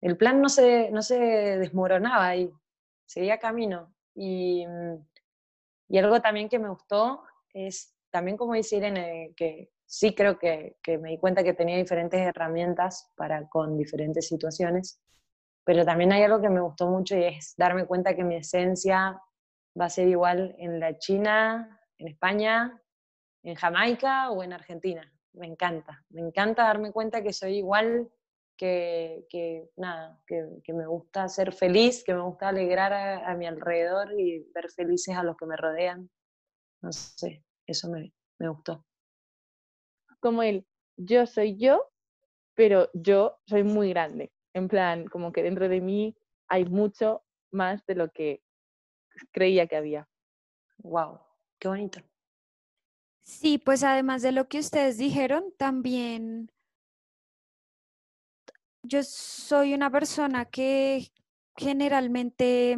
el 0.00 0.16
plan 0.16 0.40
no 0.40 0.48
se, 0.48 0.90
no 0.90 1.02
se 1.02 1.18
desmoronaba 1.18 2.28
ahí, 2.28 2.50
seguía 3.06 3.38
camino. 3.38 3.94
Y, 4.14 4.66
y 5.88 5.98
algo 5.98 6.20
también 6.20 6.48
que 6.48 6.58
me 6.58 6.68
gustó 6.68 7.22
es, 7.52 7.94
también 8.10 8.36
como 8.36 8.54
dice 8.54 8.76
Irene, 8.76 9.32
que 9.36 9.70
sí 9.86 10.14
creo 10.14 10.38
que, 10.38 10.76
que 10.82 10.98
me 10.98 11.10
di 11.10 11.18
cuenta 11.18 11.42
que 11.42 11.54
tenía 11.54 11.76
diferentes 11.76 12.20
herramientas 12.20 13.10
para 13.16 13.48
con 13.48 13.76
diferentes 13.76 14.28
situaciones, 14.28 15.00
pero 15.64 15.84
también 15.84 16.12
hay 16.12 16.22
algo 16.22 16.40
que 16.40 16.50
me 16.50 16.60
gustó 16.60 16.88
mucho 16.88 17.16
y 17.16 17.24
es 17.24 17.54
darme 17.56 17.86
cuenta 17.86 18.14
que 18.14 18.24
mi 18.24 18.36
esencia 18.36 19.20
va 19.78 19.86
a 19.86 19.90
ser 19.90 20.08
igual 20.08 20.54
en 20.58 20.78
la 20.78 20.98
China, 20.98 21.80
en 21.98 22.08
España, 22.08 22.80
en 23.42 23.54
Jamaica 23.54 24.30
o 24.30 24.42
en 24.42 24.52
Argentina. 24.52 25.10
Me 25.32 25.46
encanta, 25.46 26.04
me 26.10 26.20
encanta 26.20 26.64
darme 26.64 26.92
cuenta 26.92 27.22
que 27.22 27.32
soy 27.32 27.56
igual 27.56 28.08
que, 28.56 29.68
nada, 29.76 30.20
que, 30.26 30.72
me 30.72 30.86
gusta 30.86 31.28
ser 31.28 31.52
feliz, 31.52 32.04
que 32.04 32.14
me 32.14 32.22
gusta 32.22 32.48
alegrar 32.48 32.92
a, 32.92 33.30
a, 33.30 33.34
mi 33.34 33.46
alrededor 33.46 34.12
y 34.18 34.48
ver 34.54 34.70
felices 34.70 35.16
a 35.16 35.24
los 35.24 35.36
que 35.36 35.46
me 35.46 35.56
rodean. 35.56 36.08
No 36.80 36.92
sé, 36.92 37.44
eso 37.66 37.90
me, 37.90 38.12
me 38.38 38.48
gustó. 38.48 38.84
Como 40.20 40.42
el 40.42 40.66
yo 40.96 41.26
soy 41.26 41.56
yo, 41.56 41.90
pero 42.54 42.90
yo 42.94 43.38
soy 43.46 43.64
muy 43.64 43.90
grande. 43.90 44.32
En 44.54 44.68
plan, 44.68 45.06
como 45.06 45.32
que 45.32 45.42
dentro 45.42 45.68
de 45.68 45.80
mí 45.80 46.16
hay 46.48 46.64
mucho 46.64 47.22
más 47.50 47.84
de 47.86 47.96
lo 47.96 48.10
que 48.10 48.42
creía 49.32 49.66
que 49.66 49.76
había. 49.76 50.08
Wow, 50.78 51.20
qué 51.58 51.68
bonito. 51.68 52.00
Sí, 53.22 53.58
pues 53.58 53.82
además 53.82 54.22
de 54.22 54.32
lo 54.32 54.48
que 54.48 54.58
ustedes 54.58 54.98
dijeron, 54.98 55.52
también 55.56 56.50
yo 58.82 59.02
soy 59.02 59.74
una 59.74 59.90
persona 59.90 60.44
que 60.44 61.10
generalmente 61.56 62.76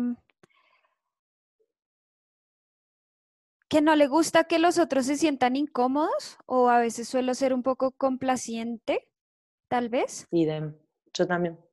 que 3.68 3.80
no 3.82 3.96
le 3.96 4.06
gusta 4.06 4.44
que 4.44 4.60
los 4.60 4.78
otros 4.78 5.06
se 5.06 5.16
sientan 5.16 5.56
incómodos 5.56 6.38
o 6.46 6.68
a 6.68 6.78
veces 6.78 7.08
suelo 7.08 7.34
ser 7.34 7.52
un 7.52 7.64
poco 7.64 7.90
complaciente, 7.90 9.08
tal 9.68 9.88
vez. 9.88 10.26
Idem, 10.30 10.76
yo 11.12 11.26
también. 11.26 11.65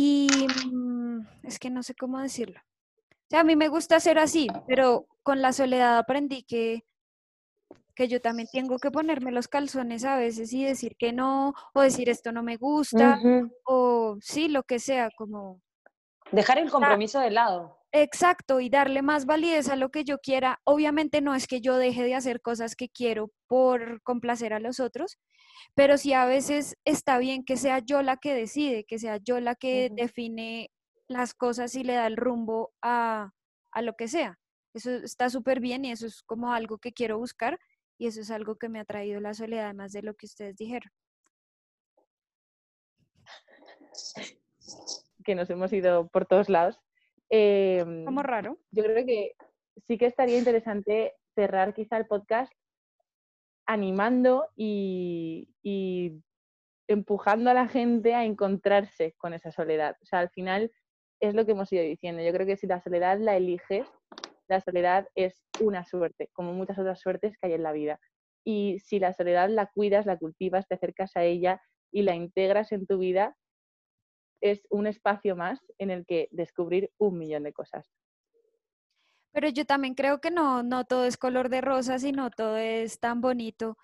Y 0.00 0.28
mm, 0.72 1.26
es 1.42 1.58
que 1.58 1.70
no 1.70 1.82
sé 1.82 1.92
cómo 1.96 2.20
decirlo. 2.20 2.60
O 2.60 3.30
sea, 3.30 3.40
a 3.40 3.44
mí 3.44 3.56
me 3.56 3.66
gusta 3.66 3.98
ser 3.98 4.20
así, 4.20 4.46
pero 4.68 5.08
con 5.24 5.42
la 5.42 5.52
soledad 5.52 5.98
aprendí 5.98 6.44
que 6.44 6.84
que 7.96 8.06
yo 8.06 8.20
también 8.20 8.46
tengo 8.52 8.78
que 8.78 8.92
ponerme 8.92 9.32
los 9.32 9.48
calzones 9.48 10.04
a 10.04 10.16
veces 10.16 10.52
y 10.52 10.64
decir 10.64 10.94
que 10.96 11.12
no, 11.12 11.52
o 11.74 11.80
decir 11.80 12.08
esto 12.08 12.30
no 12.30 12.44
me 12.44 12.56
gusta, 12.56 13.18
o 13.64 14.18
sí, 14.20 14.46
lo 14.46 14.62
que 14.62 14.78
sea, 14.78 15.10
como... 15.16 15.60
Dejar 16.30 16.58
el 16.58 16.70
compromiso 16.70 17.18
de 17.18 17.32
lado. 17.32 17.77
Exacto, 17.92 18.60
y 18.60 18.68
darle 18.68 19.00
más 19.00 19.24
validez 19.24 19.68
a 19.68 19.76
lo 19.76 19.90
que 19.90 20.04
yo 20.04 20.18
quiera. 20.18 20.60
Obviamente 20.64 21.22
no 21.22 21.34
es 21.34 21.46
que 21.46 21.60
yo 21.62 21.76
deje 21.76 22.02
de 22.04 22.14
hacer 22.14 22.42
cosas 22.42 22.76
que 22.76 22.90
quiero 22.90 23.32
por 23.46 24.02
complacer 24.02 24.52
a 24.52 24.60
los 24.60 24.78
otros, 24.78 25.18
pero 25.74 25.96
sí 25.96 26.12
a 26.12 26.26
veces 26.26 26.76
está 26.84 27.18
bien 27.18 27.44
que 27.44 27.56
sea 27.56 27.78
yo 27.78 28.02
la 28.02 28.18
que 28.18 28.34
decide, 28.34 28.84
que 28.84 28.98
sea 28.98 29.16
yo 29.16 29.40
la 29.40 29.54
que 29.54 29.90
define 29.90 30.70
las 31.08 31.32
cosas 31.32 31.74
y 31.74 31.82
le 31.82 31.94
da 31.94 32.06
el 32.06 32.18
rumbo 32.18 32.72
a, 32.82 33.32
a 33.72 33.82
lo 33.82 33.94
que 33.94 34.06
sea. 34.06 34.38
Eso 34.74 34.90
está 34.90 35.30
súper 35.30 35.60
bien 35.60 35.86
y 35.86 35.92
eso 35.92 36.06
es 36.06 36.22
como 36.22 36.52
algo 36.52 36.78
que 36.78 36.92
quiero 36.92 37.18
buscar 37.18 37.58
y 37.96 38.06
eso 38.06 38.20
es 38.20 38.30
algo 38.30 38.56
que 38.56 38.68
me 38.68 38.80
ha 38.80 38.84
traído 38.84 39.18
la 39.20 39.32
soledad, 39.32 39.64
además 39.64 39.92
de 39.92 40.02
lo 40.02 40.14
que 40.14 40.26
ustedes 40.26 40.56
dijeron. 40.56 40.90
Que 45.24 45.34
nos 45.34 45.48
hemos 45.48 45.72
ido 45.72 46.06
por 46.08 46.26
todos 46.26 46.50
lados. 46.50 46.78
Eh, 47.30 48.02
Como 48.04 48.22
raro. 48.22 48.58
Yo 48.70 48.84
creo 48.84 49.04
que 49.04 49.32
sí 49.86 49.98
que 49.98 50.06
estaría 50.06 50.38
interesante 50.38 51.14
cerrar 51.34 51.74
quizá 51.74 51.96
el 51.96 52.06
podcast 52.06 52.52
animando 53.66 54.48
y, 54.56 55.48
y 55.62 56.22
empujando 56.88 57.50
a 57.50 57.54
la 57.54 57.68
gente 57.68 58.14
a 58.14 58.24
encontrarse 58.24 59.14
con 59.18 59.34
esa 59.34 59.52
soledad. 59.52 59.96
O 60.02 60.06
sea, 60.06 60.20
al 60.20 60.30
final 60.30 60.72
es 61.20 61.34
lo 61.34 61.44
que 61.44 61.52
hemos 61.52 61.72
ido 61.72 61.82
diciendo. 61.82 62.22
Yo 62.22 62.32
creo 62.32 62.46
que 62.46 62.56
si 62.56 62.66
la 62.66 62.80
soledad 62.80 63.18
la 63.18 63.36
eliges, 63.36 63.86
la 64.48 64.60
soledad 64.60 65.06
es 65.14 65.42
una 65.60 65.84
suerte, 65.84 66.30
como 66.32 66.54
muchas 66.54 66.78
otras 66.78 67.00
suertes 67.00 67.36
que 67.38 67.48
hay 67.48 67.52
en 67.54 67.62
la 67.62 67.72
vida. 67.72 68.00
Y 68.44 68.78
si 68.80 68.98
la 68.98 69.12
soledad 69.12 69.50
la 69.50 69.66
cuidas, 69.66 70.06
la 70.06 70.16
cultivas, 70.16 70.66
te 70.66 70.76
acercas 70.76 71.14
a 71.16 71.24
ella 71.24 71.60
y 71.92 72.02
la 72.02 72.14
integras 72.14 72.72
en 72.72 72.86
tu 72.86 72.98
vida, 72.98 73.36
es 74.40 74.66
un 74.70 74.86
espacio 74.86 75.36
más 75.36 75.60
en 75.78 75.90
el 75.90 76.06
que 76.06 76.28
descubrir 76.30 76.90
un 76.98 77.18
millón 77.18 77.44
de 77.44 77.52
cosas. 77.52 77.90
Pero 79.32 79.48
yo 79.48 79.64
también 79.64 79.94
creo 79.94 80.20
que 80.20 80.30
no, 80.30 80.62
no 80.62 80.84
todo 80.84 81.04
es 81.04 81.16
color 81.16 81.48
de 81.48 81.60
rosa, 81.60 81.98
sino 81.98 82.30
todo 82.30 82.56
es 82.56 82.98
tan 82.98 83.20
bonito, 83.20 83.76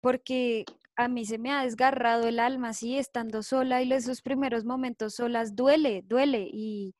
porque 0.00 0.64
a 0.96 1.08
mí 1.08 1.24
se 1.24 1.38
me 1.38 1.52
ha 1.52 1.64
desgarrado 1.64 2.26
el 2.28 2.38
alma, 2.38 2.70
así, 2.70 2.96
estando 2.96 3.42
sola 3.42 3.82
y 3.82 3.92
esos 3.92 4.22
primeros 4.22 4.64
momentos 4.64 5.14
solas 5.14 5.54
duele, 5.54 6.02
duele. 6.06 6.48
Y, 6.50 6.94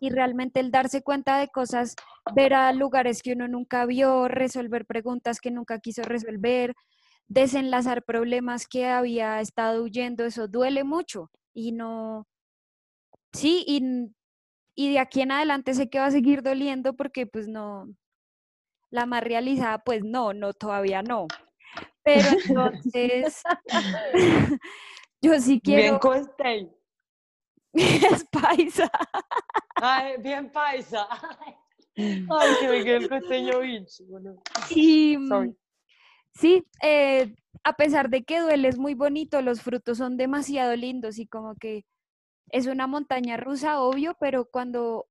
y 0.00 0.10
realmente 0.10 0.60
el 0.60 0.70
darse 0.70 1.02
cuenta 1.02 1.38
de 1.38 1.48
cosas, 1.48 1.94
ver 2.34 2.54
a 2.54 2.72
lugares 2.72 3.22
que 3.22 3.32
uno 3.32 3.46
nunca 3.46 3.86
vio, 3.86 4.26
resolver 4.26 4.86
preguntas 4.86 5.40
que 5.40 5.50
nunca 5.50 5.78
quiso 5.78 6.02
resolver, 6.02 6.74
desenlazar 7.28 8.02
problemas 8.02 8.66
que 8.66 8.86
había 8.86 9.40
estado 9.40 9.84
huyendo, 9.84 10.24
eso 10.24 10.48
duele 10.48 10.82
mucho. 10.82 11.30
Y 11.52 11.72
no, 11.72 12.26
sí, 13.32 13.64
y, 13.66 14.12
y 14.74 14.92
de 14.92 14.98
aquí 14.98 15.22
en 15.22 15.32
adelante 15.32 15.74
sé 15.74 15.90
que 15.90 15.98
va 15.98 16.06
a 16.06 16.10
seguir 16.10 16.42
doliendo 16.42 16.94
porque 16.94 17.26
pues 17.26 17.48
no, 17.48 17.88
la 18.90 19.06
más 19.06 19.22
realizada, 19.22 19.78
pues 19.78 20.04
no, 20.04 20.32
no, 20.32 20.52
todavía 20.52 21.02
no. 21.02 21.26
Pero 22.02 22.28
entonces, 22.44 23.42
yo 25.22 25.40
sí 25.40 25.60
quiero... 25.60 25.82
Bien 25.82 26.70
es 27.72 28.24
paisa. 28.24 28.90
Ay, 29.76 30.14
bien 30.18 30.50
paisa. 30.50 31.06
Ay, 31.96 32.54
que 32.60 32.68
me 32.68 32.84
quedé 32.84 32.96
el 32.96 33.08
costeño 33.08 33.60
bicho. 33.60 34.04
Y, 34.70 35.16
mm, 35.16 35.54
sí, 36.34 36.64
eh, 36.82 37.34
a 37.64 37.74
pesar 37.74 38.10
de 38.10 38.24
que 38.24 38.40
duele, 38.40 38.68
es 38.68 38.78
muy 38.78 38.94
bonito, 38.94 39.42
los 39.42 39.62
frutos 39.62 39.98
son 39.98 40.16
demasiado 40.16 40.74
lindos 40.76 41.18
y 41.18 41.26
como 41.26 41.54
que 41.56 41.84
es 42.50 42.66
una 42.66 42.86
montaña 42.86 43.36
rusa, 43.36 43.80
obvio, 43.80 44.16
pero 44.20 44.46
cuando 44.46 45.06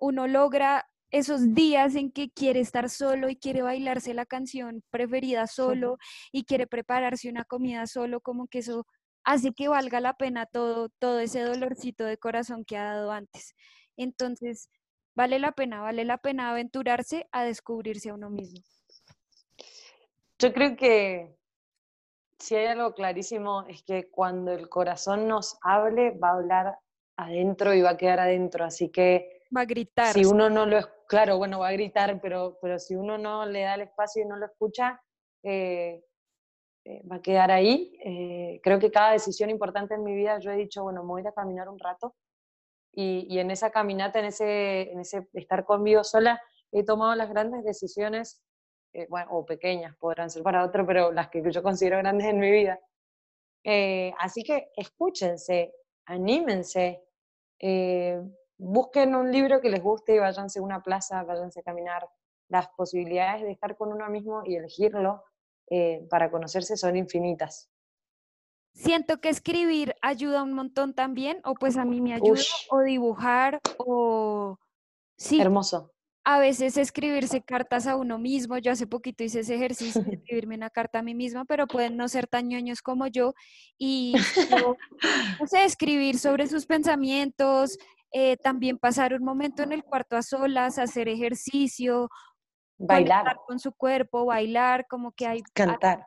uno 0.00 0.26
logra 0.26 0.86
esos 1.10 1.54
días 1.54 1.94
en 1.94 2.12
que 2.12 2.30
quiere 2.30 2.60
estar 2.60 2.90
solo 2.90 3.28
y 3.30 3.36
quiere 3.36 3.62
bailarse 3.62 4.14
la 4.14 4.26
canción 4.26 4.82
preferida 4.90 5.46
solo 5.46 5.96
y 6.32 6.44
quiere 6.44 6.66
prepararse 6.66 7.30
una 7.30 7.44
comida 7.44 7.86
solo, 7.86 8.20
como 8.20 8.46
que 8.46 8.58
eso 8.58 8.86
hace 9.24 9.52
que 9.52 9.68
valga 9.68 10.00
la 10.00 10.14
pena 10.14 10.46
todo, 10.46 10.90
todo 10.98 11.20
ese 11.20 11.40
dolorcito 11.42 12.04
de 12.04 12.18
corazón 12.18 12.64
que 12.64 12.76
ha 12.76 12.84
dado 12.84 13.12
antes. 13.12 13.54
Entonces, 13.96 14.68
vale 15.14 15.38
la 15.38 15.52
pena, 15.52 15.80
vale 15.80 16.04
la 16.04 16.18
pena 16.18 16.50
aventurarse 16.50 17.26
a 17.32 17.42
descubrirse 17.44 18.10
a 18.10 18.14
uno 18.14 18.30
mismo. 18.30 18.60
Yo 20.40 20.52
creo 20.52 20.76
que 20.76 21.36
si 22.38 22.54
hay 22.54 22.66
algo 22.66 22.94
clarísimo 22.94 23.64
es 23.68 23.82
que 23.82 24.08
cuando 24.08 24.52
el 24.52 24.68
corazón 24.68 25.26
nos 25.26 25.58
hable, 25.62 26.12
va 26.12 26.28
a 26.28 26.34
hablar 26.34 26.78
adentro 27.16 27.74
y 27.74 27.82
va 27.82 27.90
a 27.90 27.96
quedar 27.96 28.20
adentro, 28.20 28.64
así 28.64 28.90
que 28.90 29.42
va 29.54 29.62
a 29.62 29.64
gritar. 29.64 30.12
Si 30.12 30.24
uno 30.24 30.48
no 30.48 30.64
lo, 30.64 30.78
claro, 31.08 31.38
bueno, 31.38 31.58
va 31.58 31.68
a 31.68 31.72
gritar, 31.72 32.20
pero, 32.20 32.58
pero 32.62 32.78
si 32.78 32.94
uno 32.94 33.18
no 33.18 33.44
le 33.46 33.62
da 33.62 33.74
el 33.74 33.82
espacio 33.82 34.22
y 34.22 34.26
no 34.26 34.36
lo 34.36 34.46
escucha, 34.46 35.02
eh, 35.42 36.04
eh, 36.84 37.02
va 37.10 37.16
a 37.16 37.22
quedar 37.22 37.50
ahí. 37.50 37.98
Eh, 38.04 38.60
creo 38.62 38.78
que 38.78 38.92
cada 38.92 39.12
decisión 39.12 39.50
importante 39.50 39.94
en 39.94 40.04
mi 40.04 40.14
vida 40.14 40.38
yo 40.38 40.52
he 40.52 40.56
dicho, 40.56 40.84
bueno, 40.84 41.02
me 41.02 41.08
voy 41.08 41.26
a 41.26 41.32
caminar 41.32 41.68
un 41.68 41.78
rato 41.80 42.14
y, 42.92 43.26
y, 43.28 43.40
en 43.40 43.50
esa 43.50 43.70
caminata, 43.70 44.20
en 44.20 44.26
ese, 44.26 44.92
en 44.92 45.00
ese 45.00 45.28
estar 45.34 45.64
conmigo 45.64 46.04
sola, 46.04 46.40
he 46.70 46.84
tomado 46.84 47.14
las 47.16 47.28
grandes 47.28 47.64
decisiones, 47.64 48.42
eh, 49.02 49.06
bueno, 49.08 49.28
o 49.30 49.44
pequeñas, 49.44 49.96
podrán 49.96 50.30
ser 50.30 50.42
para 50.42 50.64
otro, 50.64 50.86
pero 50.86 51.12
las 51.12 51.28
que 51.28 51.42
yo 51.50 51.62
considero 51.62 51.98
grandes 51.98 52.26
en 52.26 52.38
mi 52.38 52.50
vida. 52.50 52.78
así 54.18 54.42
que 54.42 54.70
escúchense, 54.76 55.74
anímense, 56.06 57.02
busquen 58.58 59.14
un 59.14 59.30
libro 59.30 59.60
que 59.60 59.70
les 59.70 59.82
guste 59.82 60.14
y 60.14 60.18
váyanse 60.18 60.58
a 60.58 60.62
una 60.62 60.82
plaza, 60.82 61.22
váyanse 61.22 61.60
a 61.60 61.62
caminar. 61.62 62.08
Las 62.48 62.68
posibilidades 62.68 63.42
de 63.42 63.52
estar 63.52 63.76
con 63.76 63.92
uno 63.92 64.08
mismo 64.08 64.42
y 64.44 64.56
elegirlo 64.56 65.24
eh, 65.70 66.06
para 66.10 66.30
conocerse 66.30 66.76
son 66.76 66.96
infinitas. 66.96 67.70
Siento 68.72 69.20
que 69.20 69.28
escribir 69.28 69.94
ayuda 70.02 70.42
un 70.42 70.52
montón 70.52 70.94
también, 70.94 71.40
o 71.44 71.54
pues 71.54 71.76
a 71.76 71.84
mí 71.84 72.00
me 72.00 72.14
ayuda, 72.14 72.40
o 72.70 72.80
dibujar, 72.80 73.60
o... 73.78 74.58
Sí, 75.16 75.40
Hermoso. 75.40 75.90
A 76.30 76.38
veces 76.38 76.76
escribirse 76.76 77.40
cartas 77.40 77.86
a 77.86 77.96
uno 77.96 78.18
mismo, 78.18 78.58
yo 78.58 78.70
hace 78.70 78.86
poquito 78.86 79.24
hice 79.24 79.40
ese 79.40 79.54
ejercicio 79.54 80.02
de 80.02 80.12
escribirme 80.16 80.56
una 80.56 80.68
carta 80.68 80.98
a 80.98 81.02
mí 81.02 81.14
misma, 81.14 81.46
pero 81.46 81.66
pueden 81.66 81.96
no 81.96 82.06
ser 82.06 82.26
tan 82.26 82.48
ñoños 82.48 82.82
como 82.82 83.06
yo, 83.06 83.32
y 83.78 84.12
no 85.40 85.46
sé, 85.46 85.64
escribir 85.64 86.18
sobre 86.18 86.46
sus 86.46 86.66
pensamientos, 86.66 87.78
eh, 88.12 88.36
también 88.36 88.76
pasar 88.76 89.14
un 89.14 89.24
momento 89.24 89.62
en 89.62 89.72
el 89.72 89.82
cuarto 89.82 90.18
a 90.18 90.22
solas, 90.22 90.78
hacer 90.78 91.08
ejercicio, 91.08 92.10
bailar. 92.76 93.38
con 93.46 93.58
su 93.58 93.72
cuerpo, 93.72 94.26
bailar, 94.26 94.86
como 94.86 95.12
que 95.12 95.26
hay... 95.26 95.42
Cantar. 95.54 96.06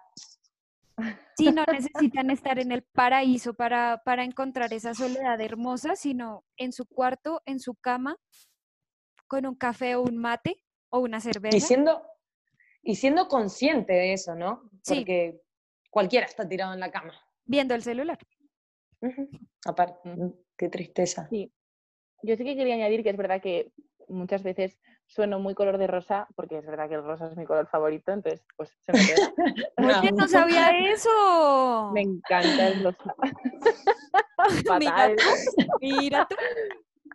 Sí, 1.36 1.52
no 1.52 1.66
necesitan 1.66 2.30
estar 2.30 2.60
en 2.60 2.72
el 2.72 2.84
paraíso 2.84 3.56
para, 3.56 4.04
para 4.06 4.24
encontrar 4.24 4.72
esa 4.72 4.94
soledad 4.94 5.42
hermosa, 5.42 5.96
sino 5.96 6.44
en 6.58 6.74
su 6.74 6.86
cuarto, 6.86 7.42
en 7.48 7.60
su 7.60 7.74
cama, 7.74 8.18
con 9.32 9.46
un 9.46 9.56
café 9.56 9.96
o 9.96 10.02
un 10.02 10.18
mate 10.18 10.62
o 10.90 11.00
una 11.00 11.22
cerveza. 11.22 11.56
Y 11.56 11.62
siendo, 11.62 12.06
y 12.84 12.96
siendo 12.96 13.30
consciente 13.30 13.94
de 13.94 14.12
eso, 14.12 14.36
¿no? 14.36 14.70
Porque 14.86 15.40
cualquiera 15.90 16.26
está 16.26 16.46
tirado 16.46 16.74
en 16.74 16.82
la 16.82 16.92
cama. 16.92 17.14
Viendo 17.46 17.74
el 17.74 17.82
celular. 17.82 18.20
Aparte, 19.66 20.10
mm, 20.10 20.34
qué 20.58 20.68
tristeza. 20.68 21.30
Sí. 21.30 21.50
Yo 22.24 22.36
sí 22.36 22.44
que 22.44 22.58
quería 22.58 22.76
añadir 22.76 23.04
que 23.04 23.10
es 23.12 23.16
verdad 23.16 23.42
que 23.42 23.72
muchas 24.10 24.44
veces 24.44 24.78
sueno 25.06 25.40
muy 25.40 25.56
color 25.56 25.78
de 25.78 25.88
rosa, 25.88 26.28
porque 26.36 26.58
es 26.58 26.66
verdad 26.66 26.90
que 26.90 26.96
el 26.96 27.04
rosa 27.06 27.28
es 27.28 27.38
mi 27.38 27.46
color 27.46 27.70
favorito, 27.70 28.12
entonces 28.12 28.46
pues 28.58 28.78
se 28.82 28.92
me 28.92 29.00
queda. 29.00 29.34
Oye, 30.04 30.12
no 30.12 30.28
sabía 30.28 30.78
eso. 30.92 31.92
Me 31.94 32.02
encanta 32.02 32.68
el 32.68 32.84
rosa. 32.84 33.16
Mira 34.78 34.92
Fatal. 34.92 35.16
tú, 35.16 35.78
mira 35.80 36.28
tú. 36.30 36.36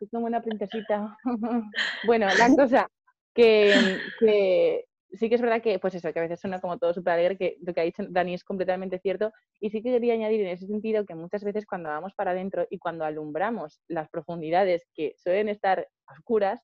Es 0.01 0.11
como 0.11 0.27
una 0.27 0.43
princesita. 0.43 1.17
bueno, 2.07 2.27
la 2.39 2.57
cosa 2.57 2.89
que, 3.35 3.99
que 4.19 4.85
sí 5.13 5.29
que 5.29 5.35
es 5.35 5.41
verdad 5.41 5.63
que, 5.63 5.79
pues 5.79 5.95
eso, 5.95 6.13
que 6.13 6.19
a 6.19 6.23
veces 6.23 6.41
suena 6.41 6.61
como 6.61 6.79
todo 6.79 6.93
súper 6.93 7.15
alegre, 7.15 7.37
que 7.37 7.59
lo 7.63 7.75
que 7.75 7.81
ha 7.81 7.85
dicho 7.85 8.05
Dani 8.09 8.35
es 8.35 8.45
completamente 8.45 8.99
cierto. 8.99 9.33
Y 9.61 9.71
sí 9.71 9.83
que 9.83 9.91
quería 9.91 10.15
añadir 10.15 10.41
en 10.41 10.49
ese 10.49 10.67
sentido 10.67 11.05
que 11.07 11.15
muchas 11.15 11.45
veces 11.45 11.67
cuando 11.67 11.89
vamos 11.89 12.15
para 12.15 12.33
adentro 12.33 12.67
y 12.71 12.79
cuando 12.79 13.05
alumbramos 13.05 13.81
las 13.89 14.09
profundidades 14.09 14.87
que 14.95 15.15
suelen 15.17 15.49
estar 15.49 15.89
oscuras, 16.09 16.61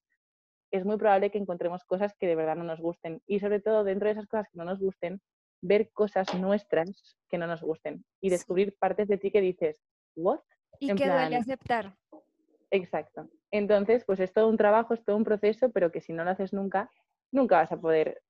es 0.71 0.85
muy 0.85 0.97
probable 0.97 1.31
que 1.31 1.39
encontremos 1.39 1.85
cosas 1.85 2.15
que 2.19 2.27
de 2.27 2.35
verdad 2.35 2.57
no 2.57 2.65
nos 2.65 2.81
gusten. 2.81 3.23
Y 3.27 3.41
sobre 3.41 3.61
todo 3.61 3.85
dentro 3.85 4.07
de 4.07 4.13
esas 4.13 4.27
cosas 4.27 4.49
que 4.51 4.59
no 4.59 4.65
nos 4.65 4.81
gusten, 4.81 5.21
ver 5.61 5.91
cosas 5.93 6.35
nuestras 6.35 7.17
que 7.29 7.39
no 7.39 7.47
nos 7.47 7.63
gusten 7.63 8.05
y 8.21 8.31
descubrir 8.31 8.75
partes 8.79 9.09
de 9.09 9.19
ti 9.19 9.31
que 9.31 9.41
dices, 9.41 9.81
¿what? 10.17 10.41
Y 10.81 10.91
En 10.91 10.97
que 10.97 11.09
duele 11.09 11.37
aceptar. 11.37 11.95
Exacto. 12.73 13.29
Entonces, 13.51 14.03
pues 14.07 14.19
es 14.19 14.33
todo 14.33 14.49
un 14.49 14.57
trabajo, 14.57 14.95
es 14.95 15.05
todo 15.05 15.17
un 15.17 15.25
proceso, 15.25 15.71
pero 15.73 15.93
que 15.93 16.01
si 16.01 16.15
no 16.15 16.25
lo 16.25 16.31
haces 16.31 16.55
nunca, 16.55 16.91
nunca 17.31 17.57
vas 17.59 17.71
a 17.71 17.81
poder 17.81 18.23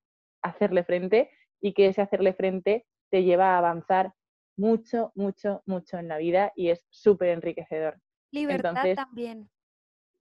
hacerle 0.42 0.82
frente 0.82 1.30
y 1.60 1.74
que 1.74 1.86
ese 1.86 2.02
hacerle 2.02 2.32
frente 2.34 2.84
te 3.10 3.22
lleva 3.22 3.54
a 3.54 3.58
avanzar 3.58 4.12
mucho, 4.56 5.12
mucho, 5.14 5.62
mucho 5.64 5.96
en 5.98 6.08
la 6.08 6.18
vida 6.18 6.52
y 6.56 6.70
es 6.70 6.84
súper 6.90 7.28
enriquecedor. 7.28 7.98
Libertad 8.32 8.70
Entonces- 8.70 8.96
también. 8.96 9.48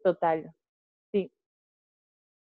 Total. 0.04 0.54
Sí. 1.12 1.32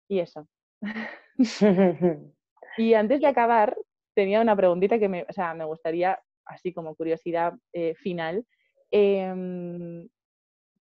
Y 0.09 0.21
eso. 0.21 0.47
Y 2.79 2.95
antes 2.95 3.21
de 3.21 3.27
acabar, 3.27 3.77
tenía 4.15 4.41
una 4.41 4.57
preguntita 4.57 4.99
que 4.99 5.07
me, 5.07 5.27
o 5.29 5.33
sea, 5.35 5.53
me 5.53 5.67
gustaría, 5.67 6.19
así 6.47 6.73
como 6.73 6.95
curiosidad 6.95 7.53
eh, 7.75 7.95
final, 7.97 8.47
em, 8.91 10.09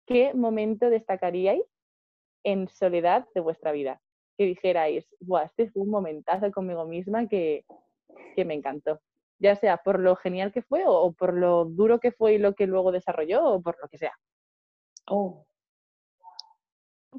¿qué 0.06 0.34
momento 0.34 0.90
destacaríais 0.90 1.62
en 2.44 2.68
soledad 2.68 3.26
de 3.34 3.40
vuestra 3.40 3.72
vida? 3.72 4.00
Que 4.36 4.46
dijerais, 4.46 5.06
Buah, 5.20 5.44
este 5.44 5.70
fue 5.70 5.82
un 5.82 5.90
momentazo 5.90 6.50
conmigo 6.50 6.84
misma 6.86 7.28
que, 7.28 7.64
que 8.36 8.44
me 8.44 8.54
encantó. 8.54 9.00
Ya 9.38 9.56
sea 9.56 9.76
por 9.78 9.98
lo 9.98 10.16
genial 10.16 10.52
que 10.52 10.62
fue 10.62 10.84
o, 10.86 11.12
por 11.12 11.34
lo 11.34 11.64
duro 11.64 11.98
que 12.00 12.12
fue 12.12 12.34
y 12.34 12.38
lo 12.38 12.54
que 12.54 12.66
luego 12.66 12.92
desarrolló 12.92 13.44
o 13.44 13.60
por 13.62 13.76
lo 13.80 13.88
que 13.88 13.98
sea. 13.98 14.12
Oh, 15.08 15.44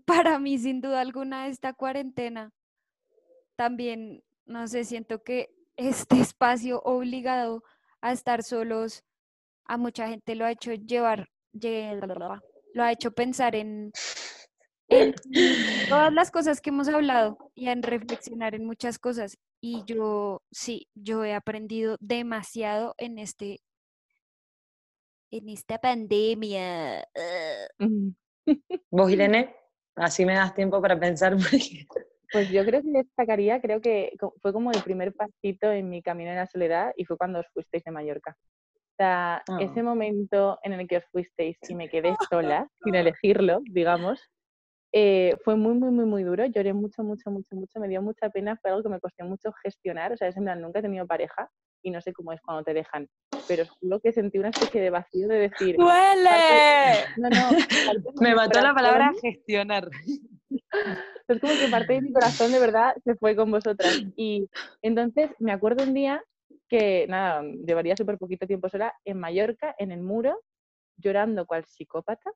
Para 0.05 0.39
mí, 0.39 0.57
sin 0.57 0.81
duda 0.81 1.01
alguna, 1.01 1.47
esta 1.47 1.73
cuarentena 1.73 2.51
también, 3.55 4.23
no 4.45 4.67
sé, 4.67 4.83
siento 4.83 5.23
que 5.23 5.53
este 5.75 6.19
espacio 6.19 6.81
obligado 6.83 7.63
a 8.01 8.11
estar 8.11 8.43
solos, 8.43 9.03
a 9.65 9.77
mucha 9.77 10.07
gente 10.07 10.35
lo 10.35 10.45
ha 10.45 10.51
hecho 10.51 10.73
llevar, 10.73 11.29
lle- 11.53 11.99
lo 12.73 12.83
ha 12.83 12.91
hecho 12.91 13.11
pensar 13.11 13.55
en, 13.55 13.91
en 14.89 15.13
todas 15.89 16.13
las 16.13 16.31
cosas 16.31 16.59
que 16.61 16.69
hemos 16.71 16.87
hablado 16.89 17.37
y 17.55 17.69
en 17.69 17.81
reflexionar 17.83 18.55
en 18.55 18.65
muchas 18.65 18.99
cosas. 18.99 19.37
Y 19.61 19.83
yo, 19.85 20.41
sí, 20.51 20.87
yo 20.93 21.23
he 21.23 21.33
aprendido 21.33 21.95
demasiado 22.01 22.95
en 22.97 23.17
este, 23.19 23.59
en 25.31 25.49
esta 25.49 25.77
pandemia. 25.79 27.07
¿Vos, 28.91 29.11
Irene? 29.11 29.55
Así 29.95 30.25
me 30.25 30.33
das 30.33 30.53
tiempo 30.53 30.81
para 30.81 30.99
pensar. 30.99 31.33
porque- 31.37 31.85
Pues 32.31 32.49
yo 32.49 32.65
creo 32.65 32.81
que 32.81 32.89
destacaría, 32.91 33.61
creo 33.61 33.79
que 33.79 34.11
fue 34.41 34.51
como 34.51 34.71
el 34.71 34.81
primer 34.81 35.13
pasito 35.13 35.71
en 35.71 35.87
mi 35.89 36.01
camino 36.01 36.31
en 36.31 36.37
la 36.37 36.47
soledad 36.47 36.91
y 36.97 37.05
fue 37.05 37.15
cuando 37.17 37.39
os 37.39 37.45
fuisteis 37.53 37.83
de 37.83 37.91
Mallorca. 37.91 38.35
Sea, 38.97 39.41
ese 39.59 39.79
Ah. 39.79 39.83
momento 39.83 40.59
en 40.63 40.73
el 40.73 40.87
que 40.87 40.97
os 40.97 41.05
fuisteis 41.11 41.57
y 41.67 41.75
me 41.75 41.89
quedé 41.89 42.15
sola, 42.31 42.67
sin 42.83 42.95
elegirlo, 42.95 43.61
digamos, 43.63 44.21
eh, 44.95 45.35
fue 45.43 45.55
muy, 45.55 45.73
muy, 45.73 45.89
muy, 45.89 46.05
muy 46.05 46.23
duro. 46.23 46.45
Lloré 46.45 46.71
mucho, 46.73 47.03
mucho, 47.03 47.31
mucho, 47.31 47.55
mucho. 47.55 47.79
Me 47.79 47.87
dio 47.87 47.99
mucha 48.03 48.29
pena. 48.29 48.55
Fue 48.61 48.69
algo 48.69 48.83
que 48.83 48.89
me 48.89 48.99
costó 48.99 49.25
mucho 49.25 49.51
gestionar. 49.63 50.13
O 50.13 50.17
sea, 50.17 50.27
es 50.27 50.37
en 50.37 50.43
plan, 50.43 50.61
nunca 50.61 50.79
he 50.79 50.81
tenido 50.83 51.07
pareja 51.07 51.49
y 51.81 51.89
no 51.89 51.99
sé 51.99 52.13
cómo 52.13 52.31
es 52.31 52.39
cuando 52.41 52.63
te 52.63 52.75
dejan. 52.75 53.07
Pero 53.47 53.63
os 53.63 53.71
juro 53.71 53.99
que 53.99 54.11
sentí 54.13 54.37
una 54.37 54.49
especie 54.49 54.79
de 54.79 54.91
vacío 54.91 55.27
de 55.27 55.49
decir, 55.49 55.77
¡Duele! 55.77 56.29
no, 57.17 57.27
no, 57.29 57.49
Me 58.21 58.35
mató 58.35 58.61
la 58.61 58.75
palabra 58.75 59.07
corazón 59.07 59.21
gestionar. 59.21 59.89
es 61.27 61.39
como 61.41 61.53
que 61.53 61.67
parte 61.71 61.93
de 61.93 62.01
mi 62.01 62.13
corazón 62.13 62.51
de 62.51 62.59
verdad 62.59 62.93
se 63.03 63.15
fue 63.15 63.35
con 63.35 63.49
vosotras. 63.49 63.99
Y 64.15 64.47
entonces 64.83 65.31
me 65.39 65.51
acuerdo 65.51 65.83
un 65.83 65.95
día 65.95 66.23
que, 66.73 67.05
nada, 67.07 67.43
llevaría 67.43 67.95
súper 67.95 68.17
poquito 68.17 68.47
tiempo 68.47 68.67
sola, 68.67 68.95
en 69.05 69.19
Mallorca, 69.19 69.75
en 69.77 69.91
el 69.91 70.01
muro, 70.01 70.41
llorando 70.97 71.45
cual 71.45 71.65
psicópata, 71.65 72.31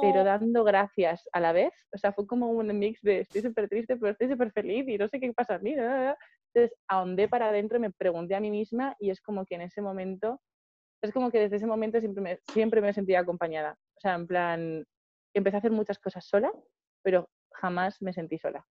pero 0.00 0.24
dando 0.24 0.64
gracias 0.64 1.28
a 1.32 1.38
la 1.38 1.52
vez. 1.52 1.72
O 1.92 1.98
sea, 1.98 2.12
fue 2.12 2.26
como 2.26 2.50
un 2.50 2.76
mix 2.76 3.00
de 3.02 3.20
estoy 3.20 3.42
súper 3.42 3.68
triste, 3.68 3.96
pero 3.96 4.10
estoy 4.10 4.28
súper 4.28 4.50
feliz 4.50 4.88
y 4.88 4.98
no 4.98 5.06
sé 5.06 5.20
qué 5.20 5.32
pasa 5.32 5.54
a 5.54 5.58
mí. 5.60 5.74
Entonces, 5.74 6.76
ahondé 6.88 7.28
para 7.28 7.50
adentro, 7.50 7.78
me 7.78 7.92
pregunté 7.92 8.34
a 8.34 8.40
mí 8.40 8.50
misma 8.50 8.96
y 8.98 9.10
es 9.10 9.20
como 9.20 9.44
que 9.44 9.54
en 9.54 9.60
ese 9.60 9.80
momento, 9.80 10.40
es 11.00 11.12
como 11.12 11.30
que 11.30 11.38
desde 11.38 11.56
ese 11.56 11.66
momento 11.66 12.00
siempre 12.00 12.22
me, 12.22 12.38
siempre 12.52 12.80
me 12.80 12.92
sentía 12.92 13.20
acompañada. 13.20 13.78
O 13.94 14.00
sea, 14.00 14.14
en 14.14 14.26
plan, 14.26 14.84
empecé 15.32 15.58
a 15.58 15.60
hacer 15.60 15.70
muchas 15.70 16.00
cosas 16.00 16.26
sola, 16.26 16.50
pero 17.02 17.30
jamás 17.52 18.02
me 18.02 18.12
sentí 18.12 18.36
sola. 18.36 18.66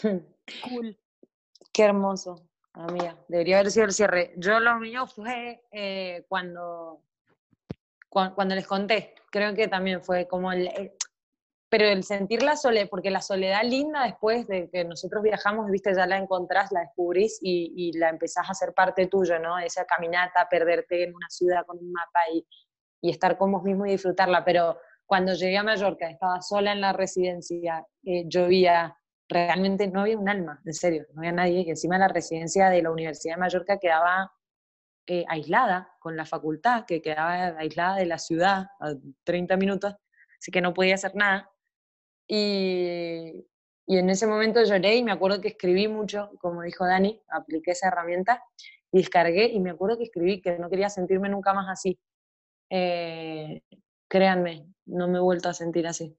Cool. 0.00 0.96
Qué 1.72 1.82
hermoso, 1.82 2.48
amiga. 2.74 3.16
Debería 3.28 3.58
haber 3.58 3.70
sido 3.70 3.86
el 3.86 3.92
cierre. 3.92 4.32
Yo 4.36 4.60
lo 4.60 4.78
mío 4.78 5.06
fue 5.06 5.62
eh, 5.72 6.24
cuando, 6.28 7.02
cua- 8.08 8.34
cuando 8.34 8.54
les 8.54 8.66
conté. 8.66 9.14
Creo 9.30 9.54
que 9.54 9.68
también 9.68 10.02
fue 10.02 10.26
como 10.26 10.52
el... 10.52 10.68
eh, 10.68 10.94
pero 11.68 11.84
el 11.84 12.02
sentir 12.02 12.42
la 12.42 12.56
soledad, 12.56 12.88
porque 12.90 13.12
la 13.12 13.20
soledad 13.22 13.62
linda 13.62 14.02
después 14.02 14.48
de 14.48 14.68
que 14.70 14.84
nosotros 14.84 15.22
viajamos, 15.22 15.70
viste, 15.70 15.94
ya 15.94 16.04
la 16.04 16.18
encontrás, 16.18 16.72
la 16.72 16.80
descubrís 16.80 17.38
y, 17.40 17.72
y 17.76 17.96
la 17.96 18.08
empezás 18.08 18.48
a 18.48 18.50
hacer 18.50 18.74
parte 18.74 19.06
tuyo, 19.06 19.38
¿no? 19.38 19.56
Esa 19.56 19.84
caminata, 19.84 20.48
perderte 20.50 21.04
en 21.04 21.14
una 21.14 21.28
ciudad 21.28 21.64
con 21.64 21.78
un 21.78 21.92
mapa 21.92 22.20
y, 22.34 22.44
y 23.00 23.10
estar 23.10 23.38
con 23.38 23.52
vos 23.52 23.62
mismo 23.62 23.86
y 23.86 23.92
disfrutarla. 23.92 24.44
Pero 24.44 24.80
cuando 25.06 25.32
llegué 25.34 25.58
a 25.58 25.62
Mallorca, 25.62 26.10
estaba 26.10 26.42
sola 26.42 26.72
en 26.72 26.80
la 26.80 26.92
residencia, 26.92 27.86
eh, 28.02 28.24
llovía, 28.26 28.96
realmente 29.30 29.86
no 29.86 30.00
había 30.02 30.18
un 30.18 30.28
alma, 30.28 30.60
en 30.66 30.74
serio, 30.74 31.06
no 31.14 31.20
había 31.20 31.32
nadie. 31.32 31.60
Y 31.60 31.70
encima 31.70 31.96
la 31.98 32.08
residencia 32.08 32.68
de 32.68 32.82
la 32.82 32.90
Universidad 32.90 33.36
de 33.36 33.40
Mallorca 33.40 33.78
quedaba 33.78 34.32
eh, 35.06 35.24
aislada 35.28 35.94
con 36.00 36.16
la 36.16 36.26
facultad, 36.26 36.84
que 36.84 37.00
quedaba 37.00 37.58
aislada 37.58 37.96
de 37.96 38.06
la 38.06 38.18
ciudad 38.18 38.66
a 38.80 38.94
30 39.24 39.56
minutos, 39.56 39.94
así 40.38 40.50
que 40.50 40.60
no 40.60 40.74
podía 40.74 40.96
hacer 40.96 41.14
nada. 41.14 41.50
Y, 42.28 43.46
y 43.86 43.98
en 43.98 44.10
ese 44.10 44.26
momento 44.26 44.62
lloré 44.64 44.96
y 44.96 45.04
me 45.04 45.12
acuerdo 45.12 45.40
que 45.40 45.48
escribí 45.48 45.88
mucho, 45.88 46.30
como 46.40 46.62
dijo 46.62 46.86
Dani, 46.86 47.20
apliqué 47.28 47.72
esa 47.72 47.88
herramienta 47.88 48.42
y 48.92 48.98
descargué 48.98 49.46
y 49.46 49.60
me 49.60 49.70
acuerdo 49.70 49.96
que 49.96 50.04
escribí 50.04 50.40
que 50.40 50.58
no 50.58 50.68
quería 50.68 50.90
sentirme 50.90 51.28
nunca 51.28 51.54
más 51.54 51.68
así. 51.68 51.98
Eh, 52.68 53.62
créanme, 54.08 54.66
no 54.86 55.08
me 55.08 55.18
he 55.18 55.20
vuelto 55.20 55.48
a 55.48 55.54
sentir 55.54 55.86
así. 55.86 56.16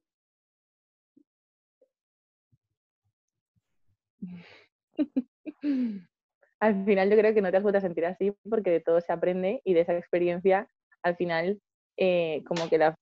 Al 6.59 6.85
final 6.85 7.09
yo 7.09 7.17
creo 7.17 7.33
que 7.33 7.41
no 7.41 7.49
te 7.49 7.57
has 7.57 7.63
vuelto 7.63 7.79
a 7.79 7.81
sentir 7.81 8.05
así 8.05 8.31
porque 8.49 8.69
de 8.69 8.81
todo 8.81 9.01
se 9.01 9.11
aprende 9.11 9.61
y 9.63 9.73
de 9.73 9.81
esa 9.81 9.97
experiencia 9.97 10.67
al 11.01 11.15
final 11.15 11.59
eh, 11.97 12.43
como 12.45 12.69
que 12.69 12.77
la, 12.77 12.95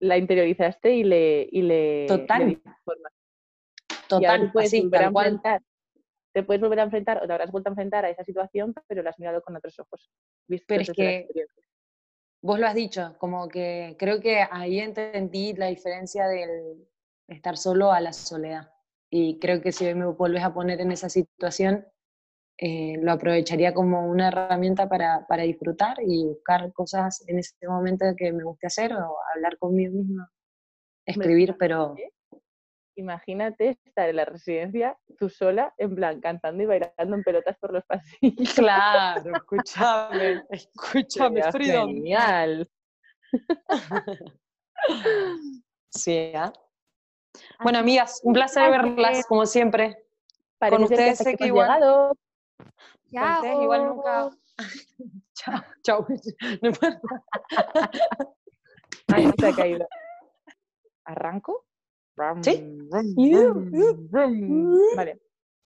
la 0.00 0.16
interiorizaste 0.16 0.94
y 0.94 1.04
le, 1.04 1.48
y 1.50 1.62
le, 1.62 2.02
le 2.02 2.08
Total. 2.08 2.48
diste 2.48 2.70
forma. 2.84 3.10
Total, 4.08 4.50
puedes 4.52 4.70
así, 4.70 4.82
volver 4.82 5.02
a 5.02 5.06
enfrentar. 5.06 5.62
Te 6.32 6.42
puedes 6.42 6.60
volver 6.60 6.80
a 6.80 6.84
enfrentar 6.84 7.22
o 7.22 7.26
te 7.26 7.32
habrás 7.32 7.50
vuelto 7.50 7.68
a 7.68 7.72
enfrentar 7.72 8.04
a 8.04 8.10
esa 8.10 8.24
situación, 8.24 8.74
pero 8.86 9.02
la 9.02 9.10
has 9.10 9.18
mirado 9.18 9.40
con 9.42 9.54
otros 9.56 9.78
ojos. 9.78 10.10
Visto 10.48 10.66
Pero 10.68 10.82
es 10.82 10.90
que-. 10.92 11.28
Vos 12.42 12.58
lo 12.58 12.66
has 12.66 12.74
dicho, 12.74 13.16
como 13.18 13.48
que 13.48 13.96
creo 13.98 14.20
que 14.20 14.44
ahí 14.50 14.78
entendí 14.78 15.54
la 15.54 15.68
diferencia 15.68 16.26
del 16.28 16.86
estar 17.26 17.56
solo 17.56 17.90
a 17.90 18.00
la 18.00 18.12
soledad. 18.12 18.73
Y 19.16 19.38
creo 19.38 19.62
que 19.62 19.70
si 19.70 19.86
hoy 19.86 19.94
me 19.94 20.06
vuelves 20.06 20.42
a 20.42 20.52
poner 20.52 20.80
en 20.80 20.90
esa 20.90 21.08
situación, 21.08 21.86
eh, 22.58 22.96
lo 23.00 23.12
aprovecharía 23.12 23.72
como 23.72 24.10
una 24.10 24.26
herramienta 24.26 24.88
para, 24.88 25.24
para 25.28 25.44
disfrutar 25.44 25.98
y 26.04 26.24
buscar 26.24 26.72
cosas 26.72 27.22
en 27.28 27.38
ese 27.38 27.54
momento 27.68 28.06
que 28.16 28.32
me 28.32 28.42
guste 28.42 28.66
hacer 28.66 28.92
o 28.92 29.16
hablar 29.32 29.56
conmigo 29.58 29.94
misma, 29.94 30.28
escribir, 31.06 31.54
pero 31.56 31.94
¿eh? 31.96 32.10
Imagínate 32.96 33.78
estar 33.84 34.08
en 34.08 34.16
la 34.16 34.24
residencia 34.24 34.98
tú 35.16 35.28
sola, 35.28 35.72
en 35.78 35.94
plan, 35.94 36.20
cantando 36.20 36.64
y 36.64 36.66
bailando 36.66 37.14
en 37.14 37.22
pelotas 37.22 37.56
por 37.58 37.72
los 37.72 37.84
pasillos. 37.84 38.52
claro, 38.54 39.30
escúchame, 39.36 40.42
escúchame, 40.50 41.36
Sería 41.36 41.52
Freedom. 41.52 41.88
Genial. 41.88 42.68
Sí, 45.96 46.32
¿ah? 46.34 46.52
Bueno, 47.62 47.78
amigas, 47.78 48.20
un 48.22 48.32
placer 48.32 48.70
verlas, 48.70 49.26
como 49.26 49.46
siempre. 49.46 50.04
Parece 50.58 50.76
que 50.78 50.94
ustedes 50.94 51.18
sé 51.18 51.36
que 51.36 51.46
igual- 51.46 51.68
llegado. 51.68 52.08
Con 52.08 53.22
ustedes 53.36 53.62
igual 53.62 53.86
nunca... 53.86 54.30
Chao, 55.34 55.62
chao. 55.82 56.06
No 56.62 56.68
importa. 56.68 57.00
Ay, 59.12 59.30
se 59.38 59.46
ha 59.48 59.52
caído. 59.54 59.86
¿Arranco? 61.04 61.66
Sí. 62.42 62.88
Vale. 64.96 65.20